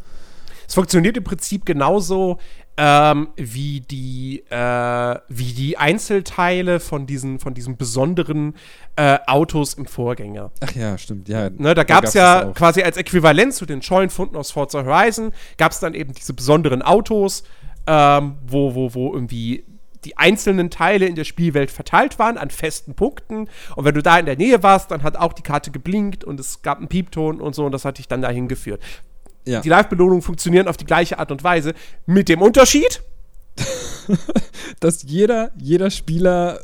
Es 0.67 0.75
funktioniert 0.75 1.17
im 1.17 1.23
Prinzip 1.23 1.65
genauso 1.65 2.37
ähm, 2.77 3.29
wie, 3.37 3.79
die, 3.79 4.43
äh, 4.49 5.19
wie 5.29 5.53
die 5.53 5.77
Einzelteile 5.77 6.79
von 6.79 7.05
diesen, 7.05 7.39
von 7.39 7.53
diesen 7.53 7.77
besonderen 7.77 8.55
äh, 8.95 9.17
Autos 9.27 9.75
im 9.75 9.85
Vorgänger. 9.85 10.51
Ach 10.59 10.71
ja, 10.75 10.97
stimmt, 10.97 11.29
ja. 11.29 11.49
Ne, 11.49 11.73
da 11.73 11.83
gab 11.83 12.03
es 12.03 12.13
ja 12.13 12.51
quasi 12.53 12.81
als 12.81 12.97
Äquivalent 12.97 13.53
zu 13.53 13.65
den 13.65 13.81
Scheunenfunden 13.81 14.37
aus 14.37 14.51
Forza 14.51 14.83
Horizon, 14.83 15.31
gab 15.57 15.71
es 15.71 15.79
dann 15.79 15.93
eben 15.93 16.13
diese 16.13 16.33
besonderen 16.33 16.81
Autos, 16.81 17.43
ähm, 17.87 18.35
wo, 18.45 18.75
wo, 18.75 18.93
wo 18.93 19.13
irgendwie 19.13 19.63
die 20.05 20.17
einzelnen 20.17 20.69
Teile 20.69 21.05
in 21.07 21.15
der 21.15 21.23
Spielwelt 21.23 21.71
verteilt 21.71 22.19
waren 22.19 22.37
an 22.37 22.49
festen 22.49 22.93
Punkten. 22.93 23.49
Und 23.75 23.85
wenn 23.85 23.95
du 23.95 24.01
da 24.01 24.17
in 24.19 24.25
der 24.25 24.37
Nähe 24.37 24.63
warst, 24.63 24.91
dann 24.91 25.03
hat 25.03 25.17
auch 25.17 25.33
die 25.33 25.41
Karte 25.41 25.71
geblinkt 25.71 26.23
und 26.23 26.39
es 26.39 26.61
gab 26.61 26.77
einen 26.77 26.87
Piepton 26.87 27.41
und 27.41 27.55
so 27.55 27.65
und 27.65 27.71
das 27.71 27.85
hat 27.85 27.97
dich 27.97 28.07
dann 28.07 28.21
dahin 28.21 28.47
geführt. 28.47 28.81
Ja. 29.45 29.61
Die 29.61 29.69
Live-Belohnungen 29.69 30.21
funktionieren 30.21 30.67
auf 30.67 30.77
die 30.77 30.85
gleiche 30.85 31.19
Art 31.19 31.31
und 31.31 31.43
Weise, 31.43 31.73
mit 32.05 32.29
dem 32.29 32.41
Unterschied, 32.41 33.03
dass 34.79 35.03
jeder, 35.03 35.51
jeder 35.57 35.91
Spieler 35.91 36.61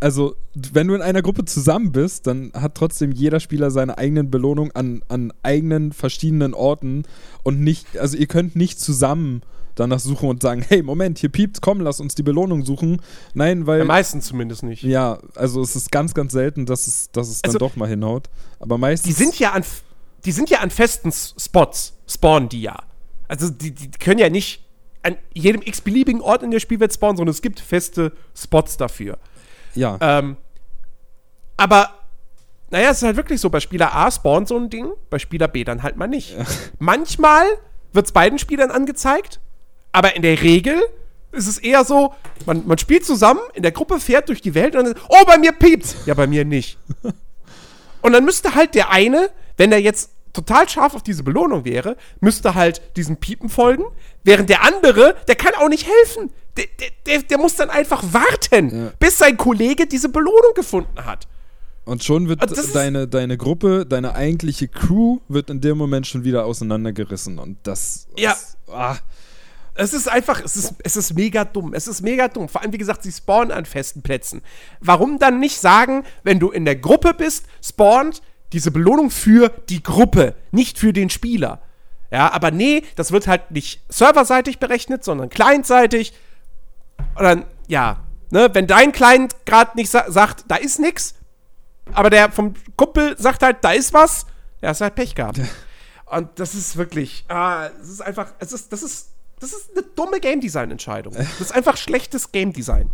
also, 0.00 0.36
wenn 0.54 0.88
du 0.88 0.94
in 0.94 1.02
einer 1.02 1.20
Gruppe 1.20 1.44
zusammen 1.44 1.92
bist, 1.92 2.26
dann 2.26 2.52
hat 2.54 2.74
trotzdem 2.74 3.12
jeder 3.12 3.38
Spieler 3.38 3.70
seine 3.70 3.98
eigenen 3.98 4.30
Belohnungen 4.30 4.74
an, 4.74 5.02
an 5.08 5.32
eigenen 5.42 5.92
verschiedenen 5.92 6.54
Orten 6.54 7.02
und 7.42 7.60
nicht, 7.60 7.98
also 7.98 8.16
ihr 8.16 8.26
könnt 8.26 8.56
nicht 8.56 8.80
zusammen 8.80 9.42
danach 9.74 10.00
suchen 10.00 10.28
und 10.28 10.42
sagen, 10.42 10.64
hey, 10.66 10.82
Moment, 10.82 11.18
hier 11.18 11.30
piept, 11.30 11.60
komm, 11.60 11.80
lass 11.80 12.00
uns 12.00 12.14
die 12.14 12.22
Belohnung 12.22 12.64
suchen. 12.64 13.00
Nein, 13.34 13.66
weil. 13.66 13.80
Ja, 13.80 13.84
meistens 13.84 14.26
zumindest 14.26 14.62
nicht. 14.62 14.82
Ja, 14.82 15.18
also 15.34 15.62
es 15.62 15.76
ist 15.76 15.90
ganz, 15.90 16.14
ganz 16.14 16.32
selten, 16.32 16.66
dass 16.66 16.86
es, 16.86 17.10
dass 17.12 17.28
es 17.28 17.42
also, 17.44 17.58
dann 17.58 17.68
doch 17.68 17.76
mal 17.76 17.88
hinhaut. 17.88 18.28
Aber 18.60 18.78
meistens. 18.78 19.14
Die 19.14 19.24
sind 19.24 19.38
ja 19.38 19.52
an, 19.52 19.64
die 20.24 20.32
sind 20.32 20.50
ja 20.50 20.60
an 20.60 20.70
festen 20.70 21.12
Spots, 21.12 21.94
spawnen 22.06 22.48
die 22.48 22.62
ja. 22.62 22.76
Also 23.28 23.50
die, 23.50 23.72
die 23.72 23.90
können 23.90 24.18
ja 24.18 24.30
nicht 24.30 24.64
an 25.02 25.16
jedem 25.34 25.62
x-beliebigen 25.62 26.20
Ort 26.20 26.42
in 26.42 26.50
der 26.50 26.60
Spielwelt 26.60 26.92
spawnen, 26.92 27.16
sondern 27.16 27.32
es 27.32 27.42
gibt 27.42 27.60
feste 27.60 28.12
Spots 28.34 28.76
dafür. 28.76 29.18
Ja. 29.74 29.98
Ähm, 30.00 30.36
aber, 31.56 31.90
naja, 32.70 32.90
es 32.90 32.98
ist 32.98 33.02
halt 33.02 33.16
wirklich 33.16 33.40
so, 33.40 33.50
bei 33.50 33.60
Spieler 33.60 33.94
A 33.94 34.10
spawnt 34.10 34.48
so 34.48 34.56
ein 34.56 34.70
Ding, 34.70 34.90
bei 35.10 35.18
Spieler 35.18 35.48
B 35.48 35.64
dann 35.64 35.82
halt 35.82 35.96
mal 35.96 36.06
nicht. 36.06 36.36
Ja. 36.36 36.44
Manchmal 36.78 37.44
wird 37.92 38.06
es 38.06 38.12
beiden 38.12 38.38
Spielern 38.38 38.70
angezeigt, 38.70 39.40
aber 39.94 40.16
in 40.16 40.22
der 40.22 40.42
Regel 40.42 40.82
ist 41.30 41.46
es 41.46 41.56
eher 41.56 41.84
so, 41.84 42.12
man, 42.46 42.66
man 42.66 42.78
spielt 42.78 43.04
zusammen, 43.06 43.40
in 43.54 43.62
der 43.62 43.70
Gruppe 43.70 44.00
fährt 44.00 44.28
durch 44.28 44.42
die 44.42 44.54
Welt 44.54 44.74
und 44.74 44.86
dann, 44.86 44.94
oh, 45.08 45.24
bei 45.24 45.38
mir 45.38 45.52
piept's. 45.52 45.94
Ja, 46.04 46.14
bei 46.14 46.26
mir 46.26 46.44
nicht. 46.44 46.78
und 48.02 48.12
dann 48.12 48.24
müsste 48.24 48.56
halt 48.56 48.74
der 48.74 48.90
eine, 48.90 49.30
wenn 49.56 49.70
er 49.70 49.78
jetzt 49.78 50.10
total 50.32 50.68
scharf 50.68 50.96
auf 50.96 51.04
diese 51.04 51.22
Belohnung 51.22 51.64
wäre, 51.64 51.96
müsste 52.20 52.56
halt 52.56 52.82
diesem 52.96 53.18
Piepen 53.18 53.48
folgen, 53.48 53.84
während 54.24 54.50
der 54.50 54.64
andere, 54.64 55.14
der 55.28 55.36
kann 55.36 55.54
auch 55.54 55.68
nicht 55.68 55.86
helfen. 55.86 56.30
Der, 56.56 56.66
der, 57.06 57.22
der 57.22 57.38
muss 57.38 57.54
dann 57.54 57.70
einfach 57.70 58.02
warten, 58.12 58.86
ja. 58.86 58.92
bis 58.98 59.18
sein 59.18 59.36
Kollege 59.36 59.86
diese 59.86 60.08
Belohnung 60.08 60.54
gefunden 60.56 61.04
hat. 61.04 61.28
Und 61.84 62.02
schon 62.02 62.28
wird 62.28 62.40
deine, 62.74 63.06
deine 63.06 63.36
Gruppe, 63.36 63.86
deine 63.86 64.16
eigentliche 64.16 64.66
Crew 64.66 65.20
wird 65.28 65.50
in 65.50 65.60
dem 65.60 65.78
Moment 65.78 66.06
schon 66.06 66.24
wieder 66.24 66.46
auseinandergerissen. 66.46 67.38
Und 67.38 67.58
das. 67.62 68.08
Ja. 68.16 68.32
Ist, 68.32 68.56
ah, 68.68 68.96
es 69.74 69.92
ist 69.92 70.08
einfach, 70.08 70.40
es 70.40 70.56
ist, 70.56 70.74
es 70.84 70.96
ist 70.96 71.14
mega 71.14 71.44
dumm. 71.44 71.74
Es 71.74 71.88
ist 71.88 72.00
mega 72.00 72.28
dumm. 72.28 72.48
Vor 72.48 72.62
allem, 72.62 72.72
wie 72.72 72.78
gesagt, 72.78 73.02
sie 73.02 73.12
spawnen 73.12 73.50
an 73.50 73.64
festen 73.64 74.02
Plätzen. 74.02 74.42
Warum 74.80 75.18
dann 75.18 75.40
nicht 75.40 75.60
sagen, 75.60 76.04
wenn 76.22 76.38
du 76.38 76.50
in 76.50 76.64
der 76.64 76.76
Gruppe 76.76 77.12
bist, 77.12 77.46
spawnt 77.62 78.22
diese 78.52 78.70
Belohnung 78.70 79.10
für 79.10 79.48
die 79.68 79.82
Gruppe, 79.82 80.34
nicht 80.52 80.78
für 80.78 80.92
den 80.92 81.10
Spieler? 81.10 81.60
Ja, 82.12 82.32
aber 82.32 82.52
nee, 82.52 82.84
das 82.94 83.10
wird 83.10 83.26
halt 83.26 83.50
nicht 83.50 83.82
serverseitig 83.88 84.60
berechnet, 84.60 85.02
sondern 85.02 85.28
clientseitig. 85.28 86.12
Und 87.16 87.24
dann, 87.24 87.44
ja, 87.66 88.04
ne, 88.30 88.50
wenn 88.52 88.68
dein 88.68 88.92
Client 88.92 89.34
gerade 89.44 89.76
nicht 89.76 89.90
sa 89.90 90.10
sagt, 90.10 90.44
da 90.46 90.54
ist 90.54 90.78
nix, 90.78 91.14
aber 91.92 92.10
der 92.10 92.30
vom 92.30 92.54
Kumpel 92.76 93.18
sagt 93.18 93.42
halt, 93.42 93.58
da 93.62 93.72
ist 93.72 93.92
was, 93.92 94.26
der 94.62 94.68
hast 94.68 94.80
halt 94.80 94.94
Pech 94.94 95.16
gehabt. 95.16 95.40
Und 96.06 96.28
das 96.38 96.54
ist 96.54 96.76
wirklich, 96.76 97.24
ah, 97.28 97.70
es 97.80 97.88
ist 97.88 98.02
einfach, 98.02 98.32
es 98.38 98.52
ist, 98.52 98.72
das 98.72 98.84
ist 98.84 99.13
das 99.44 99.52
ist 99.52 99.70
eine 99.76 99.84
dumme 99.94 100.20
Game 100.20 100.40
Design-Entscheidung. 100.40 101.14
Das 101.14 101.40
ist 101.40 101.54
einfach 101.54 101.76
schlechtes 101.76 102.32
Game 102.32 102.52
Design. 102.52 102.90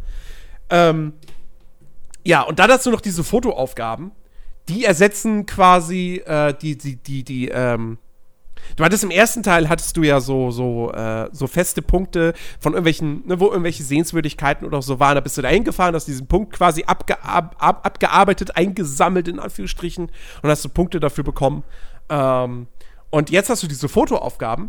Ähm, 0.69 1.13
ja, 2.25 2.43
und 2.43 2.59
dann 2.59 2.69
dazu 2.69 2.91
noch 2.91 3.01
diese 3.01 3.25
Fotoaufgaben. 3.25 4.13
Die 4.69 4.85
ersetzen 4.85 5.47
quasi 5.47 6.23
äh, 6.27 6.55
die, 6.61 6.77
die, 6.77 6.97
die, 6.97 7.25
die, 7.25 7.49
ähm, 7.49 7.99
Du 8.77 8.85
hattest 8.85 9.03
im 9.03 9.11
ersten 9.11 9.43
Teil 9.43 9.69
hattest 9.69 9.97
du 9.97 10.03
ja 10.03 10.21
so 10.21 10.51
so 10.51 10.93
äh, 10.93 11.31
so 11.33 11.47
feste 11.47 11.81
Punkte 11.81 12.35
von 12.61 12.75
irgendwelchen, 12.75 13.27
ne, 13.27 13.41
wo 13.41 13.47
irgendwelche 13.47 13.83
Sehenswürdigkeiten 13.83 14.67
oder 14.67 14.83
so 14.83 15.01
waren. 15.01 15.15
Da 15.15 15.21
bist 15.21 15.39
du 15.39 15.43
da 15.43 15.49
hingefahren, 15.49 15.95
hast 15.95 16.07
diesen 16.07 16.27
Punkt 16.27 16.53
quasi 16.53 16.85
abge 16.85 17.23
ab, 17.25 17.57
abgearbeitet, 17.59 18.57
eingesammelt 18.57 19.29
in 19.29 19.39
Anführungsstrichen 19.39 20.13
und 20.43 20.49
hast 20.49 20.65
du 20.65 20.69
Punkte 20.69 21.01
dafür 21.01 21.25
bekommen. 21.25 21.65
Ähm, 22.11 22.67
und 23.09 23.31
jetzt 23.31 23.49
hast 23.49 23.63
du 23.63 23.67
diese 23.67 23.89
Fotoaufgaben 23.89 24.69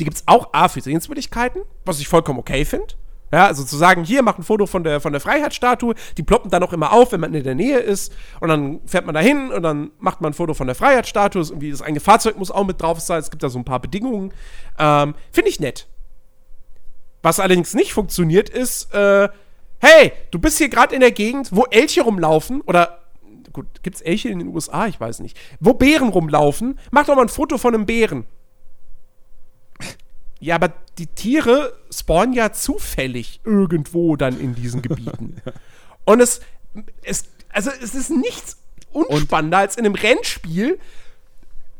die 0.00 0.04
gibt 0.04 0.16
es 0.16 0.24
auch 0.26 0.48
A 0.52 0.68
für 0.68 0.80
Sehenswürdigkeiten, 0.80 1.62
was 1.84 2.00
ich 2.00 2.08
vollkommen 2.08 2.38
okay 2.38 2.64
finde. 2.64 2.94
Ja, 3.32 3.46
also 3.46 3.62
zu 3.62 3.76
sagen, 3.76 4.02
hier, 4.02 4.22
mach 4.22 4.38
ein 4.38 4.42
Foto 4.42 4.66
von 4.66 4.82
der, 4.82 5.00
von 5.00 5.12
der 5.12 5.20
Freiheitsstatue, 5.20 5.94
die 6.16 6.24
ploppen 6.24 6.50
dann 6.50 6.64
auch 6.64 6.72
immer 6.72 6.92
auf, 6.92 7.12
wenn 7.12 7.20
man 7.20 7.32
in 7.32 7.44
der 7.44 7.54
Nähe 7.54 7.78
ist. 7.78 8.12
Und 8.40 8.48
dann 8.48 8.80
fährt 8.86 9.06
man 9.06 9.14
da 9.14 9.20
hin 9.20 9.52
und 9.52 9.62
dann 9.62 9.92
macht 10.00 10.20
man 10.20 10.32
ein 10.32 10.34
Foto 10.34 10.52
von 10.54 10.66
der 10.66 10.74
Freiheitsstatue. 10.74 11.42
Irgendwie 11.42 11.70
das 11.70 11.80
eigene 11.80 12.00
Fahrzeug 12.00 12.38
muss 12.38 12.50
auch 12.50 12.66
mit 12.66 12.82
drauf 12.82 12.98
sein. 12.98 13.20
Es 13.20 13.30
gibt 13.30 13.44
da 13.44 13.48
so 13.48 13.58
ein 13.58 13.64
paar 13.64 13.78
Bedingungen. 13.78 14.32
Ähm, 14.80 15.14
Finde 15.30 15.50
ich 15.50 15.60
nett. 15.60 15.86
Was 17.22 17.38
allerdings 17.38 17.74
nicht 17.74 17.92
funktioniert, 17.92 18.48
ist, 18.48 18.92
äh, 18.94 19.28
hey, 19.78 20.12
du 20.32 20.40
bist 20.40 20.58
hier 20.58 20.68
gerade 20.68 20.94
in 20.94 21.00
der 21.00 21.12
Gegend, 21.12 21.50
wo 21.52 21.66
Elche 21.66 22.02
rumlaufen 22.02 22.62
oder 22.62 22.98
gut, 23.52 23.66
gibt 23.84 23.96
es 23.96 24.02
Elche 24.02 24.28
in 24.30 24.40
den 24.40 24.48
USA? 24.48 24.88
Ich 24.88 24.98
weiß 24.98 25.20
nicht. 25.20 25.36
Wo 25.60 25.74
Bären 25.74 26.08
rumlaufen, 26.08 26.80
mach 26.90 27.06
doch 27.06 27.14
mal 27.14 27.22
ein 27.22 27.28
Foto 27.28 27.58
von 27.58 27.74
einem 27.74 27.86
Bären. 27.86 28.26
Ja, 30.40 30.54
aber 30.54 30.72
die 30.98 31.06
Tiere 31.06 31.76
spawnen 31.90 32.32
ja 32.34 32.52
zufällig 32.52 33.40
irgendwo 33.44 34.16
dann 34.16 34.40
in 34.40 34.54
diesen 34.54 34.82
Gebieten. 34.82 35.36
Und 36.04 36.20
es, 36.20 36.40
es, 37.02 37.24
also 37.50 37.70
es 37.70 37.94
ist 37.94 38.10
nichts 38.10 38.56
unspannender 38.92 39.58
als 39.58 39.76
in 39.76 39.84
einem 39.84 39.94
Rennspiel 39.94 40.78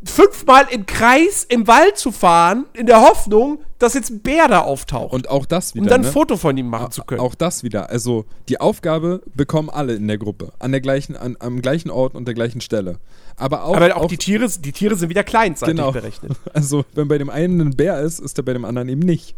fünfmal 0.04 0.66
im 0.70 0.86
Kreis 0.86 1.44
im 1.48 1.66
Wald 1.66 1.98
zu 1.98 2.10
fahren, 2.10 2.66
in 2.72 2.86
der 2.86 3.00
Hoffnung, 3.02 3.60
dass 3.78 3.94
jetzt 3.94 4.10
ein 4.10 4.20
Bär 4.20 4.48
da 4.48 4.60
auftaucht. 4.60 5.12
Und 5.12 5.28
auch 5.28 5.46
das 5.46 5.74
wieder. 5.74 5.82
Um 5.82 5.88
dann 5.88 6.00
ne? 6.02 6.06
ein 6.06 6.12
Foto 6.12 6.36
von 6.36 6.56
ihm 6.56 6.68
machen 6.68 6.90
zu 6.90 7.02
können. 7.02 7.20
Auch 7.20 7.34
das 7.34 7.62
wieder. 7.62 7.90
Also 7.90 8.24
die 8.48 8.60
Aufgabe 8.60 9.22
bekommen 9.34 9.70
alle 9.70 9.94
in 9.94 10.06
der 10.08 10.18
Gruppe. 10.18 10.52
An 10.58 10.72
der 10.72 10.80
gleichen, 10.80 11.16
an, 11.16 11.36
am 11.38 11.60
gleichen 11.60 11.90
Ort 11.90 12.14
und 12.14 12.26
der 12.26 12.34
gleichen 12.34 12.60
Stelle. 12.60 12.98
Aber 13.36 13.64
auch, 13.64 13.76
Aber 13.76 13.96
auch, 13.96 14.02
auch 14.02 14.08
die, 14.08 14.18
Tiere, 14.18 14.48
die 14.48 14.72
Tiere 14.72 14.96
sind 14.96 15.08
wieder 15.08 15.24
kleinseitig 15.24 15.76
genau. 15.76 15.92
berechnet. 15.92 16.32
Also 16.52 16.84
wenn 16.94 17.08
bei 17.08 17.18
dem 17.18 17.30
einen 17.30 17.60
ein 17.60 17.76
Bär 17.76 18.00
ist, 18.00 18.18
ist 18.18 18.38
er 18.38 18.44
bei 18.44 18.52
dem 18.52 18.64
anderen 18.64 18.88
eben 18.88 19.00
nicht. 19.00 19.34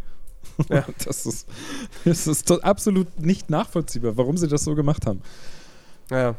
Ja. 0.68 0.84
Das 1.04 1.26
ist, 1.26 1.48
das 2.04 2.26
ist 2.26 2.50
absolut 2.64 3.20
nicht 3.20 3.50
nachvollziehbar, 3.50 4.16
warum 4.16 4.36
sie 4.36 4.48
das 4.48 4.64
so 4.64 4.74
gemacht 4.74 5.06
haben. 5.06 5.22
Ja. 6.10 6.34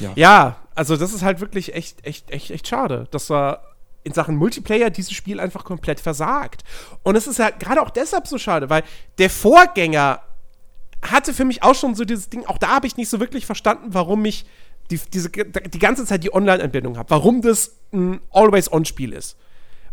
Ja. 0.00 0.12
ja, 0.14 0.56
also 0.76 0.96
das 0.96 1.12
ist 1.12 1.22
halt 1.22 1.40
wirklich 1.40 1.74
echt, 1.74 2.06
echt, 2.06 2.30
echt, 2.30 2.50
echt 2.50 2.68
schade, 2.68 3.08
dass 3.10 3.30
er 3.30 3.62
in 4.04 4.12
Sachen 4.12 4.36
Multiplayer 4.36 4.90
dieses 4.90 5.12
Spiel 5.12 5.40
einfach 5.40 5.64
komplett 5.64 5.98
versagt. 5.98 6.62
Und 7.02 7.16
es 7.16 7.26
ist 7.26 7.38
ja 7.38 7.50
gerade 7.50 7.82
auch 7.82 7.90
deshalb 7.90 8.28
so 8.28 8.38
schade, 8.38 8.70
weil 8.70 8.84
der 9.18 9.30
Vorgänger 9.30 10.20
hatte 11.02 11.34
für 11.34 11.44
mich 11.44 11.62
auch 11.62 11.74
schon 11.74 11.94
so 11.94 12.04
dieses 12.04 12.28
Ding, 12.28 12.46
auch 12.46 12.58
da 12.58 12.68
habe 12.68 12.86
ich 12.86 12.96
nicht 12.96 13.08
so 13.08 13.18
wirklich 13.18 13.46
verstanden, 13.46 13.94
warum 13.94 14.24
ich 14.24 14.46
die, 14.90 15.00
diese, 15.12 15.30
die 15.30 15.78
ganze 15.78 16.04
Zeit 16.04 16.22
die 16.22 16.32
Online-Anbindung 16.32 16.96
habe, 16.96 17.10
warum 17.10 17.42
das 17.42 17.76
ein 17.92 18.20
Always-On-Spiel 18.30 19.12
ist. 19.12 19.36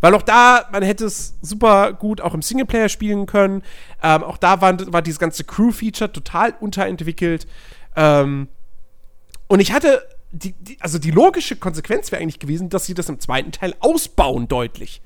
Weil 0.00 0.14
auch 0.14 0.22
da, 0.22 0.68
man 0.70 0.82
hätte 0.82 1.06
es 1.06 1.34
super 1.40 1.94
gut 1.94 2.20
auch 2.20 2.34
im 2.34 2.42
Singleplayer 2.42 2.90
spielen 2.90 3.26
können. 3.26 3.62
Ähm, 4.02 4.22
auch 4.22 4.36
da 4.36 4.60
war, 4.60 4.92
war 4.92 5.02
dieses 5.02 5.18
ganze 5.18 5.44
Crew-Feature 5.44 6.12
total 6.12 6.54
unterentwickelt. 6.60 7.46
Ähm, 7.96 8.48
und 9.48 9.60
ich 9.60 9.72
hatte, 9.72 10.06
die, 10.34 10.52
die, 10.52 10.76
also 10.80 10.98
die 10.98 11.10
logische 11.10 11.56
Konsequenz 11.56 12.10
wäre 12.10 12.20
eigentlich 12.20 12.40
gewesen, 12.40 12.68
dass 12.68 12.86
sie 12.86 12.94
das 12.94 13.08
im 13.08 13.20
zweiten 13.20 13.52
Teil 13.52 13.74
ausbauen, 13.80 14.48
deutlich. 14.48 15.00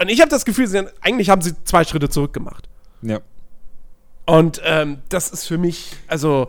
Und 0.00 0.08
ich 0.08 0.20
habe 0.20 0.30
das 0.30 0.44
Gefühl, 0.44 0.66
sie, 0.66 0.86
eigentlich 1.00 1.30
haben 1.30 1.42
sie 1.42 1.54
zwei 1.64 1.84
Schritte 1.84 2.08
zurück 2.08 2.32
gemacht. 2.32 2.68
Ja. 3.02 3.20
Und 4.26 4.60
ähm, 4.64 4.98
das 5.08 5.30
ist 5.30 5.46
für 5.46 5.58
mich, 5.58 5.96
also, 6.06 6.48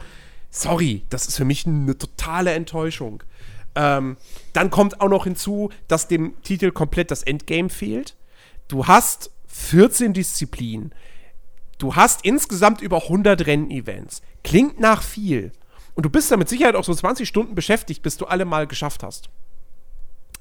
sorry, 0.49 1.03
das 1.09 1.27
ist 1.27 1.37
für 1.37 1.45
mich 1.45 1.65
eine 1.65 1.97
totale 1.97 2.51
Enttäuschung. 2.53 3.23
Ähm, 3.75 4.17
dann 4.53 4.69
kommt 4.69 4.99
auch 4.99 5.09
noch 5.09 5.23
hinzu, 5.23 5.69
dass 5.87 6.07
dem 6.07 6.41
Titel 6.41 6.71
komplett 6.71 7.11
das 7.11 7.23
Endgame 7.23 7.69
fehlt. 7.69 8.15
Du 8.67 8.87
hast 8.87 9.31
14 9.47 10.13
Disziplinen. 10.13 10.93
Du 11.77 11.95
hast 11.95 12.25
insgesamt 12.25 12.81
über 12.81 13.03
100 13.03 13.45
Rennevents. 13.45 14.21
Klingt 14.43 14.79
nach 14.79 15.01
viel. 15.01 15.51
Und 15.99 16.03
du 16.03 16.09
bist 16.09 16.31
da 16.31 16.37
mit 16.37 16.47
Sicherheit 16.47 16.75
auch 16.75 16.85
so 16.85 16.95
20 16.95 17.27
Stunden 17.27 17.55
beschäftigt, 17.55 18.01
bis 18.03 18.15
du 18.15 18.25
alle 18.25 18.45
mal 18.45 18.67
geschafft 18.67 19.03
hast. 19.03 19.29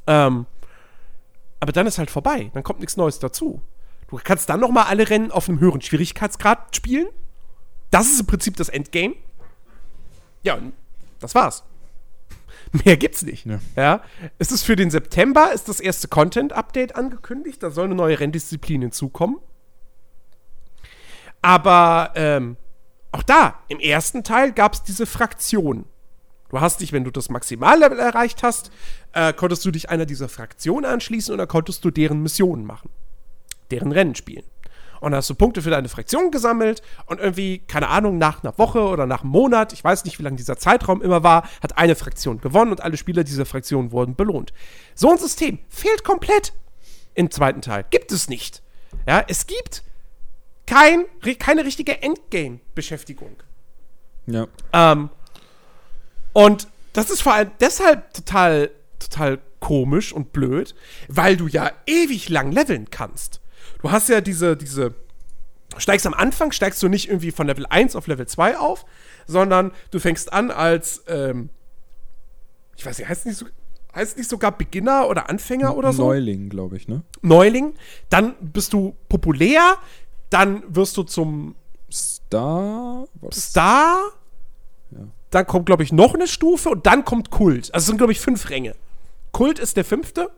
Ähm, 0.07 0.47
aber 1.59 1.73
dann 1.73 1.85
ist 1.89 1.99
halt 1.99 2.13
vorbei. 2.13 2.53
Dann 2.55 2.63
kommt 2.63 2.79
nichts 2.79 2.97
Neues 2.97 3.19
dazu. 3.19 3.61
Du 4.07 4.21
kannst 4.23 4.49
dann 4.49 4.61
noch 4.61 4.71
mal 4.71 4.85
alle 4.85 5.11
Rennen 5.11 5.33
auf 5.33 5.49
einem 5.49 5.59
höheren 5.59 5.81
Schwierigkeitsgrad 5.81 6.77
spielen. 6.77 7.09
Das 7.91 8.07
ist 8.07 8.21
im 8.21 8.27
Prinzip 8.27 8.55
das 8.55 8.69
Endgame. 8.69 9.17
Ja, 10.45 10.55
und 10.55 10.75
das 11.19 11.35
war's. 11.35 11.65
Mehr 12.85 12.97
gibt's 12.97 13.23
nicht. 13.23 13.45
Ja. 13.45 13.59
ja. 13.75 14.03
Es 14.39 14.53
ist 14.53 14.63
für 14.63 14.77
den 14.77 14.93
September 14.93 15.53
ist 15.53 15.69
das 15.69 15.81
erste 15.81 16.07
Content-Update 16.07 16.95
angekündigt. 16.95 17.65
Da 17.65 17.73
soll 17.73 17.87
eine 17.87 17.97
neue 17.97 18.21
Renndisziplin 18.21 18.83
hinzukommen. 18.83 19.39
Aber 21.43 22.13
ähm, 22.15 22.57
auch 23.13 23.23
da, 23.23 23.61
im 23.69 23.81
ersten 23.81 24.25
Teil 24.25 24.53
gab 24.53 24.75
es 24.75 24.83
diese 24.83 25.07
Fraktion. 25.07 25.87
Du 26.51 26.61
hast 26.61 26.81
dich, 26.81 26.93
wenn 26.93 27.05
du 27.05 27.11
das 27.11 27.29
Maximallevel 27.29 27.99
erreicht 27.99 28.43
hast, 28.43 28.71
äh, 29.13 29.33
konntest 29.33 29.65
du 29.65 29.71
dich 29.71 29.91
einer 29.91 30.07
dieser 30.07 30.29
Fraktionen 30.29 30.91
anschließen 30.91 31.37
dann 31.37 31.49
konntest 31.49 31.85
du 31.85 31.91
deren 31.91 32.23
Missionen 32.23 32.65
machen. 32.65 32.91
Deren 33.71 33.93
Rennen 33.93 34.15
spielen. 34.15 34.45
Und 35.01 35.13
dann 35.13 35.19
hast 35.19 35.31
du 35.31 35.35
Punkte 35.35 35.63
für 35.63 35.71
deine 35.71 35.89
Fraktion 35.89 36.31
gesammelt 36.31 36.83
und 37.07 37.21
irgendwie, 37.21 37.59
keine 37.59 37.89
Ahnung, 37.89 38.19
nach 38.19 38.43
einer 38.43 38.57
Woche 38.59 38.81
oder 38.81 39.07
nach 39.07 39.23
einem 39.23 39.31
Monat, 39.31 39.73
ich 39.73 39.85
weiß 39.85 40.05
nicht, 40.05 40.19
wie 40.19 40.23
lang 40.23 40.37
dieser 40.37 40.57
Zeitraum 40.57 41.03
immer 41.03 41.23
war, 41.23 41.49
hat 41.63 41.79
eine 41.79 41.95
Fraktion 41.95 42.41
gewonnen 42.41 42.73
und 42.73 42.83
alle 42.83 42.97
Spieler 42.97 43.25
dieser 43.25 43.47
Fraktion 43.47 43.93
wurden 43.93 44.17
belohnt. 44.17 44.53
So 44.95 45.11
ein 45.11 45.19
System 45.19 45.61
fehlt 45.69 46.03
komplett 46.03 46.53
im 47.15 47.31
zweiten 47.31 47.63
Teil. 47.63 47.85
Gibt 47.91 48.11
es 48.11 48.29
nicht. 48.29 48.63
Ja, 49.07 49.25
es 49.29 49.47
gibt 49.47 49.85
kein, 50.69 51.07
keine 51.39 51.65
richtige 51.65 52.03
Endgame-Beschäftigung. 52.03 53.37
Ja. 54.27 54.47
Ähm, 54.75 55.09
und 56.35 56.69
das 56.93 57.09
ist 57.09 57.23
vor 57.23 57.33
allem 57.33 57.51
deshalb 57.59 58.13
total, 58.13 58.71
total 58.99 59.39
komisch 59.61 60.13
und 60.13 60.33
blöd, 60.33 60.75
weil 61.09 61.39
du 61.39 61.47
ja 61.47 61.71
ewig 61.87 62.29
lang 62.29 62.53
leveln 62.53 62.91
kannst. 62.91 63.41
Du 63.81 63.91
hast 63.91 64.11
ja 64.11 64.21
diese, 64.21 64.59
diese, 64.59 64.95
steigst 65.79 66.07
am 66.07 66.13
Anfang, 66.13 66.53
steigst 66.53 66.83
du 66.83 66.89
nicht 66.89 67.09
irgendwie 67.09 67.31
von 67.31 67.47
Level 67.47 67.65
1 67.67 67.97
auf 67.97 68.07
Level 68.07 68.27
2 68.27 68.59
auf, 68.59 68.85
sondern 69.27 69.73
du 69.91 69.99
fängst 69.99 70.35
an 70.35 70.51
als, 70.51 71.03
ähm, 71.09 71.49
ich 72.77 72.85
weiß 72.85 72.99
nicht, 72.99 73.09
heißt 73.09 73.25
nicht, 73.25 73.39
so, 73.39 73.47
heißt 73.95 74.19
nicht 74.19 74.29
sogar 74.29 74.53
Beginner 74.53 75.09
oder 75.09 75.31
Anfänger 75.31 75.75
oder 75.75 75.95
so? 75.95 76.05
Neuling, 76.05 76.51
glaube 76.51 76.77
ich, 76.77 76.89
ne? 76.89 77.05
Neuling. 77.23 77.73
Dann 78.11 78.35
bist 78.41 78.75
du 78.75 78.95
populär, 79.09 79.79
dann 80.31 80.63
wirst 80.69 80.97
du 80.97 81.03
zum 81.03 81.55
Star? 81.91 83.07
Was? 83.21 83.51
Star. 83.51 83.99
Ja. 84.91 84.99
Dann 85.31 85.47
kommt, 85.47 85.67
glaube 85.67 85.83
ich, 85.83 85.93
noch 85.93 86.15
eine 86.15 86.27
Stufe 86.27 86.71
und 86.71 86.87
dann 86.87 87.05
kommt 87.05 87.31
Kult. 87.31 87.73
Also 87.75 87.85
es 87.85 87.87
sind, 87.87 87.99
glaube 87.99 88.13
ich, 88.13 88.21
fünf 88.21 88.51
Ränge. 88.51 88.75
Kult 89.33 89.59
ist 89.59 89.77
der 89.77 89.85
fünfte. 89.85 90.31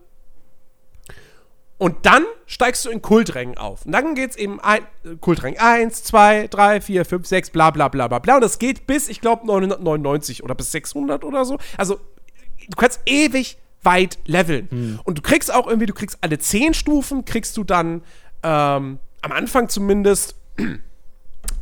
Und 1.81 2.05
dann 2.05 2.25
steigst 2.45 2.85
du 2.85 2.91
in 2.91 3.01
Kulträngen 3.01 3.57
auf. 3.57 3.87
Und 3.87 3.93
dann 3.93 4.13
geht's 4.13 4.35
eben 4.35 4.59
ein, 4.59 4.85
Kultrang 5.19 5.57
1, 5.57 6.03
2, 6.03 6.47
3, 6.47 6.79
4, 6.79 7.05
5, 7.05 7.25
6, 7.25 7.49
bla 7.49 7.71
bla 7.71 7.87
bla 7.87 8.07
bla 8.07 8.19
bla. 8.19 8.35
Und 8.35 8.41
das 8.41 8.59
geht 8.59 8.85
bis, 8.85 9.09
ich 9.09 9.19
glaube, 9.19 9.47
999 9.47 10.43
oder 10.43 10.53
bis 10.53 10.71
600 10.71 11.23
oder 11.23 11.43
so. 11.43 11.57
Also, 11.77 11.95
du 11.95 12.75
kannst 12.77 12.99
ewig 13.07 13.57
weit 13.81 14.19
leveln. 14.27 14.69
Hm. 14.69 14.99
Und 15.05 15.17
du 15.17 15.21
kriegst 15.23 15.51
auch 15.51 15.65
irgendwie, 15.65 15.87
du 15.87 15.95
kriegst 15.95 16.19
alle 16.21 16.37
10 16.37 16.75
Stufen, 16.75 17.25
kriegst 17.25 17.57
du 17.57 17.63
dann 17.63 18.03
ähm, 18.43 18.99
am 19.21 19.31
Anfang 19.31 19.69
zumindest 19.69 20.35
eine 20.57 20.79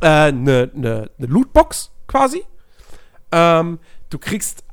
äh, 0.00 0.32
ne, 0.32 0.70
ne, 0.74 1.10
ne 1.18 1.26
Lootbox 1.26 1.90
quasi. 2.06 2.44
Ähm, 3.32 3.78
du 4.08 4.18
kriegst 4.18 4.64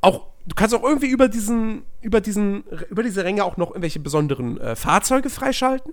auch, 0.00 0.28
du 0.46 0.54
kannst 0.54 0.74
auch 0.74 0.82
irgendwie 0.82 1.08
über 1.08 1.28
diesen, 1.28 1.82
über 2.00 2.20
diesen, 2.20 2.64
über 2.90 3.02
diese 3.02 3.24
Ränge 3.24 3.44
auch 3.44 3.56
noch 3.56 3.70
irgendwelche 3.70 4.00
besonderen 4.00 4.60
äh, 4.60 4.76
Fahrzeuge 4.76 5.30
freischalten. 5.30 5.92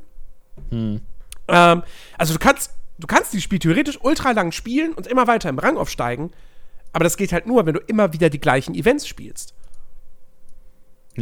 Hm. 0.70 1.02
Ähm, 1.48 1.84
also 2.18 2.34
du 2.34 2.40
kannst, 2.40 2.74
du 3.00 3.08
kannst 3.08 3.34
dieses 3.34 3.44
Spiel 3.44 3.60
theoretisch 3.60 4.00
ultra 4.02 4.32
lang 4.32 4.52
spielen 4.52 4.94
und 4.94 5.08
immer 5.08 5.28
weiter 5.28 5.50
im 5.50 5.60
Rang 5.60 5.78
aufsteigen, 5.78 6.32
aber 6.94 7.04
das 7.04 7.18
geht 7.18 7.32
halt 7.32 7.48
nur, 7.48 7.66
wenn 7.66 7.74
du 7.74 7.82
immer 7.82 8.14
wieder 8.14 8.30
die 8.30 8.40
gleichen 8.40 8.76
Events 8.76 9.08
spielst. 9.08 9.54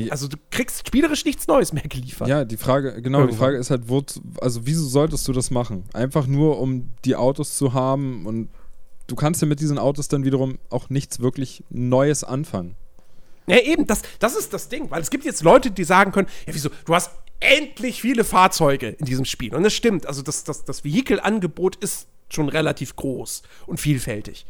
Ja. 0.06 0.12
Also 0.12 0.28
du 0.28 0.38
kriegst 0.52 0.88
spielerisch 0.88 1.26
nichts 1.26 1.48
Neues 1.48 1.74
mehr 1.74 1.84
geliefert. 1.84 2.28
Ja, 2.28 2.46
die 2.46 2.58
Frage, 2.58 3.02
genau, 3.02 3.20
Irgendwann. 3.20 3.32
die 3.32 3.38
Frage 3.38 3.58
ist 3.58 3.70
halt, 3.70 3.84
wo, 3.88 4.04
also 4.42 4.66
wieso 4.66 4.86
solltest 4.88 5.28
du 5.28 5.34
das 5.34 5.52
machen? 5.52 5.84
Einfach 5.94 6.28
nur, 6.28 6.60
um 6.60 6.90
die 7.06 7.16
Autos 7.16 7.58
zu 7.58 7.74
haben 7.74 8.26
und 8.26 8.50
du 9.08 9.16
kannst 9.16 9.42
ja 9.42 9.48
mit 9.48 9.60
diesen 9.60 9.78
Autos 9.78 10.08
dann 10.08 10.24
wiederum 10.24 10.60
auch 10.70 10.90
nichts 10.90 11.20
wirklich 11.20 11.64
Neues 11.70 12.24
anfangen. 12.24 12.76
Ja, 13.48 13.60
eben, 13.60 13.88
das, 13.88 14.02
das 14.20 14.36
ist 14.36 14.54
das 14.54 14.68
Ding, 14.68 14.92
weil 14.92 15.02
es 15.02 15.10
gibt 15.10 15.24
jetzt 15.24 15.42
Leute, 15.42 15.72
die 15.72 15.86
sagen 15.86 16.12
können, 16.12 16.28
ja, 16.46 16.54
wieso, 16.54 16.70
du 16.86 16.94
hast 16.94 17.12
endlich 17.40 18.02
viele 18.02 18.24
Fahrzeuge 18.24 18.90
in 18.90 19.06
diesem 19.06 19.26
Spiel. 19.26 19.56
Und 19.56 19.64
das 19.64 19.74
stimmt, 19.74 20.06
also 20.06 20.22
das, 20.22 20.44
das, 20.44 20.66
das 20.66 20.84
Vehikelangebot 20.84 21.78
ist 21.78 22.08
schon 22.30 22.50
relativ 22.50 22.96
groß 22.96 23.44
und 23.68 23.80
vielfältig. 23.80 24.46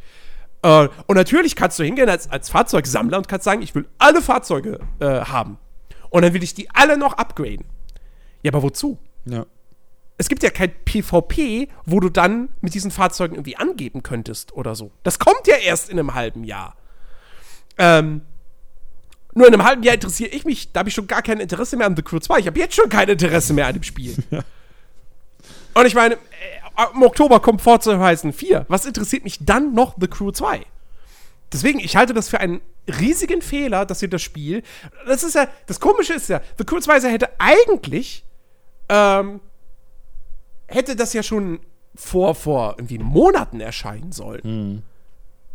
Äh, 0.62 0.90
und 1.08 1.16
natürlich 1.16 1.56
kannst 1.56 1.80
du 1.80 1.84
hingehen 1.84 2.10
als, 2.10 2.30
als 2.30 2.50
Fahrzeugsammler 2.50 3.18
und 3.18 3.28
kannst 3.28 3.46
sagen, 3.46 3.62
ich 3.62 3.76
will 3.76 3.88
alle 3.98 4.22
Fahrzeuge 4.22 4.80
äh, 5.00 5.06
haben. 5.06 5.58
Und 6.10 6.22
dann 6.24 6.34
will 6.34 6.44
ich 6.44 6.54
die 6.54 6.70
alle 6.72 6.98
noch 6.98 7.14
upgraden. 7.14 7.66
Ja, 8.44 8.52
aber 8.52 8.64
wozu? 8.64 8.98
Ja. 9.26 9.46
Es 10.18 10.30
gibt 10.30 10.42
ja 10.42 10.50
kein 10.50 10.72
PvP, 10.86 11.70
wo 11.86 12.00
du 12.00 12.10
dann 12.10 12.50
mit 12.62 12.74
diesen 12.74 12.90
Fahrzeugen 12.90 13.36
irgendwie 13.36 13.58
angeben 13.58 14.02
könntest 14.02 14.54
oder 14.54 14.74
so. 14.74 14.92
Das 15.04 15.20
kommt 15.20 15.46
ja 15.46 15.58
erst 15.58 15.90
in 15.90 16.00
einem 16.00 16.16
halben 16.16 16.44
Jahr. 16.44 16.76
Ähm, 17.78 18.22
nur 19.36 19.48
in 19.48 19.54
einem 19.54 19.64
halben 19.64 19.84
Jahr 19.84 19.94
interessiere 19.94 20.32
ich 20.32 20.46
mich, 20.46 20.72
da 20.72 20.80
habe 20.80 20.90
ich 20.90 20.96
schon 20.96 21.06
gar 21.06 21.22
kein 21.22 21.40
Interesse 21.40 21.78
mehr 21.78 21.86
an 21.86 21.96
The 21.96 22.02
Crew 22.02 22.18
2. 22.20 22.40
Ich 22.40 22.48
habe 22.48 22.58
jetzt 22.58 22.74
schon 22.74 22.90
kein 22.90 23.08
Interesse 23.08 23.54
mehr 23.54 23.68
an 23.68 23.74
dem 23.74 23.84
Spiel. 23.84 24.16
Ja. 24.32 24.44
Und 25.76 25.86
ich 25.86 25.94
meine, 25.94 26.18
im 26.94 27.04
Oktober 27.04 27.40
kommt 27.40 27.62
Forza 27.62 27.98
Horizon 27.98 28.34
4. 28.34 28.66
Was 28.68 28.86
interessiert 28.86 29.24
mich 29.24 29.40
dann 29.42 29.74
noch 29.74 29.96
The 30.00 30.08
Crew 30.08 30.32
2? 30.32 30.62
Deswegen, 31.52 31.80
ich 31.80 31.96
halte 31.96 32.14
das 32.14 32.30
für 32.30 32.40
einen 32.40 32.62
riesigen 32.88 33.42
Fehler, 33.42 33.86
dass 33.86 34.02
ihr 34.02 34.10
das 34.10 34.22
Spiel. 34.22 34.64
Das 35.06 35.24
ist 35.24 35.36
ja, 35.36 35.48
das 35.66 35.80
Komische 35.80 36.14
ist 36.14 36.30
ja, 36.30 36.42
The 36.58 36.66
Crew 36.66 36.80
2 36.80 37.02
hätte 37.10 37.30
eigentlich, 37.40 38.26
ähm, 38.90 39.40
hätte 40.68 40.96
das 40.96 41.14
ja 41.14 41.24
schon 41.24 41.60
vor, 41.96 42.36
vor 42.36 42.76
irgendwie 42.78 43.00
Monaten 43.00 43.60
erscheinen 43.60 44.12
sollen. 44.12 44.44
Hm. 44.44 44.84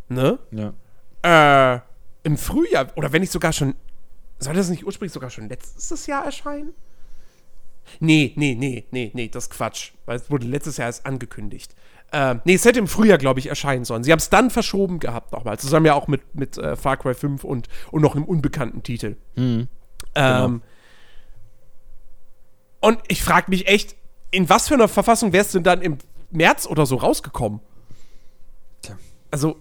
Ne? 0.08 0.38
Ja. 0.50 1.76
Äh, 1.76 1.80
im 2.24 2.36
Frühjahr, 2.36 2.88
oder 2.96 3.12
wenn 3.12 3.20
nicht 3.20 3.32
sogar 3.32 3.52
schon, 3.52 3.74
soll 4.38 4.54
das 4.54 4.70
nicht 4.70 4.84
ursprünglich 4.84 5.12
sogar 5.12 5.30
schon 5.30 5.48
letztes 5.48 6.06
Jahr 6.06 6.24
erscheinen? 6.24 6.72
Nee, 8.00 8.32
nee, 8.36 8.54
nee, 8.54 8.86
nee, 8.90 9.10
nee, 9.14 9.28
das 9.28 9.44
ist 9.44 9.50
Quatsch. 9.50 9.92
Weil 10.06 10.16
es 10.16 10.30
wurde 10.30 10.46
letztes 10.46 10.76
Jahr 10.76 10.88
erst 10.88 11.06
angekündigt. 11.06 11.74
Ähm, 12.12 12.42
nee, 12.44 12.54
es 12.54 12.64
hätte 12.64 12.78
im 12.78 12.88
Frühjahr, 12.88 13.18
glaube 13.18 13.40
ich, 13.40 13.46
erscheinen 13.46 13.84
sollen. 13.84 14.04
Sie 14.04 14.12
haben 14.12 14.18
es 14.18 14.28
dann 14.28 14.50
verschoben 14.50 14.98
gehabt 14.98 15.32
nochmal. 15.32 15.58
Zusammen 15.58 15.86
ja 15.86 15.94
auch 15.94 16.08
mit, 16.08 16.34
mit 16.34 16.58
äh, 16.58 16.76
Far 16.76 16.98
Cry 16.98 17.14
5 17.14 17.42
und, 17.42 17.68
und 17.90 18.02
noch 18.02 18.14
einem 18.14 18.24
unbekannten 18.24 18.82
Titel. 18.82 19.16
Hm. 19.36 19.68
Ähm, 20.14 20.62
Und 22.80 22.98
ich 23.08 23.22
frage 23.22 23.50
mich 23.50 23.66
echt, 23.66 23.96
in 24.30 24.48
was 24.48 24.68
für 24.68 24.74
einer 24.74 24.88
Verfassung 24.88 25.32
wärst 25.32 25.54
du 25.54 25.58
denn 25.58 25.64
dann 25.64 25.82
im 25.82 25.98
März 26.30 26.66
oder 26.66 26.84
so 26.84 26.96
rausgekommen? 26.96 27.60
Tja. 28.82 28.98
Also, 29.30 29.56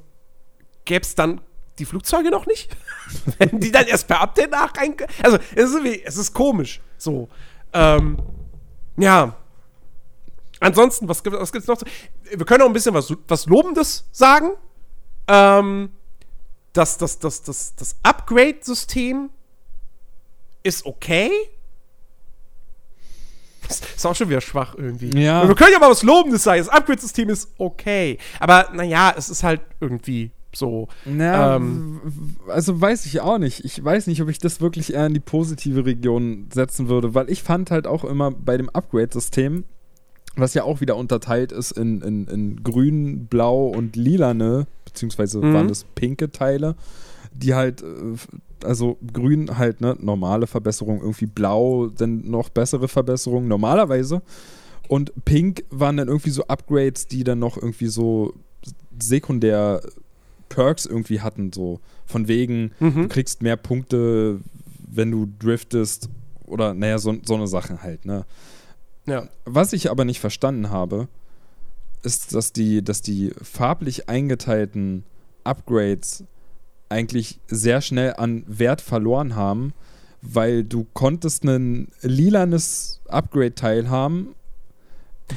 gäbe 0.84 1.06
es 1.06 1.16
dann 1.16 1.40
die 1.80 1.86
Flugzeuge 1.86 2.32
noch 2.32 2.48
nicht? 2.48 2.76
Wenn 3.38 3.60
die 3.60 3.72
dann 3.72 3.86
erst 3.86 4.08
per 4.08 4.22
Update 4.22 4.52
nach 4.52 4.76
rein. 4.76 4.96
Also, 5.24 5.38
es 5.56 5.72
ist, 5.72 5.86
es 6.06 6.18
ist 6.18 6.34
komisch. 6.34 6.82
So. 6.98 7.30
Ähm, 7.74 8.18
ja. 8.98 9.36
Ansonsten, 10.60 11.08
was, 11.08 11.24
gibt- 11.24 11.36
was 11.40 11.52
gibt's 11.52 11.68
noch? 11.68 11.82
Wir 12.24 12.46
können 12.46 12.62
auch 12.64 12.68
ein 12.68 12.74
bisschen 12.74 12.94
was, 12.94 13.14
was 13.28 13.46
Lobendes 13.48 14.06
sagen. 14.12 14.52
Ähm, 15.28 15.92
das, 16.74 16.98
das, 16.98 17.20
das, 17.20 17.42
das, 17.44 17.76
das 17.76 17.96
Upgrade-System 18.04 19.30
ist 20.64 20.86
okay. 20.86 21.32
ist 23.68 24.06
auch 24.06 24.16
schon 24.16 24.30
wieder 24.30 24.42
schwach 24.42 24.76
irgendwie. 24.76 25.18
Ja. 25.20 25.48
Wir 25.48 25.56
können 25.56 25.72
ja 25.74 25.80
mal 25.80 25.90
was 25.90 26.04
Lobendes 26.04 26.44
sagen. 26.44 26.60
Das 26.60 26.70
Upgrade-System 26.70 27.30
ist 27.30 27.50
okay. 27.58 28.18
Aber 28.40 28.70
naja, 28.74 29.14
es 29.18 29.30
ist 29.30 29.44
halt 29.44 29.62
irgendwie 29.80 30.32
so. 30.54 30.88
Na, 31.06 31.56
Ähm. 31.56 32.02
also 32.48 32.80
weiß 32.80 33.06
ich 33.06 33.22
auch 33.22 33.38
nicht. 33.38 33.64
Ich 33.66 33.84
weiß 33.84 34.08
nicht, 34.08 34.22
ob 34.22 34.30
ich 34.30 34.38
das 34.40 34.62
wirklich 34.62 34.94
eher 34.94 35.06
in 35.08 35.14
die 35.14 35.20
positive 35.20 35.86
Region 35.86 36.48
setzen 36.54 36.90
würde, 36.90 37.14
weil 37.16 37.30
ich 37.30 37.44
fand 37.44 37.72
halt 37.72 37.88
auch 37.88 38.04
immer 38.04 38.32
bei 38.32 38.58
dem 38.58 38.70
Upgrade-System, 38.70 39.64
was 40.36 40.54
ja 40.54 40.64
auch 40.64 40.82
wieder 40.82 40.96
unterteilt 40.98 41.52
ist 41.52 41.72
in, 41.72 42.02
in, 42.02 42.28
in 42.28 42.64
grün, 42.64 43.26
blau 43.28 43.68
und 43.68 43.96
lilane, 43.96 44.68
beziehungsweise 44.86 45.40
Mhm. 45.40 45.54
waren 45.54 45.68
das 45.68 45.84
pinke 45.96 46.32
Teile, 46.32 46.76
die 47.34 47.54
halt, 47.54 47.82
äh, 47.82 48.66
also 48.66 48.98
grün 49.14 49.58
halt, 49.58 49.82
ne, 49.82 49.96
normale 50.00 50.48
Verbesserung, 50.48 51.00
irgendwie 51.02 51.26
blau, 51.26 51.88
dann 51.88 52.30
noch 52.30 52.50
bessere 52.50 52.88
Verbesserung, 52.88 53.48
normalerweise. 53.48 54.22
Und 54.88 55.12
pink 55.26 55.64
waren 55.70 55.96
dann 55.98 56.10
irgendwie 56.10 56.30
so 56.32 56.44
Upgrades, 56.48 57.08
die 57.08 57.24
dann 57.24 57.40
noch 57.40 57.56
irgendwie 57.58 57.88
so 57.88 58.34
sekundär 59.00 59.82
Perks 60.56 60.86
irgendwie 60.86 61.22
hatten, 61.22 61.52
so 61.54 61.80
von 62.06 62.28
wegen, 62.28 62.72
du 62.80 62.86
Mhm. 62.86 63.10
kriegst 63.10 63.42
mehr 63.42 63.58
Punkte, 63.58 64.40
wenn 64.94 65.10
du 65.12 65.28
driftest 65.40 66.10
oder 66.46 66.74
naja, 66.74 67.00
so, 67.00 67.16
so 67.26 67.36
eine 67.36 67.48
Sache 67.48 67.82
halt, 67.82 68.06
ne? 68.06 68.26
Ja. 69.08 69.28
Was 69.46 69.74
ich 69.74 69.90
aber 69.90 70.06
nicht 70.06 70.20
verstanden 70.20 70.70
habe, 70.70 71.08
ist, 72.04 72.36
dass 72.36 72.52
die, 72.52 72.84
dass 72.84 73.02
die 73.02 73.32
farblich 73.42 74.10
eingeteilten 74.10 75.04
Upgrades 75.44 76.24
eigentlich 76.90 77.40
sehr 77.48 77.82
schnell 77.82 78.16
an 78.18 78.44
Wert 78.48 78.82
verloren 78.82 79.36
haben, 79.36 79.74
weil 80.22 80.64
du 80.64 80.86
konntest 80.94 81.46
ein 81.46 81.88
lilanes 82.02 83.00
Upgrade-Teil 83.08 83.90
haben 83.90 84.36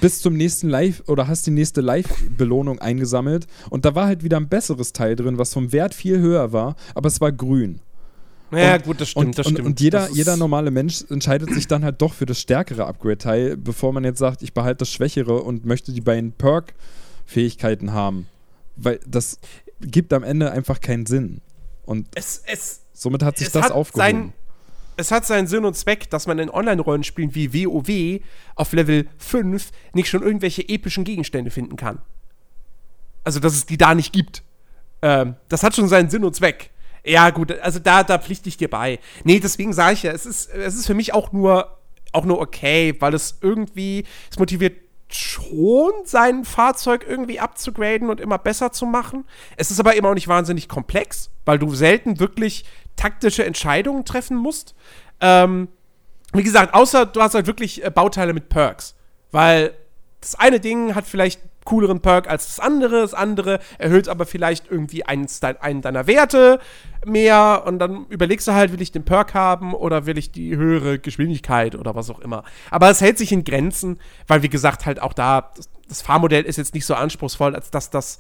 bis 0.01 0.21
zum 0.21 0.35
nächsten 0.35 0.69
Live 0.69 1.03
oder 1.07 1.29
hast 1.29 1.47
die 1.47 1.51
nächste 1.51 1.81
Live-Belohnung 1.81 2.79
eingesammelt 2.79 3.47
und 3.71 3.85
da 3.85 3.95
war 3.95 4.07
halt 4.07 4.23
wieder 4.25 4.37
ein 4.37 4.49
besseres 4.49 4.93
Teil 4.93 5.17
drin, 5.17 5.39
was 5.39 5.53
vom 5.53 5.73
Wert 5.73 5.95
viel 5.95 6.19
höher 6.19 6.53
war, 6.53 6.77
aber 6.95 7.09
es 7.09 7.21
war 7.21 7.33
grün. 7.33 7.81
Ja, 8.53 8.75
Und- 8.77 8.85
gut, 8.85 9.01
das 9.01 9.09
stimmt, 9.11 9.27
Und, 9.27 9.39
das 9.39 9.47
und, 9.47 9.53
stimmt. 9.55 9.67
und 9.67 9.81
jeder, 9.81 10.09
jeder 10.13 10.37
normale 10.37 10.71
Mensch 10.71 11.05
entscheidet 11.11 11.53
sich 11.53 11.67
dann 11.67 11.83
halt 11.83 12.01
doch 12.01 12.13
für 12.15 12.27
das 12.27 12.39
stärkere 12.41 12.87
Upgrade-Teil, 12.87 13.57
bevor 13.57 13.93
man 13.93 14.05
jetzt 14.05 14.19
sagt, 14.19 14.43
ich 14.43 14.53
behalte 14.53 14.79
das 14.81 14.93
Schwächere 14.93 15.43
und 15.43 15.65
möchte 15.65 15.93
die 15.93 16.01
beiden 16.03 16.33
Perk-Fähigkeiten 16.33 17.93
haben. 17.93 18.27
Weil 18.77 19.01
das 19.07 19.39
gibt 19.81 20.13
am 20.13 20.23
Ende 20.23 20.51
einfach 20.53 20.81
keinen 20.81 21.07
Sinn. 21.07 21.41
Und 21.85 22.07
Es, 22.15 22.43
es, 22.47 22.81
somit 22.93 23.23
hat 23.23 23.39
sich 23.39 23.51
das 23.51 23.65
hat 23.65 23.73
aufgehoben. 23.73 24.33
Es 24.97 25.11
hat 25.11 25.27
seinen 25.27 25.47
Sinn 25.47 25.65
und 25.65 25.75
Zweck, 25.75 26.11
dass 26.11 26.27
man 26.27 26.39
in 26.39 26.51
Online-Rollenspielen 26.51 27.35
wie 27.35 27.53
WoW 27.53 28.23
auf 28.55 28.73
Level 28.73 29.09
5 29.19 29.71
nicht 29.93 30.09
schon 30.09 30.23
irgendwelche 30.23 30.69
epischen 30.69 31.05
Gegenstände 31.05 31.51
finden 31.51 31.77
kann. 31.77 32.01
Also, 33.25 33.41
dass 33.41 33.55
es 33.55 33.67
die 33.67 33.79
da 33.79 33.95
nicht 33.95 34.13
gibt. 34.13 34.43
Ähm, 35.03 35.37
das 35.49 35.63
hat 35.63 35.75
schon 35.75 35.89
seinen 35.89 36.11
Sinn 36.11 36.25
und 36.25 36.37
Zweck. 36.37 36.71
Ja, 37.05 37.31
gut, 37.31 37.53
also 37.61 37.79
da, 37.79 38.03
da 38.03 38.19
pflichte 38.19 38.49
ich 38.49 38.57
dir 38.57 38.71
bei. 38.71 38.99
Nee, 39.25 39.41
deswegen 39.41 39.73
sage 39.73 39.95
ich 39.95 40.03
ja, 40.05 40.13
es 40.13 40.25
ist, 40.25 40.49
es 40.51 40.75
ist 40.75 40.87
für 40.87 40.95
mich 40.95 41.13
auch 41.13 41.33
nur, 41.33 41.79
auch 42.13 42.25
nur 42.25 42.41
okay, 42.41 42.95
weil 43.01 43.13
es 43.13 43.39
irgendwie, 43.43 44.05
es 44.31 44.39
motiviert 44.39 44.77
schon, 45.11 45.93
sein 46.05 46.45
Fahrzeug 46.45 47.05
irgendwie 47.07 47.41
abzugraden 47.41 48.09
und 48.09 48.21
immer 48.21 48.39
besser 48.39 48.73
zu 48.73 48.87
machen. 48.87 49.25
Es 49.57 49.71
ist 49.71 49.81
aber 49.81 49.95
immer 49.97 50.11
auch 50.11 50.15
nicht 50.15 50.29
wahnsinnig 50.29 50.69
komplex, 50.69 51.31
weil 51.45 51.59
du 51.59 51.75
selten 51.75 52.19
wirklich 52.19 52.65
taktische 52.97 53.45
Entscheidungen 53.45 54.05
treffen 54.05 54.37
musst. 54.37 54.75
Ähm, 55.21 55.69
wie 56.33 56.43
gesagt, 56.43 56.75
außer 56.75 57.07
du 57.07 57.23
hast 57.23 57.35
halt 57.35 57.47
wirklich 57.47 57.85
äh, 57.85 57.91
Bauteile 57.91 58.33
mit 58.33 58.49
Perks. 58.49 58.95
Weil 59.31 59.75
das 60.21 60.35
eine 60.35 60.61
Ding 60.61 60.95
hat 60.95 61.07
vielleicht 61.07 61.41
cooleren 61.65 62.01
Perk 62.01 62.29
als 62.29 62.47
das 62.47 62.61
andere, 62.61 63.01
das 63.01 63.15
andere 63.15 63.59
erhöht 63.79 64.09
aber 64.09 64.27
vielleicht 64.27 64.71
irgendwie 64.71 65.05
eins 65.05 65.41
dein, 65.41 65.57
einen 65.57 65.81
deiner 65.81 66.07
Werte 66.07 66.61
mehr 67.07 67.65
und 67.67 67.79
dann 67.79 68.07
überlegst 68.09 68.47
du 68.47 68.53
halt, 68.53 68.73
will 68.73 68.83
ich 68.83 68.93
den 68.93 69.05
Perk 69.05 69.35
haben 69.35 69.75
oder 69.75 70.07
will 70.07 70.19
ich 70.19 70.31
die 70.31 70.57
höhere 70.57 70.99
Geschwindigkeit 70.99 71.75
oder 71.75 71.95
was 71.95 72.11
auch 72.11 72.21
immer. 72.21 72.45
Aber 72.71 72.91
es 72.91 73.01
hält 73.01 73.19
sich 73.19 73.33
in 73.33 73.45
Grenzen, 73.45 73.99
weil 74.27 74.43
wie 74.43 74.49
gesagt 74.49 74.87
halt 74.87 75.01
auch 75.01 75.15
da, 75.15 75.53
das 75.89 76.03
Fahrmodell 76.03 76.45
ist 76.45 76.57
jetzt 76.57 76.75
nicht 76.75 76.87
so 76.87 76.95
anspruchsvoll, 76.95 77.55
als 77.55 77.71
dass 77.71 77.91
das, 77.91 78.19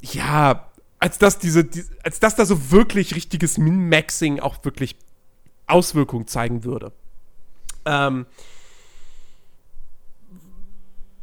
ja, 0.00 0.66
als 1.04 1.18
dass 1.18 1.38
diese, 1.38 1.64
die, 1.64 1.84
als 2.02 2.18
dass 2.18 2.34
da 2.34 2.46
so 2.46 2.70
wirklich 2.70 3.14
richtiges 3.14 3.58
Min-Maxing 3.58 4.40
auch 4.40 4.64
wirklich 4.64 4.96
Auswirkungen 5.66 6.26
zeigen 6.26 6.64
würde. 6.64 6.92
Ähm, 7.84 8.24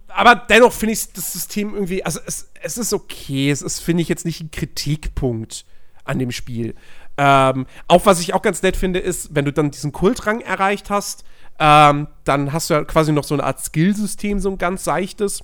aber 0.08 0.36
dennoch 0.36 0.72
finde 0.72 0.94
ich 0.94 1.12
das 1.14 1.34
System 1.34 1.74
irgendwie, 1.74 2.06
also 2.06 2.20
es, 2.28 2.52
es 2.62 2.78
ist 2.78 2.94
okay, 2.94 3.50
es 3.50 3.64
ist, 3.64 3.80
finde 3.80 4.04
ich, 4.04 4.08
jetzt 4.08 4.24
nicht 4.24 4.42
ein 4.42 4.52
Kritikpunkt 4.52 5.66
an 6.04 6.20
dem 6.20 6.32
Spiel. 6.32 6.76
Ähm, 7.18 7.66
auch 7.88 8.06
was 8.06 8.20
ich 8.20 8.36
auch 8.36 8.44
ganz 8.44 8.62
nett 8.62 8.78
finde, 8.78 9.00
ist, 9.00 9.34
wenn 9.34 9.46
du 9.46 9.52
dann 9.52 9.72
diesen 9.72 9.92
Kultrang 9.92 10.42
erreicht 10.42 10.92
hast, 10.92 11.24
ähm, 11.58 12.08
dann 12.24 12.54
hast 12.54 12.70
du 12.70 12.76
ja 12.76 12.84
quasi 12.84 13.14
noch 13.14 13.24
so 13.24 13.34
eine 13.34 13.46
Art 13.46 13.60
Skillsystem, 13.60 14.40
so 14.40 14.52
ein 14.52 14.60
ganz 14.60 14.84
seichtes, 14.84 15.44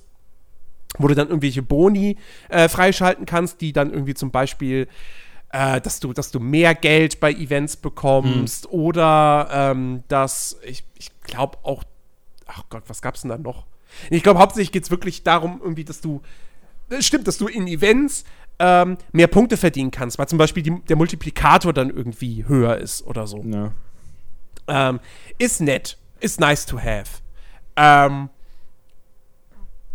wo 0.96 1.08
du 1.08 1.14
dann 1.14 1.28
irgendwelche 1.28 1.62
Boni 1.62 2.16
äh, 2.48 2.68
freischalten 2.68 3.26
kannst, 3.26 3.60
die 3.60 3.72
dann 3.72 3.92
irgendwie 3.92 4.14
zum 4.14 4.30
Beispiel 4.30 4.88
äh, 5.50 5.80
dass, 5.80 6.00
du, 6.00 6.12
dass 6.12 6.30
du 6.30 6.40
mehr 6.40 6.74
Geld 6.74 7.20
bei 7.20 7.32
Events 7.32 7.76
bekommst 7.76 8.70
oder 8.70 9.48
ähm, 9.50 10.02
dass 10.08 10.58
ich, 10.62 10.84
ich 10.94 11.10
glaube 11.22 11.58
auch, 11.62 11.84
ach 12.46 12.64
Gott, 12.68 12.84
was 12.86 13.00
gab's 13.02 13.22
denn 13.22 13.30
da 13.30 13.38
noch? 13.38 13.66
Ich 14.10 14.22
glaube, 14.22 14.40
hauptsächlich 14.40 14.72
geht 14.72 14.84
es 14.84 14.90
wirklich 14.90 15.22
darum, 15.22 15.60
irgendwie, 15.62 15.84
dass 15.84 16.00
du, 16.00 16.20
es 16.90 17.06
stimmt, 17.06 17.26
dass 17.26 17.38
du 17.38 17.46
in 17.46 17.66
Events 17.66 18.24
ähm, 18.58 18.98
mehr 19.12 19.28
Punkte 19.28 19.56
verdienen 19.56 19.90
kannst, 19.90 20.18
weil 20.18 20.28
zum 20.28 20.38
Beispiel 20.38 20.62
die, 20.62 20.82
der 20.88 20.96
Multiplikator 20.96 21.72
dann 21.72 21.90
irgendwie 21.90 22.44
höher 22.46 22.76
ist 22.76 23.06
oder 23.06 23.26
so. 23.26 23.42
Ja. 23.44 23.72
Ähm, 24.66 25.00
ist 25.38 25.60
nett, 25.60 25.96
ist 26.20 26.40
nice 26.40 26.66
to 26.66 26.78
have. 26.78 27.22
Ähm, 27.76 28.28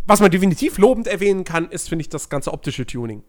was 0.06 0.20
man 0.20 0.30
definitiv 0.30 0.78
lobend 0.78 1.06
erwähnen 1.06 1.44
kann, 1.44 1.70
ist, 1.70 1.88
finde 1.88 2.02
ich, 2.02 2.08
das 2.08 2.28
ganze 2.28 2.52
optische 2.52 2.86
Tuning. 2.86 3.22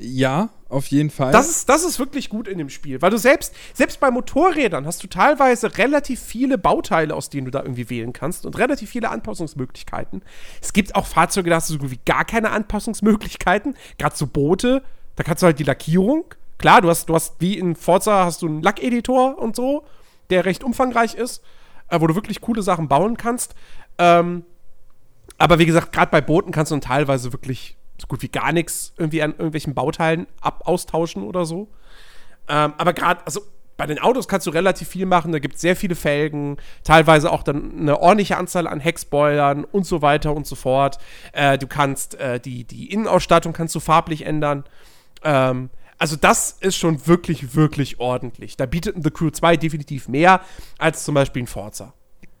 ja, 0.00 0.50
auf 0.68 0.86
jeden 0.88 1.10
Fall. 1.10 1.32
Das 1.32 1.48
ist, 1.48 1.68
das 1.68 1.84
ist 1.84 1.98
wirklich 1.98 2.28
gut 2.28 2.46
in 2.46 2.58
dem 2.58 2.68
Spiel, 2.68 3.00
weil 3.02 3.10
du 3.10 3.16
selbst, 3.16 3.54
selbst 3.72 4.00
bei 4.00 4.10
Motorrädern 4.10 4.86
hast 4.86 5.02
du 5.02 5.06
teilweise 5.08 5.78
relativ 5.78 6.20
viele 6.20 6.58
Bauteile, 6.58 7.14
aus 7.14 7.30
denen 7.30 7.46
du 7.46 7.50
da 7.50 7.62
irgendwie 7.62 7.88
wählen 7.90 8.12
kannst 8.12 8.44
und 8.46 8.58
relativ 8.58 8.90
viele 8.90 9.10
Anpassungsmöglichkeiten. 9.10 10.22
Es 10.60 10.72
gibt 10.72 10.94
auch 10.94 11.06
Fahrzeuge, 11.06 11.50
da 11.50 11.56
hast 11.56 11.70
du 11.70 11.74
so 11.74 11.78
gut 11.80 11.90
wie 11.90 12.00
gar 12.04 12.24
keine 12.24 12.50
Anpassungsmöglichkeiten, 12.50 13.76
gerade 13.98 14.16
so 14.16 14.26
Boote, 14.26 14.82
da 15.16 15.24
kannst 15.24 15.42
du 15.42 15.46
halt 15.46 15.58
die 15.58 15.64
Lackierung, 15.64 16.26
klar, 16.58 16.80
du 16.80 16.90
hast, 16.90 17.08
du 17.08 17.14
hast 17.14 17.40
wie 17.40 17.58
in 17.58 17.74
Forza 17.74 18.24
hast 18.24 18.42
du 18.42 18.46
einen 18.46 18.62
Lackeditor 18.62 19.38
und 19.38 19.56
so, 19.56 19.84
der 20.30 20.44
recht 20.44 20.62
umfangreich 20.62 21.14
ist, 21.14 21.42
äh, 21.88 22.00
wo 22.00 22.06
du 22.06 22.14
wirklich 22.14 22.40
coole 22.40 22.62
Sachen 22.62 22.88
bauen 22.88 23.16
kannst. 23.16 23.54
Ähm, 23.96 24.44
aber 25.38 25.58
wie 25.58 25.66
gesagt, 25.66 25.92
gerade 25.92 26.10
bei 26.10 26.20
Booten 26.20 26.52
kannst 26.52 26.70
du 26.70 26.74
dann 26.74 26.82
teilweise 26.82 27.32
wirklich 27.32 27.78
so 28.00 28.06
gut 28.06 28.22
wie 28.22 28.28
gar 28.28 28.52
nichts 28.52 28.92
irgendwie 28.96 29.22
an 29.22 29.32
irgendwelchen 29.32 29.74
Bauteilen 29.74 30.26
ab 30.40 30.62
austauschen 30.66 31.22
oder 31.22 31.44
so. 31.44 31.68
Ähm, 32.48 32.74
aber 32.76 32.92
gerade, 32.92 33.24
also 33.24 33.42
bei 33.76 33.86
den 33.86 34.00
Autos 34.00 34.26
kannst 34.26 34.46
du 34.46 34.50
relativ 34.50 34.88
viel 34.88 35.06
machen. 35.06 35.32
Da 35.32 35.38
gibt 35.38 35.54
es 35.54 35.60
sehr 35.60 35.76
viele 35.76 35.94
Felgen, 35.94 36.56
teilweise 36.82 37.30
auch 37.30 37.44
dann 37.44 37.78
eine 37.78 38.00
ordentliche 38.00 38.36
Anzahl 38.36 38.66
an 38.66 38.80
Heckspoilern 38.80 39.64
und 39.64 39.86
so 39.86 40.02
weiter 40.02 40.34
und 40.34 40.46
so 40.46 40.56
fort. 40.56 40.98
Äh, 41.32 41.58
du 41.58 41.66
kannst 41.68 42.16
äh, 42.16 42.40
die, 42.40 42.64
die 42.64 42.92
Innenausstattung 42.92 43.52
kannst 43.52 43.74
du 43.74 43.80
farblich 43.80 44.26
ändern. 44.26 44.64
Ähm, 45.22 45.70
also 45.96 46.16
das 46.16 46.52
ist 46.60 46.76
schon 46.76 47.06
wirklich, 47.06 47.54
wirklich 47.54 48.00
ordentlich. 48.00 48.56
Da 48.56 48.66
bietet 48.66 48.96
ein 48.96 49.02
The 49.02 49.10
Crew 49.10 49.30
2 49.30 49.56
definitiv 49.56 50.08
mehr 50.08 50.40
als 50.78 51.04
zum 51.04 51.14
Beispiel 51.14 51.44
ein 51.44 51.48
Forza. 51.48 51.94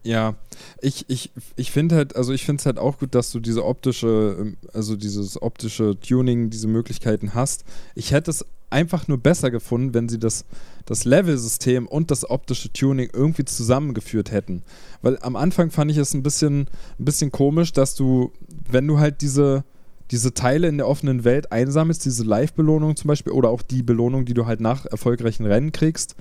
Ja, 0.04 0.36
ich, 0.80 1.04
ich, 1.08 1.32
ich 1.56 1.72
finde 1.72 1.96
halt, 1.96 2.16
also 2.16 2.32
ich 2.32 2.44
finde 2.44 2.60
es 2.60 2.66
halt 2.66 2.78
auch 2.78 2.98
gut, 2.98 3.14
dass 3.14 3.32
du 3.32 3.40
diese 3.40 3.64
optische, 3.64 4.36
ähm, 4.38 4.56
also 4.72 4.96
dieses 4.96 5.40
optische 5.42 5.98
Tuning, 6.00 6.50
diese 6.50 6.68
Möglichkeiten 6.68 7.34
hast. 7.34 7.64
Ich 7.94 8.12
hätte 8.12 8.30
es 8.30 8.44
einfach 8.70 9.08
nur 9.08 9.18
besser 9.18 9.50
gefunden, 9.50 9.94
wenn 9.94 10.08
sie 10.08 10.18
das, 10.18 10.44
das 10.84 11.04
Level-System 11.04 11.86
und 11.86 12.10
das 12.10 12.28
optische 12.28 12.72
Tuning 12.72 13.10
irgendwie 13.12 13.44
zusammengeführt 13.44 14.30
hätten. 14.30 14.62
Weil 15.02 15.18
am 15.20 15.36
Anfang 15.36 15.70
fand 15.70 15.90
ich 15.90 15.96
es 15.96 16.14
ein 16.14 16.22
bisschen, 16.22 16.68
ein 16.98 17.04
bisschen 17.04 17.32
komisch, 17.32 17.72
dass 17.72 17.94
du, 17.94 18.32
wenn 18.70 18.86
du 18.86 18.98
halt 18.98 19.20
diese, 19.20 19.64
diese 20.10 20.32
Teile 20.32 20.68
in 20.68 20.78
der 20.78 20.88
offenen 20.88 21.24
Welt 21.24 21.52
einsammelst, 21.52 22.04
diese 22.04 22.24
Live-Belohnung 22.24 22.96
zum 22.96 23.08
Beispiel, 23.08 23.32
oder 23.32 23.50
auch 23.50 23.62
die 23.62 23.82
Belohnung, 23.82 24.24
die 24.24 24.34
du 24.34 24.46
halt 24.46 24.60
nach 24.60 24.86
erfolgreichen 24.86 25.46
Rennen 25.46 25.72
kriegst, 25.72 26.14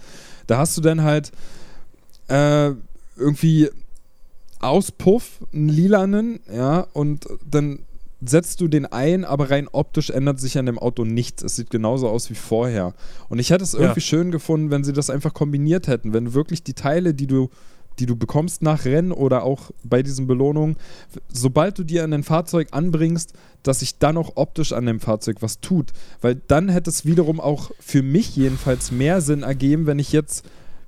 da 0.47 0.57
hast 0.57 0.75
du 0.77 0.81
dann 0.81 1.03
halt 1.03 1.31
äh, 2.27 2.71
irgendwie 3.17 3.69
Auspuff, 4.59 5.39
einen 5.53 5.69
lilanen, 5.69 6.39
ja, 6.53 6.87
und 6.93 7.27
dann 7.49 7.79
setzt 8.25 8.61
du 8.61 8.67
den 8.67 8.87
ein, 8.87 9.25
aber 9.25 9.51
rein 9.51 9.67
optisch 9.71 10.09
ändert 10.09 10.39
sich 10.39 10.57
an 10.57 10.65
dem 10.65 10.79
Auto 10.79 11.05
nichts. 11.05 11.43
Es 11.43 11.55
sieht 11.55 11.69
genauso 11.69 12.09
aus 12.09 12.31
wie 12.31 12.35
vorher. 12.35 12.95
Und 13.29 13.37
ich 13.37 13.51
hätte 13.51 13.63
es 13.63 13.75
irgendwie 13.75 13.99
Ja. 13.99 14.05
schön 14.07 14.31
gefunden, 14.31 14.71
wenn 14.71 14.83
sie 14.83 14.93
das 14.93 15.11
einfach 15.11 15.35
kombiniert 15.35 15.87
hätten, 15.87 16.13
wenn 16.13 16.33
wirklich 16.33 16.63
die 16.63 16.73
Teile, 16.73 17.13
die 17.13 17.27
du 17.27 17.49
die 17.99 18.05
du 18.05 18.15
bekommst 18.15 18.61
nach 18.61 18.85
Rennen 18.85 19.11
oder 19.11 19.41
auch 19.41 19.71
bei 19.83 20.03
diesen 20.03 20.27
Belohnungen, 20.27 20.75
sobald 21.33 21.79
du 21.79 21.83
dir 21.83 22.03
an 22.03 22.13
ein 22.13 22.21
Fahrzeug 22.21 22.67
anbringst, 22.69 23.33
dass 23.63 23.79
sich 23.79 23.97
dann 23.97 24.17
auch 24.17 24.33
optisch 24.35 24.71
an 24.71 24.85
dem 24.85 24.99
Fahrzeug 24.99 25.37
was 25.39 25.61
tut. 25.61 25.93
Weil 26.21 26.35
dann 26.47 26.69
hätte 26.69 26.91
es 26.91 27.07
wiederum 27.07 27.39
auch 27.39 27.71
für 27.79 28.03
mich 28.03 28.35
jedenfalls 28.35 28.91
mehr 28.91 29.19
Sinn 29.21 29.41
ergeben, 29.41 29.87
wenn 29.87 29.97
ich 29.97 30.11
jetzt 30.11 30.45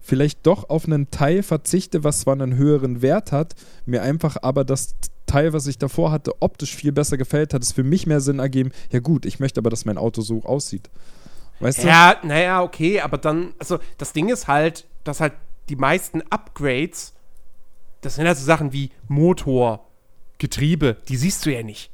vielleicht 0.10 0.48
doch 0.48 0.70
auf 0.70 0.86
einen 0.86 1.12
Teil 1.12 1.44
verzichte, 1.44 2.04
was 2.04 2.22
zwar 2.22 2.34
einen 2.34 2.56
höheren 2.56 3.04
Wert 3.04 3.32
hat, 3.32 3.54
mir 3.86 4.02
einfach 4.02 4.38
aber 4.42 4.66
das 4.66 4.96
Teil, 5.28 5.54
was 5.54 5.68
ich 5.68 5.78
davor 5.78 6.12
hatte, 6.12 6.34
optisch 6.42 6.76
viel 6.76 6.92
besser 6.92 7.16
gefällt, 7.16 7.54
hat 7.54 7.62
es 7.62 7.72
für 7.72 7.84
mich 7.84 8.08
mehr 8.08 8.20
Sinn 8.20 8.40
ergeben. 8.40 8.72
Ja 8.92 9.00
gut, 9.00 9.28
ich 9.28 9.40
möchte 9.40 9.60
aber, 9.60 9.70
dass 9.70 9.86
mein 9.86 10.00
Auto 10.00 10.22
so 10.22 10.42
aussieht. 10.44 10.90
Weißt 11.60 11.84
ja, 11.84 12.16
du? 12.16 12.28
naja, 12.28 12.64
okay, 12.64 13.02
aber 13.02 13.20
dann, 13.20 13.54
also 13.60 13.78
das 14.00 14.12
Ding 14.12 14.30
ist 14.30 14.48
halt, 14.48 14.88
dass 15.04 15.22
halt 15.22 15.34
die 15.70 15.76
meisten 15.76 16.24
Upgrades, 16.32 17.14
das 18.02 18.16
sind 18.16 18.26
halt 18.26 18.38
so 18.38 18.46
Sachen 18.46 18.74
wie 18.74 18.90
Motor, 19.08 19.86
Getriebe, 20.40 20.98
die 21.08 21.18
siehst 21.18 21.46
du 21.46 21.54
ja 21.54 21.62
nicht. 21.62 21.92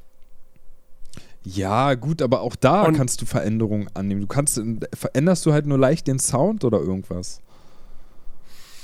Ja, 1.44 1.94
gut, 1.94 2.22
aber 2.22 2.40
auch 2.40 2.56
da 2.56 2.84
Und 2.84 2.96
kannst 2.96 3.20
du 3.20 3.26
Veränderungen 3.26 3.88
annehmen. 3.94 4.22
Du 4.22 4.26
kannst, 4.26 4.60
veränderst 4.94 5.44
du 5.44 5.52
halt 5.52 5.66
nur 5.66 5.78
leicht 5.78 6.06
den 6.06 6.18
Sound 6.18 6.64
oder 6.64 6.80
irgendwas. 6.80 7.40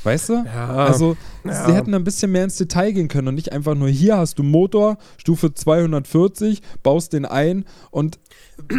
Weißt 0.05 0.31
du? 0.31 0.45
Ja. 0.45 0.69
Also, 0.69 1.17
ja. 1.45 1.67
sie 1.67 1.75
hätten 1.75 1.95
ein 1.95 2.05
bisschen 2.05 2.33
mehr 2.33 2.45
ins 2.45 2.57
Detail 2.57 2.93
gehen 2.93 3.09
können 3.09 3.29
und 3.29 3.35
nicht 3.37 3.53
einfach 3.53 3.75
nur 3.75 3.89
hier 3.89 4.17
hast 4.17 4.39
du 4.39 4.43
Motor, 4.43 4.99
Stufe 5.17 5.55
240, 5.55 6.63
baust 6.83 7.13
den 7.13 7.25
ein 7.25 7.65
und 7.91 8.19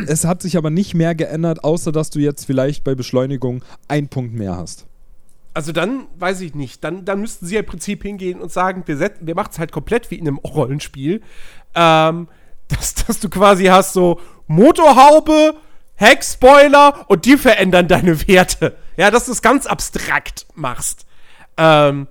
es 0.07 0.25
hat 0.25 0.41
sich 0.41 0.57
aber 0.57 0.69
nicht 0.69 0.93
mehr 0.93 1.15
geändert, 1.15 1.63
außer 1.63 1.91
dass 1.91 2.09
du 2.09 2.19
jetzt 2.19 2.45
vielleicht 2.45 2.83
bei 2.83 2.95
Beschleunigung 2.95 3.63
einen 3.87 4.09
Punkt 4.09 4.33
mehr 4.33 4.57
hast. 4.57 4.85
Also 5.53 5.71
dann 5.71 6.07
weiß 6.17 6.41
ich 6.41 6.55
nicht. 6.55 6.83
Dann, 6.83 7.05
dann 7.05 7.21
müssten 7.21 7.45
sie 7.45 7.55
ja 7.55 7.59
im 7.59 7.65
Prinzip 7.65 8.03
hingehen 8.03 8.41
und 8.41 8.51
sagen, 8.51 8.83
wir, 8.85 8.99
wir 9.19 9.35
machen 9.35 9.49
es 9.51 9.59
halt 9.59 9.71
komplett 9.71 10.09
wie 10.09 10.15
in 10.15 10.27
einem 10.27 10.39
Rollenspiel. 10.39 11.21
Ähm, 11.75 12.27
dass, 12.69 12.95
dass 12.95 13.19
du 13.19 13.29
quasi 13.29 13.65
hast 13.65 13.93
so 13.93 14.19
Motorhaube, 14.47 15.55
Heckspoiler 15.95 17.05
und 17.07 17.25
die 17.25 17.37
verändern 17.37 17.87
deine 17.87 18.27
Werte. 18.27 18.75
Ja, 18.97 19.11
dass 19.11 19.25
du 19.25 19.31
es 19.31 19.41
ganz 19.41 19.65
abstrakt 19.65 20.47
machst. 20.55 21.05
Ähm, 21.57 22.07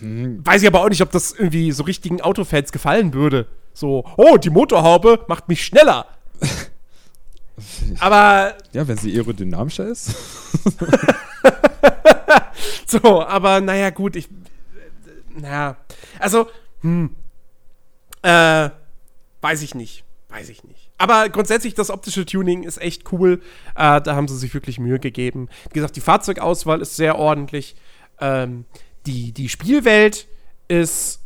hm. 0.00 0.44
Weiß 0.44 0.62
ich 0.62 0.68
aber 0.68 0.80
auch 0.80 0.88
nicht, 0.88 1.02
ob 1.02 1.12
das 1.12 1.32
irgendwie 1.32 1.70
so 1.72 1.84
richtigen 1.84 2.20
Autofans 2.20 2.72
gefallen 2.72 3.14
würde. 3.14 3.46
So, 3.72 4.04
oh, 4.16 4.36
die 4.36 4.50
Motorhaube 4.50 5.24
macht 5.28 5.48
mich 5.48 5.64
schneller. 5.64 6.06
aber. 8.00 8.56
Ja, 8.72 8.88
wenn 8.88 8.96
sie 8.96 9.14
aerodynamischer 9.14 9.86
ist. 9.86 10.14
so, 12.86 13.22
aber 13.22 13.60
naja, 13.60 13.90
gut, 13.90 14.16
ich. 14.16 14.28
Naja. 15.36 15.76
Also, 16.18 16.48
hm. 16.80 17.14
Äh, 18.22 18.70
weiß 19.40 19.62
ich 19.62 19.74
nicht. 19.74 20.04
Weiß 20.28 20.48
ich 20.48 20.64
nicht. 20.64 20.81
Aber 21.02 21.28
grundsätzlich, 21.30 21.74
das 21.74 21.90
optische 21.90 22.24
Tuning 22.24 22.62
ist 22.62 22.80
echt 22.80 23.10
cool. 23.10 23.42
Äh, 23.74 24.00
da 24.00 24.14
haben 24.14 24.28
sie 24.28 24.36
sich 24.36 24.54
wirklich 24.54 24.78
Mühe 24.78 25.00
gegeben. 25.00 25.48
Wie 25.70 25.74
gesagt, 25.74 25.96
die 25.96 26.00
Fahrzeugauswahl 26.00 26.80
ist 26.80 26.94
sehr 26.94 27.18
ordentlich. 27.18 27.74
Ähm, 28.20 28.66
die, 29.06 29.32
die 29.32 29.48
Spielwelt 29.48 30.28
ist 30.68 31.18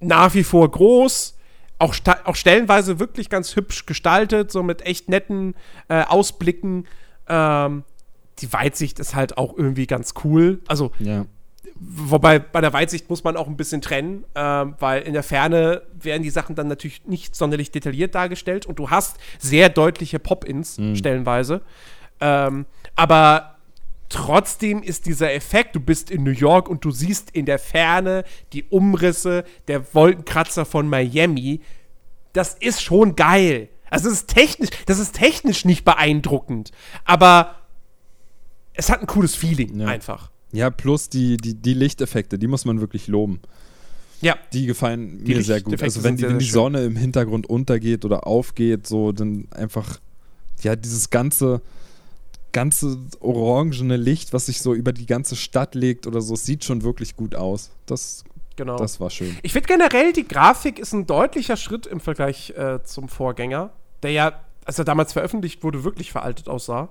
nach 0.00 0.34
wie 0.34 0.42
vor 0.42 0.68
groß, 0.68 1.36
auch, 1.78 1.94
auch 2.24 2.34
stellenweise 2.34 2.98
wirklich 2.98 3.30
ganz 3.30 3.54
hübsch 3.54 3.86
gestaltet, 3.86 4.50
so 4.50 4.64
mit 4.64 4.84
echt 4.84 5.08
netten 5.08 5.54
äh, 5.86 6.02
Ausblicken. 6.02 6.88
Ähm, 7.28 7.84
die 8.40 8.52
Weitsicht 8.52 8.98
ist 8.98 9.14
halt 9.14 9.38
auch 9.38 9.56
irgendwie 9.56 9.86
ganz 9.86 10.14
cool. 10.24 10.62
Also, 10.66 10.90
ja. 10.98 11.26
Wobei 11.80 12.38
bei 12.38 12.60
der 12.60 12.72
Weitsicht 12.72 13.08
muss 13.08 13.24
man 13.24 13.36
auch 13.36 13.48
ein 13.48 13.56
bisschen 13.56 13.80
trennen, 13.80 14.24
ähm, 14.34 14.74
weil 14.78 15.02
in 15.02 15.14
der 15.14 15.22
Ferne 15.22 15.82
werden 15.94 16.22
die 16.22 16.30
Sachen 16.30 16.54
dann 16.54 16.68
natürlich 16.68 17.06
nicht 17.06 17.34
sonderlich 17.34 17.70
detailliert 17.70 18.14
dargestellt 18.14 18.66
und 18.66 18.78
du 18.78 18.90
hast 18.90 19.16
sehr 19.38 19.70
deutliche 19.70 20.18
Pop-Ins 20.18 20.78
mhm. 20.78 20.96
stellenweise. 20.96 21.62
Ähm, 22.20 22.66
aber 22.96 23.56
Trotzdem 24.10 24.82
ist 24.82 25.06
dieser 25.06 25.32
Effekt, 25.32 25.76
du 25.76 25.80
bist 25.80 26.10
in 26.10 26.24
New 26.24 26.32
York 26.32 26.68
und 26.68 26.84
du 26.84 26.90
siehst 26.90 27.30
in 27.30 27.46
der 27.46 27.60
Ferne 27.60 28.24
die 28.52 28.64
Umrisse 28.64 29.44
der 29.68 29.94
Wolkenkratzer 29.94 30.64
von 30.64 30.88
Miami. 30.88 31.60
Das 32.32 32.54
ist 32.54 32.82
schon 32.82 33.14
geil. 33.14 33.68
Also 33.88 34.08
das 34.08 34.18
ist 34.18 34.34
technisch, 34.34 34.70
das 34.86 34.98
ist 34.98 35.14
technisch 35.14 35.64
nicht 35.64 35.84
beeindruckend, 35.84 36.72
aber 37.04 37.54
es 38.72 38.90
hat 38.90 39.00
ein 39.00 39.06
cooles 39.06 39.36
Feeling 39.36 39.80
ja. 39.80 39.86
einfach. 39.86 40.30
Ja, 40.52 40.70
plus 40.70 41.08
die, 41.08 41.36
die, 41.36 41.54
die 41.54 41.74
Lichteffekte, 41.74 42.38
die 42.38 42.46
muss 42.46 42.64
man 42.64 42.80
wirklich 42.80 43.06
loben. 43.06 43.40
Ja. 44.20 44.36
Die 44.52 44.66
gefallen 44.66 45.24
die 45.24 45.34
mir 45.34 45.42
sehr 45.42 45.62
gut. 45.62 45.82
Also 45.82 46.02
wenn 46.02 46.16
die, 46.16 46.24
wenn 46.24 46.38
die 46.38 46.44
Sonne 46.44 46.84
im 46.84 46.96
Hintergrund 46.96 47.48
untergeht 47.48 48.04
oder 48.04 48.26
aufgeht, 48.26 48.86
so 48.86 49.12
dann 49.12 49.48
einfach, 49.50 49.98
ja, 50.62 50.76
dieses 50.76 51.10
ganze, 51.10 51.62
ganze 52.52 52.98
orangene 53.20 53.96
Licht, 53.96 54.32
was 54.32 54.46
sich 54.46 54.60
so 54.60 54.74
über 54.74 54.92
die 54.92 55.06
ganze 55.06 55.36
Stadt 55.36 55.74
legt 55.74 56.06
oder 56.06 56.20
so, 56.20 56.36
sieht 56.36 56.64
schon 56.64 56.82
wirklich 56.82 57.16
gut 57.16 57.34
aus. 57.34 57.70
Das, 57.86 58.24
genau. 58.56 58.76
das 58.76 59.00
war 59.00 59.08
schön. 59.08 59.36
Ich 59.42 59.52
finde 59.52 59.68
generell, 59.68 60.12
die 60.12 60.28
Grafik 60.28 60.78
ist 60.78 60.92
ein 60.92 61.06
deutlicher 61.06 61.56
Schritt 61.56 61.86
im 61.86 62.00
Vergleich 62.00 62.50
äh, 62.50 62.82
zum 62.84 63.08
Vorgänger, 63.08 63.72
der 64.02 64.10
ja, 64.10 64.40
als 64.66 64.78
er 64.78 64.84
damals 64.84 65.14
veröffentlicht 65.14 65.62
wurde, 65.62 65.82
wirklich 65.84 66.12
veraltet 66.12 66.48
aussah. 66.48 66.90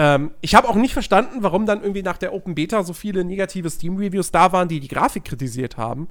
Ähm, 0.00 0.30
ich 0.42 0.54
habe 0.54 0.68
auch 0.68 0.76
nicht 0.76 0.92
verstanden, 0.92 1.42
warum 1.42 1.66
dann 1.66 1.80
irgendwie 1.80 2.04
nach 2.04 2.18
der 2.18 2.32
Open 2.32 2.54
Beta 2.54 2.84
so 2.84 2.92
viele 2.92 3.24
negative 3.24 3.68
Steam-Reviews 3.68 4.30
da 4.30 4.52
waren, 4.52 4.68
die 4.68 4.78
die 4.78 4.86
Grafik 4.86 5.24
kritisiert 5.24 5.76
haben. 5.76 6.08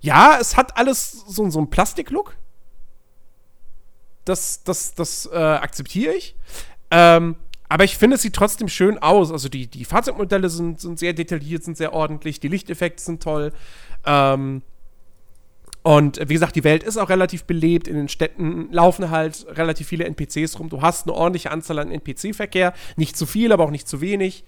Ja, 0.00 0.38
es 0.40 0.56
hat 0.56 0.78
alles 0.78 1.12
so, 1.28 1.50
so 1.50 1.58
einen 1.58 1.68
Plastik-Look. 1.68 2.34
Das, 4.24 4.64
das, 4.64 4.94
das 4.94 5.28
äh, 5.30 5.36
akzeptiere 5.36 6.14
ich. 6.14 6.34
Ähm, 6.90 7.36
aber 7.68 7.84
ich 7.84 7.98
finde, 7.98 8.16
es 8.16 8.22
sieht 8.22 8.34
trotzdem 8.34 8.68
schön 8.68 8.96
aus. 8.96 9.30
Also 9.30 9.50
die, 9.50 9.66
die 9.66 9.84
Fahrzeugmodelle 9.84 10.48
sind, 10.48 10.80
sind 10.80 10.98
sehr 10.98 11.12
detailliert, 11.12 11.62
sind 11.62 11.76
sehr 11.76 11.92
ordentlich, 11.92 12.40
die 12.40 12.48
Lichteffekte 12.48 13.02
sind 13.02 13.22
toll. 13.22 13.52
Ähm, 14.06 14.62
und 15.86 16.18
wie 16.28 16.34
gesagt, 16.34 16.56
die 16.56 16.64
Welt 16.64 16.82
ist 16.82 16.96
auch 16.96 17.10
relativ 17.10 17.44
belebt. 17.44 17.86
In 17.86 17.94
den 17.94 18.08
Städten 18.08 18.72
laufen 18.72 19.12
halt 19.12 19.46
relativ 19.50 19.86
viele 19.86 20.04
NPCs 20.04 20.58
rum. 20.58 20.68
Du 20.68 20.82
hast 20.82 21.06
eine 21.06 21.14
ordentliche 21.14 21.52
Anzahl 21.52 21.78
an 21.78 21.92
NPC-Verkehr. 21.92 22.72
Nicht 22.96 23.16
zu 23.16 23.24
viel, 23.24 23.52
aber 23.52 23.62
auch 23.62 23.70
nicht 23.70 23.86
zu 23.86 24.00
wenig. 24.00 24.42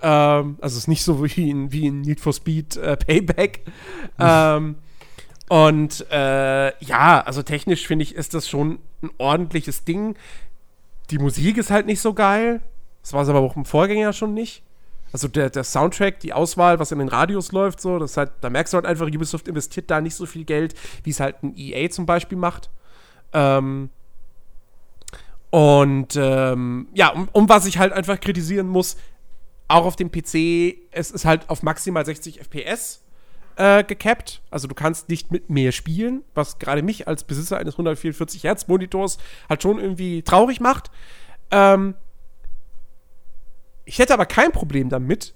Ähm, 0.00 0.56
also 0.62 0.72
es 0.72 0.84
ist 0.84 0.88
nicht 0.88 1.04
so 1.04 1.22
wie 1.22 1.50
in, 1.50 1.72
wie 1.72 1.88
in 1.88 2.00
Need 2.00 2.20
for 2.20 2.32
Speed 2.32 2.78
äh, 2.78 2.96
Payback. 2.96 3.66
ähm, 4.18 4.76
und 5.50 6.06
äh, 6.10 6.82
ja, 6.82 7.20
also 7.20 7.42
technisch 7.42 7.86
finde 7.86 8.04
ich, 8.04 8.14
ist 8.14 8.32
das 8.32 8.48
schon 8.48 8.78
ein 9.02 9.10
ordentliches 9.18 9.84
Ding. 9.84 10.14
Die 11.10 11.18
Musik 11.18 11.58
ist 11.58 11.70
halt 11.70 11.84
nicht 11.84 12.00
so 12.00 12.14
geil. 12.14 12.62
Das 13.02 13.12
war 13.12 13.24
es 13.24 13.28
aber 13.28 13.40
auch 13.40 13.56
im 13.56 13.66
Vorgänger 13.66 14.14
schon 14.14 14.32
nicht. 14.32 14.62
Also 15.12 15.28
der, 15.28 15.50
der 15.50 15.64
Soundtrack, 15.64 16.20
die 16.20 16.32
Auswahl, 16.32 16.78
was 16.78 16.92
in 16.92 16.98
den 16.98 17.08
Radios 17.08 17.52
läuft, 17.52 17.80
so, 17.80 17.98
das 17.98 18.16
halt, 18.16 18.32
da 18.40 18.50
merkst 18.50 18.72
du 18.72 18.76
halt 18.76 18.86
einfach, 18.86 19.06
Ubisoft 19.06 19.48
investiert 19.48 19.90
da 19.90 20.00
nicht 20.00 20.14
so 20.14 20.26
viel 20.26 20.44
Geld, 20.44 20.74
wie 21.04 21.10
es 21.10 21.20
halt 21.20 21.42
ein 21.42 21.54
EA 21.56 21.88
zum 21.90 22.06
Beispiel 22.06 22.38
macht. 22.38 22.70
Ähm, 23.32 23.90
und 25.50 26.16
ähm, 26.16 26.88
ja, 26.92 27.08
um, 27.10 27.28
um, 27.32 27.48
was 27.48 27.66
ich 27.66 27.78
halt 27.78 27.92
einfach 27.92 28.20
kritisieren 28.20 28.68
muss, 28.68 28.96
auch 29.68 29.84
auf 29.84 29.96
dem 29.96 30.10
PC, 30.10 30.76
es 30.90 31.10
ist 31.10 31.24
halt 31.24 31.48
auf 31.48 31.62
maximal 31.62 32.04
60 32.04 32.40
FPS 32.40 33.02
äh, 33.56 33.84
gecapped. 33.84 34.42
Also 34.50 34.68
du 34.68 34.74
kannst 34.74 35.08
nicht 35.08 35.30
mit 35.30 35.50
mehr 35.50 35.72
spielen, 35.72 36.22
was 36.34 36.58
gerade 36.58 36.82
mich 36.82 37.08
als 37.08 37.24
Besitzer 37.24 37.58
eines 37.58 37.74
144 37.74 38.44
Hertz 38.44 38.68
Monitors 38.68 39.18
halt 39.48 39.62
schon 39.62 39.78
irgendwie 39.78 40.22
traurig 40.22 40.60
macht. 40.60 40.90
Ähm, 41.50 41.94
ich 43.88 43.98
hätte 43.98 44.12
aber 44.12 44.26
kein 44.26 44.52
Problem 44.52 44.90
damit, 44.90 45.34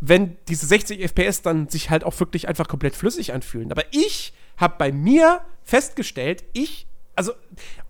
wenn 0.00 0.38
diese 0.48 0.64
60 0.66 1.02
FPS 1.02 1.42
dann 1.42 1.68
sich 1.68 1.90
halt 1.90 2.04
auch 2.04 2.18
wirklich 2.18 2.48
einfach 2.48 2.68
komplett 2.68 2.96
flüssig 2.96 3.34
anfühlen. 3.34 3.70
Aber 3.70 3.82
ich 3.90 4.32
habe 4.56 4.76
bei 4.78 4.90
mir 4.92 5.42
festgestellt, 5.62 6.42
ich, 6.54 6.86
also, 7.16 7.32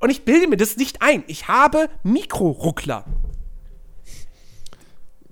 und 0.01 0.11
ich 0.11 0.24
bilde 0.24 0.49
mir 0.49 0.57
das 0.57 0.76
nicht 0.76 1.03
ein, 1.03 1.22
ich 1.28 1.47
habe 1.47 1.89
Mikroruckler. 2.03 3.05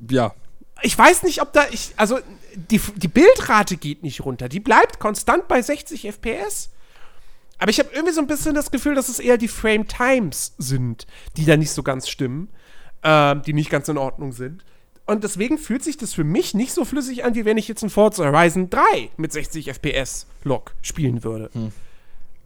Ja. 0.09 0.35
Ich 0.83 0.97
weiß 0.97 1.25
nicht, 1.25 1.43
ob 1.43 1.53
da, 1.53 1.67
ich, 1.73 1.93
also 1.97 2.21
die, 2.55 2.81
die 2.95 3.09
Bildrate 3.09 3.77
geht 3.77 4.05
nicht 4.05 4.25
runter. 4.25 4.49
Die 4.49 4.61
bleibt 4.61 5.01
konstant 5.01 5.49
bei 5.49 5.63
60 5.63 6.07
FPS. 6.07 6.71
Aber 7.59 7.71
ich 7.71 7.81
habe 7.81 7.91
irgendwie 7.93 8.15
so 8.15 8.21
ein 8.21 8.29
bisschen 8.29 8.55
das 8.55 8.71
Gefühl, 8.71 8.95
dass 8.95 9.09
es 9.09 9.19
eher 9.19 9.37
die 9.37 9.49
Frame 9.49 9.89
Times 9.89 10.55
sind, 10.59 11.09
die 11.37 11.45
da 11.45 11.57
nicht 11.57 11.73
so 11.73 11.83
ganz 11.83 12.09
stimmen, 12.09 12.51
äh, 13.05 13.37
die 13.37 13.53
nicht 13.53 13.71
ganz 13.71 13.89
in 13.89 13.99
Ordnung 13.99 14.33
sind. 14.33 14.65
Und 15.07 15.23
deswegen 15.23 15.59
fühlt 15.59 15.85
sich 15.85 15.99
das 15.99 16.15
für 16.15 16.25
mich 16.25 16.55
nicht 16.55 16.73
so 16.73 16.85
flüssig 16.85 17.25
an, 17.25 17.35
wie 17.35 17.45
wenn 17.45 17.59
ich 17.59 17.69
jetzt 17.69 17.83
ein 17.83 17.91
Forza 17.91 18.25
Horizon 18.25 18.71
3 18.71 19.11
mit 19.19 19.33
60 19.33 19.69
FPS 19.69 20.27
Log 20.43 20.75
spielen 20.81 21.23
würde. 21.23 21.51
Hm. 21.53 21.73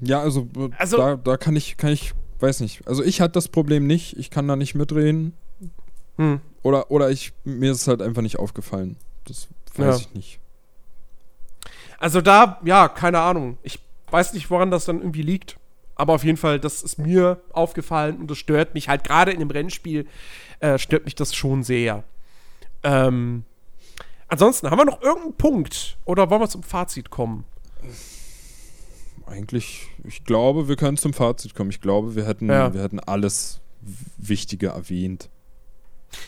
Ja, 0.00 0.20
also, 0.20 0.48
äh, 0.56 0.70
also 0.76 0.96
da, 0.96 1.16
da 1.16 1.36
kann 1.36 1.54
ich, 1.54 1.76
kann 1.76 1.90
ich, 1.90 2.14
weiß 2.40 2.60
nicht. 2.60 2.86
Also 2.86 3.04
ich 3.04 3.20
hatte 3.20 3.32
das 3.32 3.48
Problem 3.48 3.86
nicht, 3.86 4.16
ich 4.18 4.30
kann 4.30 4.48
da 4.48 4.56
nicht 4.56 4.74
mitreden. 4.74 5.34
Hm. 6.16 6.40
Oder, 6.62 6.90
oder 6.90 7.10
ich, 7.10 7.32
mir 7.44 7.70
ist 7.70 7.82
es 7.82 7.88
halt 7.88 8.02
einfach 8.02 8.22
nicht 8.22 8.38
aufgefallen. 8.38 8.96
Das 9.24 9.46
weiß 9.76 10.00
ja. 10.00 10.06
ich 10.06 10.14
nicht. 10.14 10.40
Also 12.00 12.20
da, 12.20 12.60
ja, 12.64 12.88
keine 12.88 13.20
Ahnung. 13.20 13.58
Ich 13.62 13.78
weiß 14.10 14.32
nicht, 14.32 14.50
woran 14.50 14.72
das 14.72 14.84
dann 14.84 14.98
irgendwie 14.98 15.22
liegt. 15.22 15.58
Aber 15.94 16.12
auf 16.14 16.24
jeden 16.24 16.36
Fall, 16.36 16.60
das 16.60 16.82
ist 16.82 16.98
mir 16.98 17.40
aufgefallen 17.52 18.18
und 18.18 18.30
das 18.30 18.38
stört 18.38 18.74
mich 18.74 18.88
halt 18.88 19.02
gerade 19.02 19.32
in 19.32 19.40
dem 19.40 19.50
Rennspiel, 19.50 20.06
äh, 20.60 20.78
stört 20.78 21.04
mich 21.04 21.14
das 21.14 21.34
schon 21.34 21.62
sehr. 21.62 22.04
Ähm, 22.82 23.44
ansonsten, 24.28 24.70
haben 24.70 24.78
wir 24.78 24.84
noch 24.84 25.02
irgendeinen 25.02 25.36
Punkt 25.36 25.98
oder 26.04 26.30
wollen 26.30 26.40
wir 26.40 26.48
zum 26.48 26.62
Fazit 26.62 27.10
kommen? 27.10 27.44
Eigentlich, 29.26 29.88
ich 30.04 30.24
glaube, 30.24 30.68
wir 30.68 30.76
können 30.76 30.96
zum 30.96 31.12
Fazit 31.12 31.54
kommen. 31.54 31.70
Ich 31.70 31.80
glaube, 31.80 32.14
wir 32.14 32.26
hätten, 32.26 32.48
ja. 32.48 32.72
wir 32.72 32.82
hätten 32.82 33.00
alles 33.00 33.60
Wichtige 34.16 34.68
erwähnt. 34.68 35.28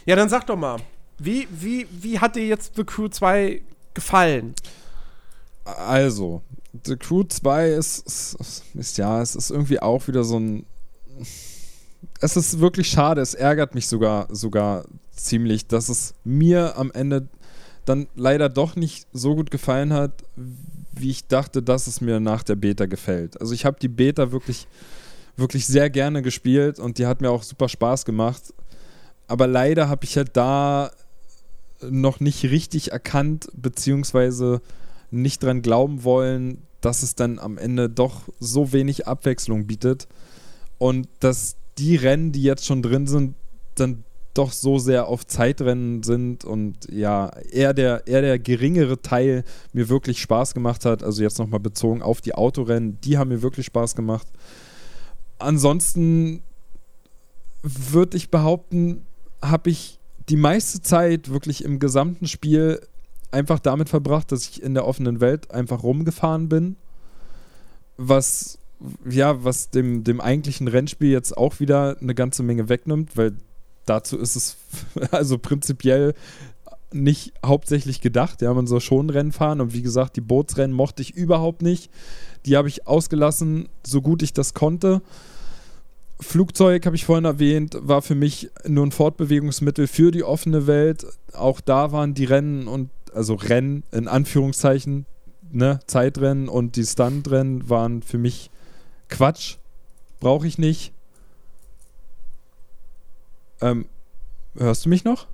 Ja, 0.05 0.17
dann 0.17 0.29
sag 0.29 0.47
doch 0.47 0.57
mal, 0.57 0.79
wie, 1.19 1.49
wie, 1.51 1.87
wie 1.91 2.19
hat 2.19 2.37
dir 2.37 2.47
jetzt 2.47 2.77
The 2.77 2.85
Crew 2.85 3.09
2 3.09 3.63
gefallen? 3.95 4.55
Also, 5.65 6.43
The 6.85 6.97
Crew 6.97 7.25
2 7.25 7.69
ist, 7.71 8.07
ist, 8.07 8.65
ist, 8.75 8.99
ja, 8.99 9.21
es 9.21 9.37
ist 9.37 9.51
irgendwie 9.51 9.81
auch 9.81 10.07
wieder 10.09 10.25
so 10.25 10.39
ein. 10.39 10.67
Es 12.21 12.37
ist 12.37 12.61
wirklich 12.61 12.89
schade, 12.89 13.21
es 13.21 13.35
ärgert 13.35 13.75
mich 13.75 13.87
sogar, 13.89 14.29
sogar 14.31 14.85
ziemlich, 15.13 15.67
dass 15.67 15.89
es 15.89 16.15
mir 16.25 16.77
am 16.77 16.91
Ende 16.93 17.29
dann 17.87 18.09
leider 18.15 18.49
doch 18.49 18.77
nicht 18.77 19.07
so 19.13 19.35
gut 19.35 19.51
gefallen 19.51 19.93
hat, 19.93 20.13
wie 20.93 21.11
ich 21.11 21.27
dachte, 21.27 21.63
dass 21.63 21.87
es 21.87 22.01
mir 22.01 22.21
nach 22.21 22.43
der 22.43 22.57
Beta 22.57 22.87
gefällt. 22.87 23.41
Also 23.41 23.55
ich 23.55 23.65
habe 23.65 23.79
die 23.81 23.89
Beta 23.89 24.33
wirklich, 24.33 24.67
wirklich 25.37 25.67
sehr 25.67 25.89
gerne 25.89 26.21
gespielt 26.21 26.79
und 26.79 26.99
die 26.99 27.07
hat 27.07 27.21
mir 27.21 27.31
auch 27.31 27.43
super 27.43 27.69
Spaß 27.69 28.05
gemacht. 28.05 28.53
Aber 29.27 29.47
leider 29.47 29.89
habe 29.89 30.05
ich 30.05 30.17
halt 30.17 30.37
da 30.37 30.91
noch 31.89 32.21
nicht 32.21 32.45
richtig 32.45 32.93
erkannt, 32.93 33.49
beziehungsweise 33.55 34.61
nicht 35.11 35.43
dran 35.43 35.63
glauben 35.63 36.05
wollen, 36.05 36.63
dass 36.81 37.03
es 37.03 37.15
dann 37.15 37.39
am 37.39 37.59
Ende 37.59 37.89
doch 37.89 38.23
so 38.39 38.73
wenig 38.73 39.07
Abwechslung 39.07 39.67
bietet 39.67 40.09
und 40.79 41.09
dass 41.21 41.57
die 41.81 41.97
Rennen, 41.97 42.31
die 42.31 42.43
jetzt 42.43 42.67
schon 42.67 42.83
drin 42.83 43.07
sind, 43.07 43.35
dann 43.75 44.05
doch 44.35 44.53
so 44.53 44.79
sehr 44.79 45.09
auf 45.09 45.27
Zeitrennen 45.27 46.03
sind 46.03 46.45
und 46.45 46.91
ja, 46.91 47.31
eher 47.51 47.75
der, 47.75 48.07
eher 48.07 48.21
der 48.21 48.39
geringere 48.39 49.03
Teil 49.03 49.45
mir 49.73 49.89
wirklich 49.89 50.21
Spaß 50.21 50.55
gemacht 50.55 50.85
hat. 50.85 51.03
Also 51.03 51.23
jetzt 51.23 51.39
nochmal 51.39 51.59
bezogen 51.59 52.03
auf 52.03 52.21
die 52.21 52.35
Autorennen, 52.35 53.01
die 53.01 53.19
haben 53.19 53.29
mir 53.29 53.43
wirklich 53.43 53.67
Spaß 53.67 53.97
gemacht. 53.97 54.29
Ansonsten 55.39 56.43
würde 57.63 58.17
ich 58.17 58.31
behaupten, 58.31 59.05
habe 59.43 59.71
ich 59.71 59.99
die 60.29 60.37
meiste 60.37 60.81
Zeit 60.81 61.31
wirklich 61.31 61.65
im 61.65 61.81
gesamten 61.81 62.29
Spiel 62.29 62.81
einfach 63.33 63.59
damit 63.59 63.89
verbracht, 63.89 64.31
dass 64.31 64.49
ich 64.49 64.63
in 64.63 64.75
der 64.75 64.87
offenen 64.87 65.21
Welt 65.21 65.51
einfach 65.51 65.83
rumgefahren 65.83 66.49
bin. 66.49 66.77
Was 67.97 68.60
ja, 69.09 69.45
was 69.45 69.71
dem, 69.71 70.05
dem 70.05 70.21
eigentlichen 70.21 70.69
Rennspiel 70.69 71.11
jetzt 71.11 71.37
auch 71.37 71.61
wieder 71.61 71.97
eine 72.01 72.15
ganze 72.15 72.43
Menge 72.43 72.69
wegnimmt, 72.69 73.17
weil 73.17 73.33
dazu 73.87 74.19
ist 74.19 74.37
es 74.37 74.57
also 75.11 75.39
prinzipiell 75.39 76.15
nicht 76.93 77.33
hauptsächlich 77.45 78.01
gedacht. 78.01 78.43
Ja, 78.43 78.53
man 78.55 78.67
soll 78.67 78.81
schon 78.81 79.11
Rennen 79.11 79.33
fahren 79.33 79.61
und 79.61 79.75
wie 79.75 79.83
gesagt, 79.83 80.17
die 80.17 80.21
Bootsrennen 80.21 80.75
mochte 80.75 81.03
ich 81.03 81.15
überhaupt 81.15 81.63
nicht. 81.63 81.91
Die 82.47 82.57
habe 82.57 82.69
ich 82.69 82.87
ausgelassen, 82.87 83.69
so 83.87 84.03
gut 84.03 84.23
ich 84.23 84.33
das 84.33 84.55
konnte. 84.55 85.03
Flugzeug, 86.19 86.85
habe 86.87 86.97
ich 86.97 87.05
vorhin 87.05 87.25
erwähnt, 87.25 87.79
war 87.81 88.03
für 88.03 88.15
mich 88.15 88.51
nur 88.67 88.87
ein 88.87 88.93
Fortbewegungsmittel 88.93 89.87
für 89.87 90.11
die 90.11 90.25
offene 90.25 90.67
Welt. 90.67 91.07
Auch 91.33 91.61
da 91.61 91.93
waren 91.93 92.15
die 92.15 92.25
Rennen 92.25 92.67
und, 92.67 92.91
also 93.15 93.35
Rennen 93.35 93.85
in 93.91 94.07
Anführungszeichen, 94.09 95.07
ne, 95.51 95.81
Zeitrennen 95.87 96.49
und 96.49 96.77
die 96.77 96.85
Stuntrennen 96.85 97.69
waren 97.69 98.03
für 98.03 98.19
mich 98.19 98.51
Quatsch. 99.11 99.57
Brauche 100.21 100.47
ich 100.47 100.59
nicht. 100.59 100.93
Ähm, 103.61 103.87
hörst 104.57 104.85
du 104.85 104.89
mich 104.89 105.05
noch? 105.05 105.27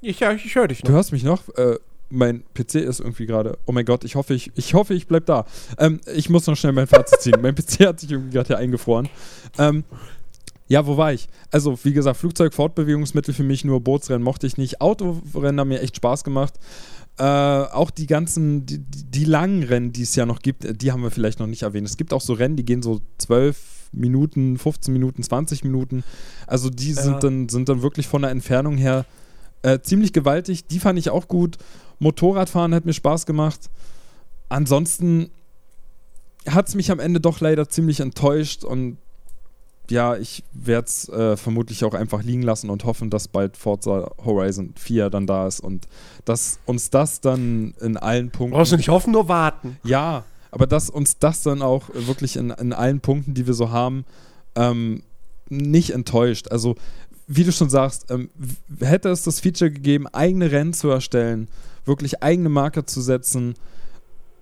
Ich, 0.00 0.20
ja, 0.20 0.32
ich 0.32 0.54
höre 0.54 0.68
dich 0.68 0.82
noch. 0.82 0.90
Du 0.90 0.94
hörst 0.94 1.12
mich 1.12 1.24
noch? 1.24 1.48
Äh, 1.56 1.78
mein 2.08 2.42
PC 2.54 2.76
ist 2.76 3.00
irgendwie 3.00 3.26
gerade. 3.26 3.58
Oh 3.66 3.72
mein 3.72 3.84
Gott, 3.84 4.04
ich 4.04 4.16
hoffe, 4.16 4.34
ich, 4.34 4.50
ich 4.56 4.74
hoffe, 4.74 4.94
ich 4.94 5.06
bleib 5.06 5.26
da. 5.26 5.44
Ähm, 5.78 6.00
ich 6.14 6.28
muss 6.28 6.46
noch 6.46 6.56
schnell 6.56 6.72
mein 6.72 6.86
Fazit 6.86 7.20
ziehen. 7.20 7.40
mein 7.40 7.54
PC 7.54 7.86
hat 7.86 8.00
sich 8.00 8.10
irgendwie 8.10 8.32
gerade 8.32 8.56
eingefroren. 8.56 9.08
Ähm, 9.58 9.84
ja, 10.68 10.86
wo 10.86 10.96
war 10.96 11.12
ich? 11.12 11.28
Also, 11.50 11.78
wie 11.82 11.92
gesagt, 11.92 12.18
Flugzeug, 12.18 12.54
Fortbewegungsmittel 12.54 13.34
für 13.34 13.42
mich, 13.42 13.64
nur 13.64 13.80
Bootsrennen 13.80 14.22
mochte 14.22 14.46
ich 14.46 14.56
nicht. 14.56 14.80
Autorennen 14.80 15.58
haben 15.58 15.68
mir 15.68 15.80
echt 15.80 15.96
Spaß 15.96 16.22
gemacht. 16.24 16.54
Äh, 17.20 17.22
auch 17.22 17.90
die 17.90 18.06
ganzen, 18.06 18.64
die, 18.64 18.78
die 18.78 19.26
langen 19.26 19.62
Rennen, 19.62 19.92
die 19.92 20.04
es 20.04 20.16
ja 20.16 20.24
noch 20.24 20.38
gibt, 20.38 20.80
die 20.80 20.90
haben 20.90 21.02
wir 21.02 21.10
vielleicht 21.10 21.38
noch 21.38 21.46
nicht 21.46 21.60
erwähnt. 21.60 21.86
Es 21.86 21.98
gibt 21.98 22.14
auch 22.14 22.22
so 22.22 22.32
Rennen, 22.32 22.56
die 22.56 22.64
gehen 22.64 22.80
so 22.80 23.02
12 23.18 23.58
Minuten, 23.92 24.56
15 24.56 24.90
Minuten, 24.90 25.22
20 25.22 25.62
Minuten. 25.62 26.02
Also 26.46 26.70
die 26.70 26.92
ja. 26.92 27.02
sind, 27.02 27.22
dann, 27.22 27.50
sind 27.50 27.68
dann 27.68 27.82
wirklich 27.82 28.08
von 28.08 28.22
der 28.22 28.30
Entfernung 28.30 28.78
her 28.78 29.04
äh, 29.60 29.80
ziemlich 29.80 30.14
gewaltig. 30.14 30.66
Die 30.68 30.78
fand 30.78 30.98
ich 30.98 31.10
auch 31.10 31.28
gut. 31.28 31.58
Motorradfahren 31.98 32.74
hat 32.74 32.86
mir 32.86 32.94
Spaß 32.94 33.26
gemacht. 33.26 33.68
Ansonsten 34.48 35.28
hat 36.48 36.68
es 36.68 36.74
mich 36.74 36.90
am 36.90 37.00
Ende 37.00 37.20
doch 37.20 37.40
leider 37.40 37.68
ziemlich 37.68 38.00
enttäuscht 38.00 38.64
und 38.64 38.96
ja, 39.90 40.16
ich 40.16 40.44
werde 40.52 40.86
es 40.86 41.08
äh, 41.08 41.36
vermutlich 41.36 41.84
auch 41.84 41.94
einfach 41.94 42.22
liegen 42.22 42.42
lassen 42.42 42.70
und 42.70 42.84
hoffen, 42.84 43.10
dass 43.10 43.28
bald 43.28 43.56
Forza 43.56 44.10
Horizon 44.24 44.72
4 44.76 45.10
dann 45.10 45.26
da 45.26 45.46
ist 45.46 45.60
und 45.60 45.86
dass 46.24 46.60
uns 46.66 46.90
das 46.90 47.20
dann 47.20 47.74
in 47.80 47.96
allen 47.96 48.30
Punkten. 48.30 48.56
Brauchst 48.56 48.72
du 48.72 48.76
nicht 48.76 48.88
hoffen, 48.88 49.12
nur 49.12 49.28
warten. 49.28 49.78
Ja, 49.84 50.24
aber 50.50 50.66
dass 50.66 50.90
uns 50.90 51.18
das 51.18 51.42
dann 51.42 51.62
auch 51.62 51.84
wirklich 51.92 52.36
in, 52.36 52.50
in 52.50 52.72
allen 52.72 53.00
Punkten, 53.00 53.34
die 53.34 53.46
wir 53.46 53.54
so 53.54 53.70
haben, 53.70 54.04
ähm, 54.54 55.02
nicht 55.48 55.90
enttäuscht. 55.90 56.48
Also, 56.48 56.76
wie 57.26 57.44
du 57.44 57.52
schon 57.52 57.70
sagst, 57.70 58.10
ähm, 58.10 58.30
hätte 58.80 59.08
es 59.08 59.22
das 59.22 59.40
Feature 59.40 59.70
gegeben, 59.70 60.06
eigene 60.08 60.50
Rennen 60.50 60.72
zu 60.72 60.88
erstellen, 60.88 61.48
wirklich 61.84 62.22
eigene 62.22 62.48
Marker 62.48 62.86
zu 62.86 63.00
setzen, 63.00 63.54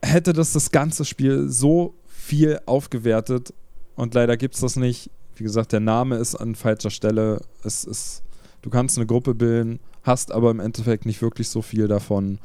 hätte 0.03 0.33
das 0.33 0.53
das 0.53 0.71
ganze 0.71 1.05
Spiel 1.05 1.49
so 1.49 1.95
viel 2.07 2.61
aufgewertet. 2.67 3.53
Und 3.97 4.15
leider 4.15 4.37
gibt 4.37 4.55
es 4.55 4.61
das 4.61 4.77
nicht. 4.77 5.11
Wie 5.39 5.45
gesagt, 5.45 5.73
der 5.73 5.81
Name 5.81 6.17
ist 6.17 6.35
an 6.35 6.55
falscher 6.57 6.91
Stelle. 6.91 7.41
Es 7.63 7.85
ist, 7.85 8.23
du 8.63 8.71
kannst 8.71 8.99
eine 8.99 9.07
Gruppe 9.07 9.35
bilden, 9.35 9.79
hast 10.03 10.33
aber 10.33 10.51
im 10.51 10.59
Endeffekt 10.59 11.07
nicht 11.07 11.23
wirklich 11.23 11.49
so 11.49 11.63
viel 11.63 11.87
davon. 11.87 12.39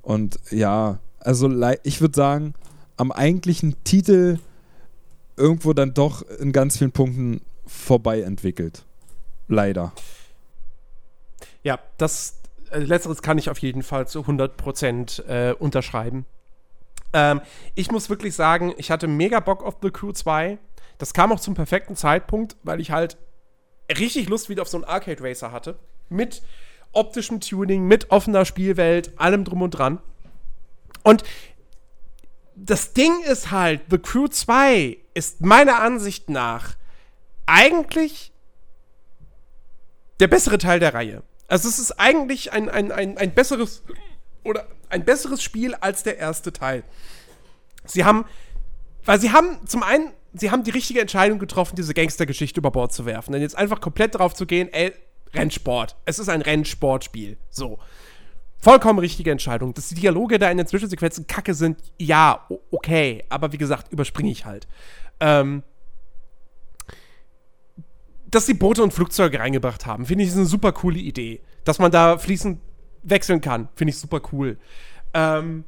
Und 0.00 0.38
ja, 0.50 0.98
also 1.20 1.50
ich 1.82 2.00
würde 2.00 2.16
sagen, 2.16 2.54
am 2.96 3.12
eigentlichen 3.12 3.76
Titel 3.84 4.38
irgendwo 5.36 5.74
dann 5.74 5.92
doch 5.92 6.22
in 6.22 6.52
ganz 6.52 6.78
vielen 6.78 6.92
Punkten 6.92 7.42
vorbei 7.66 8.22
entwickelt. 8.22 8.84
Leider. 9.48 9.92
Ja, 11.62 11.78
das 11.98 12.38
äh, 12.70 12.78
Letzteres 12.78 13.20
kann 13.20 13.36
ich 13.36 13.50
auf 13.50 13.58
jeden 13.58 13.82
Fall 13.82 14.08
zu 14.08 14.20
100% 14.20 15.24
äh, 15.26 15.52
unterschreiben. 15.52 16.24
Ähm, 17.12 17.40
ich 17.74 17.90
muss 17.90 18.08
wirklich 18.08 18.34
sagen, 18.34 18.74
ich 18.78 18.90
hatte 18.90 19.06
mega 19.06 19.40
Bock 19.40 19.62
auf 19.62 19.76
The 19.82 19.90
Crew 19.90 20.12
2. 20.12 20.58
Das 20.98 21.12
kam 21.12 21.32
auch 21.32 21.40
zum 21.40 21.54
perfekten 21.54 21.96
Zeitpunkt, 21.96 22.56
weil 22.62 22.80
ich 22.80 22.90
halt 22.90 23.16
richtig 23.90 24.28
Lust 24.28 24.48
wieder 24.48 24.62
auf 24.62 24.68
so 24.68 24.76
einen 24.76 24.84
Arcade 24.84 25.22
Racer 25.22 25.52
hatte. 25.52 25.78
Mit 26.08 26.42
optischem 26.92 27.40
Tuning, 27.40 27.86
mit 27.86 28.10
offener 28.10 28.44
Spielwelt, 28.44 29.12
allem 29.18 29.44
drum 29.44 29.62
und 29.62 29.70
dran. 29.72 30.00
Und 31.02 31.22
das 32.54 32.94
Ding 32.94 33.22
ist 33.22 33.50
halt, 33.50 33.82
The 33.90 33.98
Crew 33.98 34.28
2 34.28 34.96
ist 35.14 35.42
meiner 35.42 35.80
Ansicht 35.80 36.30
nach 36.30 36.76
eigentlich 37.44 38.32
der 40.20 40.28
bessere 40.28 40.58
Teil 40.58 40.80
der 40.80 40.94
Reihe. 40.94 41.22
Also 41.48 41.68
es 41.68 41.78
ist 41.78 41.92
eigentlich 41.92 42.52
ein, 42.52 42.68
ein, 42.68 42.90
ein, 42.90 43.18
ein 43.18 43.34
besseres 43.34 43.82
oder 44.42 44.66
ein 44.88 45.04
besseres 45.04 45.42
Spiel 45.42 45.74
als 45.74 46.02
der 46.02 46.18
erste 46.18 46.52
Teil. 46.52 46.82
Sie 47.84 48.04
haben, 48.04 48.24
weil 49.04 49.20
sie 49.20 49.32
haben 49.32 49.66
zum 49.66 49.82
einen, 49.82 50.12
sie 50.38 50.50
haben 50.50 50.64
die 50.64 50.70
richtige 50.70 51.00
Entscheidung 51.00 51.38
getroffen, 51.38 51.76
diese 51.76 51.94
Gangstergeschichte 51.94 52.60
über 52.60 52.70
Bord 52.70 52.92
zu 52.92 53.06
werfen. 53.06 53.32
Denn 53.32 53.42
jetzt 53.42 53.56
einfach 53.56 53.80
komplett 53.80 54.14
drauf 54.14 54.34
zu 54.34 54.46
gehen, 54.46 54.68
ey, 54.72 54.92
Rennsport. 55.34 55.96
Es 56.04 56.18
ist 56.18 56.28
ein 56.28 56.42
Rennsportspiel. 56.42 57.36
So. 57.50 57.78
Vollkommen 58.58 58.98
richtige 58.98 59.30
Entscheidung. 59.30 59.74
Dass 59.74 59.88
die 59.88 59.94
Dialoge 59.94 60.38
da 60.38 60.50
in 60.50 60.58
den 60.58 60.66
Zwischensequenzen 60.66 61.26
kacke 61.26 61.54
sind, 61.54 61.80
ja, 61.98 62.46
okay. 62.70 63.24
Aber 63.28 63.52
wie 63.52 63.58
gesagt, 63.58 63.92
überspringe 63.92 64.30
ich 64.30 64.44
halt. 64.44 64.66
Ähm, 65.20 65.62
dass 68.28 68.46
sie 68.46 68.54
Boote 68.54 68.82
und 68.82 68.92
Flugzeuge 68.92 69.38
reingebracht 69.38 69.86
haben, 69.86 70.06
finde 70.06 70.24
ich 70.24 70.30
ist 70.30 70.36
eine 70.36 70.46
super 70.46 70.72
coole 70.72 70.98
Idee. 70.98 71.40
Dass 71.64 71.78
man 71.78 71.90
da 71.90 72.18
fließend 72.18 72.60
wechseln 73.02 73.40
kann, 73.40 73.68
finde 73.76 73.90
ich 73.90 73.98
super 73.98 74.20
cool. 74.32 74.58
Ähm, 75.14 75.64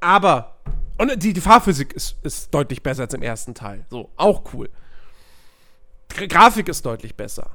aber, 0.00 0.56
und 0.98 1.22
die, 1.22 1.32
die 1.32 1.40
Fahrphysik 1.40 1.92
ist, 1.92 2.16
ist 2.22 2.52
deutlich 2.52 2.82
besser 2.82 3.02
als 3.02 3.14
im 3.14 3.22
ersten 3.22 3.54
Teil. 3.54 3.84
So, 3.90 4.10
auch 4.16 4.42
cool. 4.52 4.68
Grafik 6.08 6.68
ist 6.68 6.84
deutlich 6.84 7.16
besser. 7.16 7.50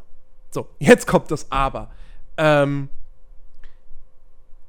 So, 0.51 0.69
jetzt 0.79 1.07
kommt 1.07 1.31
das 1.31 1.51
Aber. 1.51 1.91
Ähm, 2.37 2.89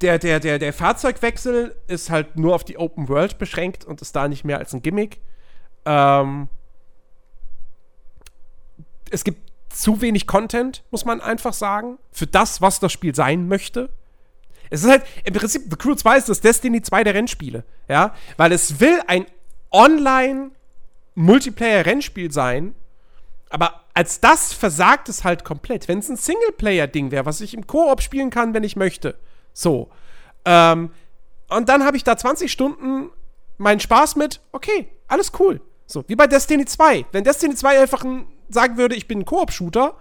der, 0.01 0.19
der, 0.19 0.41
der, 0.41 0.59
der 0.59 0.73
Fahrzeugwechsel 0.73 1.75
ist 1.87 2.11
halt 2.11 2.37
nur 2.37 2.55
auf 2.55 2.65
die 2.65 2.77
Open 2.77 3.09
World 3.09 3.39
beschränkt 3.39 3.85
und 3.85 4.03
ist 4.03 4.15
da 4.15 4.29
nicht 4.29 4.45
mehr 4.45 4.59
als 4.59 4.75
ein 4.75 4.83
Gimmick. 4.83 5.21
Ähm, 5.85 6.49
es 9.11 9.25
gibt 9.25 9.53
zu 9.71 10.01
wenig 10.01 10.27
Content, 10.27 10.85
muss 10.91 11.05
man 11.05 11.21
einfach 11.21 11.53
sagen, 11.53 11.99
für 12.11 12.27
das, 12.27 12.61
was 12.61 12.81
das 12.81 12.93
Spiel 12.93 13.15
sein 13.15 13.49
möchte. 13.49 13.91
Es 14.71 14.83
ist 14.83 14.91
halt, 14.91 15.05
im 15.25 15.35
Prinzip, 15.35 15.63
The 15.71 15.77
Crew 15.77 15.95
2 15.95 16.17
ist 16.19 16.29
das 16.29 16.41
Destiny 16.41 16.83
2 16.83 17.05
der 17.05 17.15
Rennspiele, 17.15 17.63
ja, 17.89 18.13
weil 18.37 18.51
es 18.53 18.81
will 18.81 19.01
ein 19.07 19.27
Online-Multiplayer-Rennspiel 19.73 22.33
sein, 22.33 22.75
aber 23.51 23.83
als 23.95 24.21
das 24.21 24.53
versagt 24.53 25.09
es 25.09 25.23
halt 25.25 25.45
komplett. 25.45 25.89
Wenn 25.89 26.01
es 26.01 26.09
ein 26.09 26.17
Singleplayer-Ding 26.17 27.11
wäre, 27.11 27.27
was 27.27 27.41
ich 27.41 27.55
im 27.55 27.67
Koop 27.67 28.03
spielen 28.03 28.31
kann, 28.31 28.53
wenn 28.53 28.63
ich 28.65 28.77
möchte. 28.77 29.17
So. 29.53 29.89
Ähm, 30.45 30.91
und 31.49 31.69
dann 31.69 31.85
habe 31.85 31.97
ich 31.97 32.03
da 32.05 32.17
20 32.17 32.53
Stunden 32.53 33.11
meinen 33.57 33.81
Spaß 33.81 34.15
mit, 34.17 34.41
okay, 34.53 34.89
alles 35.09 35.33
cool. 35.39 35.61
So, 35.87 36.05
wie 36.09 36.17
bei 36.17 36.27
Destiny 36.27 36.67
2. 36.67 37.07
Wenn 37.13 37.25
Destiny 37.25 37.55
2 37.55 37.81
einfach 37.81 38.05
ein, 38.05 38.27
sagen 38.49 38.77
würde, 38.77 38.97
ich 38.97 39.09
bin 39.09 39.21
ein 39.21 39.25
Koop-Shooter 39.25 39.97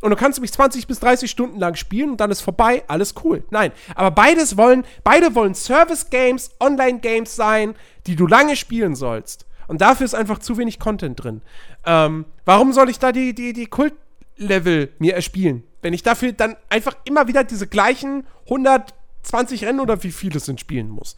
und 0.00 0.10
du 0.10 0.16
kannst 0.16 0.40
mich 0.40 0.52
20 0.52 0.86
bis 0.86 1.00
30 1.00 1.30
Stunden 1.30 1.58
lang 1.58 1.74
spielen 1.74 2.10
und 2.10 2.20
dann 2.20 2.30
ist 2.30 2.40
vorbei, 2.40 2.82
alles 2.88 3.14
cool. 3.24 3.44
Nein, 3.50 3.72
aber 3.94 4.10
beides 4.10 4.56
wollen, 4.56 4.84
beide 5.04 5.34
wollen 5.34 5.54
Service-Games, 5.54 6.52
Online-Games 6.60 7.36
sein, 7.36 7.74
die 8.06 8.16
du 8.16 8.26
lange 8.26 8.56
spielen 8.56 8.94
sollst. 8.94 9.46
Und 9.68 9.80
dafür 9.82 10.04
ist 10.04 10.14
einfach 10.14 10.38
zu 10.38 10.56
wenig 10.56 10.78
Content 10.78 11.22
drin. 11.22 11.42
Ähm, 11.86 12.24
warum 12.44 12.72
soll 12.72 12.90
ich 12.90 12.98
da 12.98 13.12
die, 13.12 13.34
die, 13.34 13.52
die 13.52 13.66
Kult-Level 13.66 14.92
mir 14.98 15.14
erspielen? 15.14 15.62
Wenn 15.82 15.92
ich 15.92 16.02
dafür 16.02 16.32
dann 16.32 16.56
einfach 16.68 16.96
immer 17.04 17.28
wieder 17.28 17.44
diese 17.44 17.66
gleichen 17.66 18.26
120 18.44 19.64
Rennen 19.64 19.80
oder 19.80 20.02
wie 20.02 20.10
viele 20.10 20.38
es 20.38 20.46
sind 20.46 20.60
spielen 20.60 20.88
muss. 20.88 21.16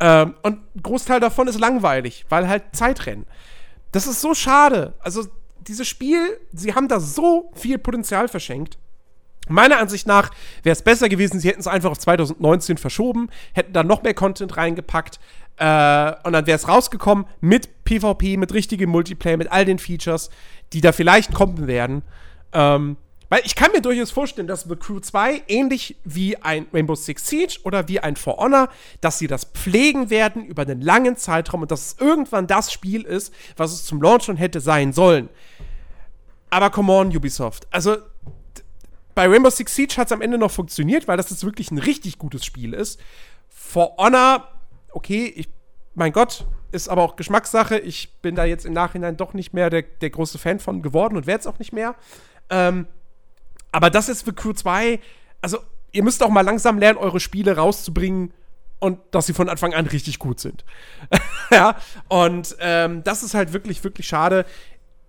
Ähm, 0.00 0.34
und 0.42 0.58
ein 0.74 0.82
Großteil 0.82 1.20
davon 1.20 1.48
ist 1.48 1.60
langweilig, 1.60 2.24
weil 2.28 2.48
halt 2.48 2.64
Zeitrennen. 2.72 3.26
Das 3.92 4.06
ist 4.06 4.20
so 4.20 4.34
schade. 4.34 4.94
Also, 5.00 5.26
dieses 5.68 5.88
Spiel, 5.88 6.38
sie 6.52 6.74
haben 6.74 6.88
da 6.88 7.00
so 7.00 7.50
viel 7.54 7.78
Potenzial 7.78 8.28
verschenkt. 8.28 8.78
Meiner 9.48 9.78
Ansicht 9.78 10.06
nach 10.06 10.30
wäre 10.62 10.72
es 10.72 10.82
besser 10.82 11.08
gewesen, 11.08 11.40
sie 11.40 11.48
hätten 11.48 11.60
es 11.60 11.66
einfach 11.66 11.90
auf 11.90 11.98
2019 11.98 12.78
verschoben, 12.78 13.28
hätten 13.54 13.72
da 13.72 13.82
noch 13.82 14.02
mehr 14.02 14.14
Content 14.14 14.56
reingepackt 14.56 15.18
äh, 15.56 16.12
und 16.22 16.32
dann 16.32 16.46
wäre 16.46 16.56
es 16.56 16.68
rausgekommen 16.68 17.26
mit 17.40 17.84
PvP, 17.84 18.36
mit 18.36 18.54
richtigem 18.54 18.90
Multiplayer, 18.90 19.36
mit 19.36 19.50
all 19.50 19.64
den 19.64 19.78
Features, 19.78 20.30
die 20.72 20.80
da 20.80 20.92
vielleicht 20.92 21.34
kommen 21.34 21.66
werden. 21.66 22.02
Ähm, 22.52 22.96
weil 23.32 23.40
ich 23.46 23.54
kann 23.54 23.72
mir 23.72 23.80
durchaus 23.80 24.10
vorstellen, 24.10 24.46
dass 24.46 24.64
The 24.64 24.76
Crew 24.76 25.00
2 25.00 25.44
ähnlich 25.48 25.96
wie 26.04 26.36
ein 26.36 26.66
Rainbow 26.70 26.94
Six 26.94 27.26
Siege 27.26 27.60
oder 27.64 27.88
wie 27.88 27.98
ein 27.98 28.14
For 28.14 28.36
Honor, 28.36 28.68
dass 29.00 29.18
sie 29.18 29.26
das 29.26 29.46
pflegen 29.46 30.10
werden 30.10 30.44
über 30.44 30.60
einen 30.60 30.82
langen 30.82 31.16
Zeitraum 31.16 31.62
und 31.62 31.70
dass 31.70 31.86
es 31.86 31.96
irgendwann 31.98 32.46
das 32.46 32.70
Spiel 32.70 33.00
ist, 33.00 33.32
was 33.56 33.72
es 33.72 33.86
zum 33.86 34.02
Launch 34.02 34.24
schon 34.24 34.36
hätte 34.36 34.60
sein 34.60 34.92
sollen. 34.92 35.30
Aber 36.50 36.68
come 36.68 36.92
on, 36.92 37.08
Ubisoft. 37.16 37.66
Also, 37.70 37.96
bei 39.14 39.26
Rainbow 39.26 39.48
Six 39.48 39.74
Siege 39.76 39.96
hat 39.96 40.08
es 40.08 40.12
am 40.12 40.20
Ende 40.20 40.36
noch 40.36 40.50
funktioniert, 40.50 41.08
weil 41.08 41.16
das 41.16 41.30
jetzt 41.30 41.42
wirklich 41.42 41.70
ein 41.70 41.78
richtig 41.78 42.18
gutes 42.18 42.44
Spiel 42.44 42.74
ist. 42.74 43.00
For 43.48 43.96
Honor, 43.96 44.46
okay, 44.90 45.32
ich, 45.34 45.48
mein 45.94 46.12
Gott, 46.12 46.44
ist 46.70 46.90
aber 46.90 47.00
auch 47.00 47.16
Geschmackssache. 47.16 47.78
Ich 47.78 48.12
bin 48.20 48.34
da 48.34 48.44
jetzt 48.44 48.66
im 48.66 48.74
Nachhinein 48.74 49.16
doch 49.16 49.32
nicht 49.32 49.54
mehr 49.54 49.70
der, 49.70 49.80
der 49.80 50.10
große 50.10 50.36
Fan 50.36 50.60
von 50.60 50.82
geworden 50.82 51.16
und 51.16 51.26
werde 51.26 51.40
es 51.40 51.46
auch 51.46 51.58
nicht 51.58 51.72
mehr. 51.72 51.94
Ähm, 52.50 52.88
aber 53.72 53.90
das 53.90 54.08
ist 54.08 54.22
für 54.22 54.32
Crew 54.32 54.52
2, 54.52 55.00
also 55.40 55.58
ihr 55.92 56.02
müsst 56.02 56.22
auch 56.22 56.30
mal 56.30 56.42
langsam 56.42 56.78
lernen, 56.78 56.98
eure 56.98 57.20
Spiele 57.20 57.56
rauszubringen 57.56 58.32
und 58.78 58.98
dass 59.10 59.26
sie 59.26 59.32
von 59.32 59.48
Anfang 59.48 59.74
an 59.74 59.86
richtig 59.86 60.18
gut 60.18 60.40
sind. 60.40 60.64
ja, 61.50 61.76
und 62.08 62.56
ähm, 62.60 63.02
das 63.04 63.22
ist 63.22 63.34
halt 63.34 63.52
wirklich, 63.52 63.82
wirklich 63.84 64.06
schade. 64.06 64.44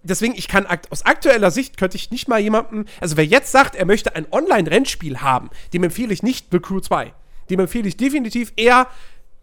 Deswegen, 0.03 0.35
ich 0.35 0.47
kann 0.47 0.67
aus 0.89 1.05
aktueller 1.05 1.49
Sicht 1.49 1.77
könnte 1.77 1.95
ich 1.95 2.11
nicht 2.11 2.27
mal 2.27 2.39
jemandem, 2.39 2.85
also 2.99 3.15
wer 3.15 3.25
jetzt 3.25 3.51
sagt, 3.51 3.75
er 3.75 3.85
möchte 3.85 4.15
ein 4.15 4.27
Online-Rennspiel 4.31 5.21
haben, 5.21 5.49
dem 5.73 5.83
empfehle 5.83 6.13
ich 6.13 6.23
nicht 6.23 6.47
The 6.51 6.59
Crew 6.59 6.81
2. 6.81 7.13
Dem 7.49 7.59
empfehle 7.59 7.87
ich 7.87 7.97
definitiv 7.97 8.53
eher, 8.57 8.87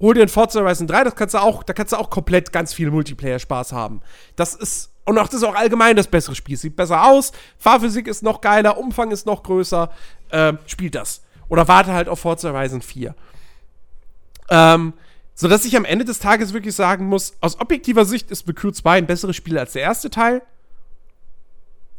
hol 0.01 0.15
dir 0.15 0.23
ein 0.23 0.29
Forza 0.29 0.61
Horizon 0.61 0.87
3, 0.87 1.05
das 1.05 1.17
kannst 1.17 1.35
du 1.35 1.39
auch, 1.39 1.63
da 1.63 1.73
kannst 1.73 1.93
du 1.93 1.97
auch 1.97 2.11
komplett 2.11 2.53
ganz 2.53 2.73
viel 2.73 2.91
Multiplayer-Spaß 2.91 3.73
haben. 3.73 4.01
Das 4.37 4.55
ist 4.55 4.93
und 5.05 5.19
auch 5.19 5.27
das 5.27 5.37
ist 5.37 5.45
auch 5.45 5.55
allgemein 5.55 5.97
das 5.97 6.07
bessere 6.07 6.35
Spiel. 6.35 6.57
Sieht 6.57 6.77
besser 6.77 7.05
aus, 7.05 7.33
Fahrphysik 7.59 8.07
ist 8.07 8.23
noch 8.23 8.41
geiler, 8.41 8.79
Umfang 8.79 9.11
ist 9.11 9.27
noch 9.27 9.43
größer. 9.43 9.91
Ähm, 10.33 10.59
spielt 10.67 10.95
das. 10.95 11.23
Oder 11.49 11.67
warte 11.69 11.93
halt 11.93 12.09
auf 12.09 12.21
Forza 12.21 12.53
Horizon 12.53 12.83
4. 12.83 13.15
Ähm, 14.51 14.93
sodass 15.35 15.65
ich 15.65 15.77
am 15.77 15.85
Ende 15.85 16.05
des 16.05 16.19
Tages 16.19 16.53
wirklich 16.53 16.75
sagen 16.75 17.07
muss, 17.07 17.35
aus 17.41 17.59
objektiver 17.61 18.05
Sicht 18.05 18.31
ist 18.31 18.47
The 18.47 18.53
Crew 18.53 18.71
2 18.71 18.99
ein 18.99 19.07
besseres 19.07 19.37
Spiel 19.37 19.59
als 19.59 19.73
der 19.73 19.83
erste 19.83 20.11
Teil. 20.11 20.43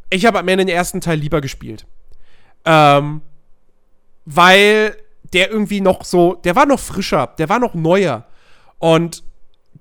Ich 0.09 0.25
habe 0.25 0.39
am 0.39 0.47
Ende 0.47 0.65
den 0.65 0.75
ersten 0.75 1.01
Teil 1.01 1.17
lieber 1.17 1.41
gespielt. 1.41 1.85
Ähm, 2.65 3.21
weil 4.25 4.95
der 5.33 5.49
irgendwie 5.49 5.81
noch 5.81 6.03
so, 6.03 6.35
der 6.35 6.55
war 6.55 6.65
noch 6.65 6.79
frischer, 6.79 7.27
der 7.37 7.49
war 7.49 7.59
noch 7.59 7.73
neuer. 7.73 8.25
Und 8.77 9.23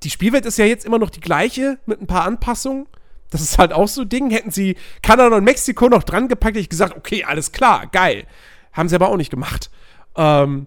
die 0.02 0.10
Spielwelt 0.10 0.46
ist 0.46 0.58
ja 0.58 0.64
jetzt 0.64 0.84
immer 0.84 0.98
noch 0.98 1.10
die 1.10 1.20
gleiche 1.20 1.78
mit 1.86 2.00
ein 2.00 2.06
paar 2.06 2.24
Anpassungen. 2.24 2.86
Das 3.30 3.40
ist 3.40 3.58
halt 3.58 3.72
auch 3.72 3.88
so 3.88 4.02
ein 4.02 4.08
Ding. 4.08 4.30
Hätten 4.30 4.50
sie 4.50 4.76
Kanada 5.02 5.36
und 5.36 5.44
Mexiko 5.44 5.88
noch 5.88 6.02
dran 6.02 6.28
gepackt, 6.28 6.54
hätte 6.54 6.60
ich 6.60 6.68
gesagt, 6.68 6.96
okay, 6.96 7.24
alles 7.24 7.52
klar, 7.52 7.86
geil. 7.86 8.26
Haben 8.72 8.88
sie 8.88 8.96
aber 8.96 9.08
auch 9.08 9.16
nicht 9.16 9.30
gemacht. 9.30 9.70
Ähm, 10.16 10.66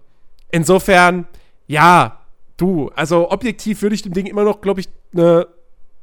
insofern, 0.50 1.26
ja, 1.66 2.20
du, 2.56 2.90
also 2.96 3.30
objektiv 3.30 3.82
würde 3.82 3.94
ich 3.94 4.02
dem 4.02 4.14
Ding 4.14 4.26
immer 4.26 4.44
noch, 4.44 4.60
glaube 4.60 4.80
ich, 4.80 4.88
eine, 5.12 5.46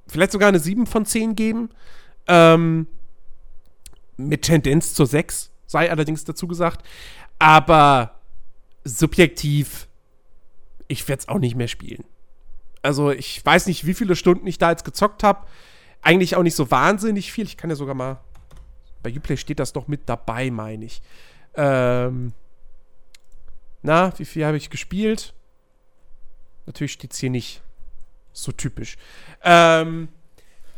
vielleicht 0.07 0.31
sogar 0.31 0.49
eine 0.49 0.59
7 0.59 0.85
von 0.85 1.05
10 1.05 1.35
geben. 1.35 1.69
Ähm, 2.27 2.87
mit 4.17 4.43
Tendenz 4.43 4.93
zur 4.93 5.07
6, 5.07 5.51
sei 5.65 5.89
allerdings 5.89 6.23
dazu 6.25 6.47
gesagt. 6.47 6.85
Aber 7.39 8.19
subjektiv, 8.83 9.87
ich 10.87 11.07
werde 11.07 11.21
es 11.21 11.27
auch 11.27 11.39
nicht 11.39 11.55
mehr 11.55 11.67
spielen. 11.67 12.03
Also 12.83 13.11
ich 13.11 13.43
weiß 13.43 13.67
nicht, 13.67 13.85
wie 13.85 13.93
viele 13.93 14.15
Stunden 14.15 14.45
ich 14.47 14.57
da 14.57 14.71
jetzt 14.71 14.85
gezockt 14.85 15.23
habe 15.23 15.47
eigentlich 16.01 16.35
auch 16.35 16.43
nicht 16.43 16.55
so 16.55 16.71
wahnsinnig 16.71 17.31
viel. 17.31 17.45
Ich 17.45 17.57
kann 17.57 17.69
ja 17.69 17.75
sogar 17.75 17.95
mal. 17.95 18.19
Bei 19.03 19.11
Uplay 19.11 19.37
steht 19.37 19.59
das 19.59 19.73
doch 19.73 19.87
mit 19.87 20.07
dabei, 20.07 20.51
meine 20.51 20.85
ich. 20.85 21.01
Ähm, 21.55 22.33
na, 23.81 24.13
wie 24.17 24.25
viel 24.25 24.45
habe 24.45 24.57
ich 24.57 24.69
gespielt? 24.69 25.33
Natürlich 26.67 26.93
steht 26.93 27.13
es 27.13 27.19
hier 27.19 27.31
nicht 27.31 27.61
so 28.31 28.51
typisch. 28.51 28.97
Ähm, 29.43 30.09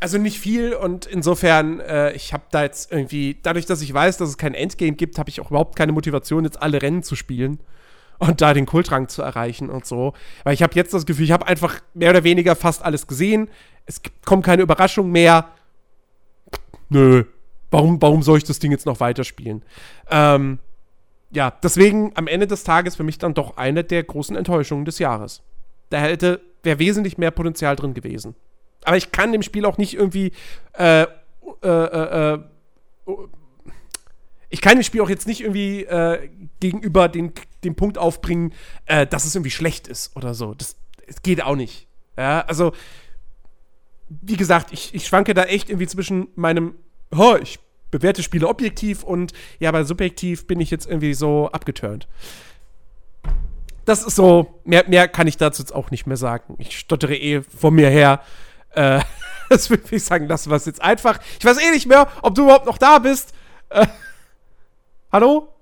also 0.00 0.18
nicht 0.18 0.38
viel 0.38 0.74
und 0.74 1.06
insofern, 1.06 1.80
äh, 1.80 2.12
ich 2.12 2.32
habe 2.32 2.44
da 2.50 2.62
jetzt 2.62 2.90
irgendwie, 2.90 3.38
dadurch, 3.42 3.66
dass 3.66 3.80
ich 3.82 3.92
weiß, 3.92 4.16
dass 4.16 4.30
es 4.30 4.38
kein 4.38 4.54
Endgame 4.54 4.92
gibt, 4.92 5.18
habe 5.18 5.30
ich 5.30 5.40
auch 5.40 5.50
überhaupt 5.50 5.76
keine 5.76 5.92
Motivation, 5.92 6.44
jetzt 6.44 6.60
alle 6.60 6.82
Rennen 6.82 7.02
zu 7.02 7.16
spielen 7.16 7.58
und 8.18 8.40
da 8.40 8.54
den 8.54 8.66
Kultrang 8.66 9.08
zu 9.08 9.22
erreichen 9.22 9.70
und 9.70 9.86
so. 9.86 10.14
Weil 10.42 10.54
ich 10.54 10.62
habe 10.62 10.74
jetzt 10.74 10.94
das 10.94 11.06
Gefühl, 11.06 11.24
ich 11.24 11.32
habe 11.32 11.46
einfach 11.46 11.80
mehr 11.94 12.10
oder 12.10 12.24
weniger 12.24 12.56
fast 12.56 12.82
alles 12.82 13.06
gesehen. 13.06 13.48
Es 13.86 14.02
gibt, 14.02 14.24
kommen 14.24 14.42
keine 14.42 14.62
Überraschungen 14.62 15.12
mehr. 15.12 15.48
Nö. 16.88 17.24
Warum, 17.70 18.00
warum 18.00 18.22
soll 18.22 18.38
ich 18.38 18.44
das 18.44 18.58
Ding 18.58 18.70
jetzt 18.70 18.86
noch 18.86 19.00
weiterspielen? 19.00 19.62
Ähm, 20.08 20.58
ja, 21.30 21.50
deswegen 21.62 22.12
am 22.14 22.28
Ende 22.28 22.46
des 22.46 22.62
Tages 22.62 22.94
für 22.94 23.02
mich 23.02 23.18
dann 23.18 23.34
doch 23.34 23.56
eine 23.56 23.82
der 23.82 24.04
großen 24.04 24.36
Enttäuschungen 24.36 24.84
des 24.84 24.98
Jahres. 25.00 25.42
Da 25.90 25.98
hätte, 25.98 26.40
wäre 26.62 26.78
wesentlich 26.78 27.18
mehr 27.18 27.32
Potenzial 27.32 27.74
drin 27.74 27.94
gewesen. 27.94 28.36
Aber 28.84 28.96
ich 28.96 29.10
kann 29.10 29.32
dem 29.32 29.42
Spiel 29.42 29.64
auch 29.64 29.78
nicht 29.78 29.94
irgendwie 29.94 30.32
äh, 30.78 31.02
äh, 31.02 31.68
äh, 31.68 32.34
äh 32.34 32.38
ich 34.50 34.60
kann 34.60 34.76
dem 34.76 34.84
Spiel 34.84 35.00
auch 35.00 35.08
jetzt 35.08 35.26
nicht 35.26 35.40
irgendwie 35.40 35.82
äh, 35.82 36.28
gegenüber 36.60 37.08
den, 37.08 37.32
den 37.64 37.74
Punkt 37.74 37.98
aufbringen, 37.98 38.52
äh, 38.86 39.04
dass 39.04 39.24
es 39.24 39.34
irgendwie 39.34 39.50
schlecht 39.50 39.88
ist 39.88 40.14
oder 40.14 40.32
so. 40.32 40.54
Das, 40.54 40.76
das 41.08 41.22
geht 41.22 41.42
auch 41.42 41.56
nicht. 41.56 41.88
Ja, 42.16 42.42
also, 42.42 42.72
wie 44.22 44.36
gesagt, 44.36 44.72
ich, 44.72 44.94
ich 44.94 45.06
schwanke 45.06 45.34
da 45.34 45.44
echt 45.44 45.68
irgendwie 45.68 45.86
zwischen 45.86 46.28
meinem, 46.34 46.74
oh, 47.16 47.36
ich 47.40 47.58
bewerte 47.90 48.22
Spiele 48.22 48.48
objektiv 48.48 49.04
und 49.04 49.32
ja, 49.60 49.68
aber 49.68 49.84
subjektiv 49.84 50.46
bin 50.46 50.60
ich 50.60 50.70
jetzt 50.70 50.86
irgendwie 50.86 51.14
so 51.14 51.48
abgeturnt. 51.52 52.08
Das 53.84 54.02
ist 54.02 54.16
so, 54.16 54.60
mehr, 54.64 54.84
mehr 54.88 55.08
kann 55.08 55.26
ich 55.26 55.36
dazu 55.36 55.62
jetzt 55.62 55.74
auch 55.74 55.90
nicht 55.90 56.06
mehr 56.06 56.16
sagen. 56.16 56.56
Ich 56.58 56.78
stottere 56.78 57.14
eh 57.14 57.42
von 57.42 57.74
mir 57.74 57.90
her. 57.90 58.20
Äh, 58.70 59.00
das 59.48 59.70
würde 59.70 59.84
ich 59.90 60.02
sagen, 60.02 60.26
das 60.26 60.50
war 60.50 60.58
jetzt 60.58 60.82
einfach. 60.82 61.20
Ich 61.38 61.44
weiß 61.44 61.58
eh 61.58 61.70
nicht 61.70 61.86
mehr, 61.86 62.08
ob 62.22 62.34
du 62.34 62.44
überhaupt 62.44 62.66
noch 62.66 62.78
da 62.78 62.98
bist. 62.98 63.32
Äh, 63.68 63.86
Hallo? 65.12 65.53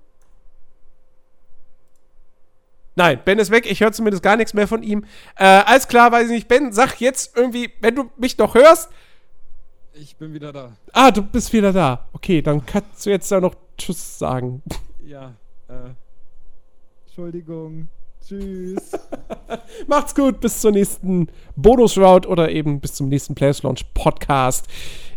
Nein, 2.95 3.19
Ben 3.25 3.39
ist 3.39 3.51
weg. 3.51 3.69
Ich 3.69 3.81
höre 3.81 3.91
zumindest 3.91 4.23
gar 4.23 4.37
nichts 4.37 4.53
mehr 4.53 4.67
von 4.67 4.83
ihm. 4.83 5.05
Äh, 5.35 5.45
alles 5.45 5.87
klar, 5.87 6.11
weiß 6.11 6.25
ich 6.25 6.31
nicht. 6.31 6.47
Ben, 6.47 6.71
sag 6.71 6.99
jetzt 6.99 7.35
irgendwie, 7.35 7.71
wenn 7.81 7.95
du 7.95 8.11
mich 8.17 8.37
noch 8.37 8.55
hörst. 8.55 8.89
Ich 9.93 10.15
bin 10.15 10.33
wieder 10.33 10.51
da. 10.51 10.73
Ah, 10.91 11.11
du 11.11 11.21
bist 11.21 11.53
wieder 11.53 11.71
da. 11.71 12.07
Okay, 12.13 12.41
dann 12.41 12.65
kannst 12.65 13.05
du 13.05 13.09
jetzt 13.09 13.31
da 13.31 13.39
noch 13.39 13.55
Tschüss 13.77 14.19
sagen. 14.19 14.61
Ja, 15.05 15.33
äh. 15.67 15.91
Entschuldigung. 17.05 17.87
Tschüss. 18.27 18.91
Macht's 19.87 20.15
gut, 20.15 20.39
bis 20.39 20.61
zur 20.61 20.71
nächsten 20.71 21.27
Bonus-Route 21.55 22.27
oder 22.27 22.49
eben 22.49 22.79
bis 22.79 22.93
zum 22.93 23.09
nächsten 23.09 23.35
Players 23.35 23.61
Launch 23.63 23.85
Podcast 23.93 24.67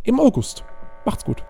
im 0.03 0.20
August. 0.20 0.64
Macht's 1.05 1.24
gut. 1.24 1.43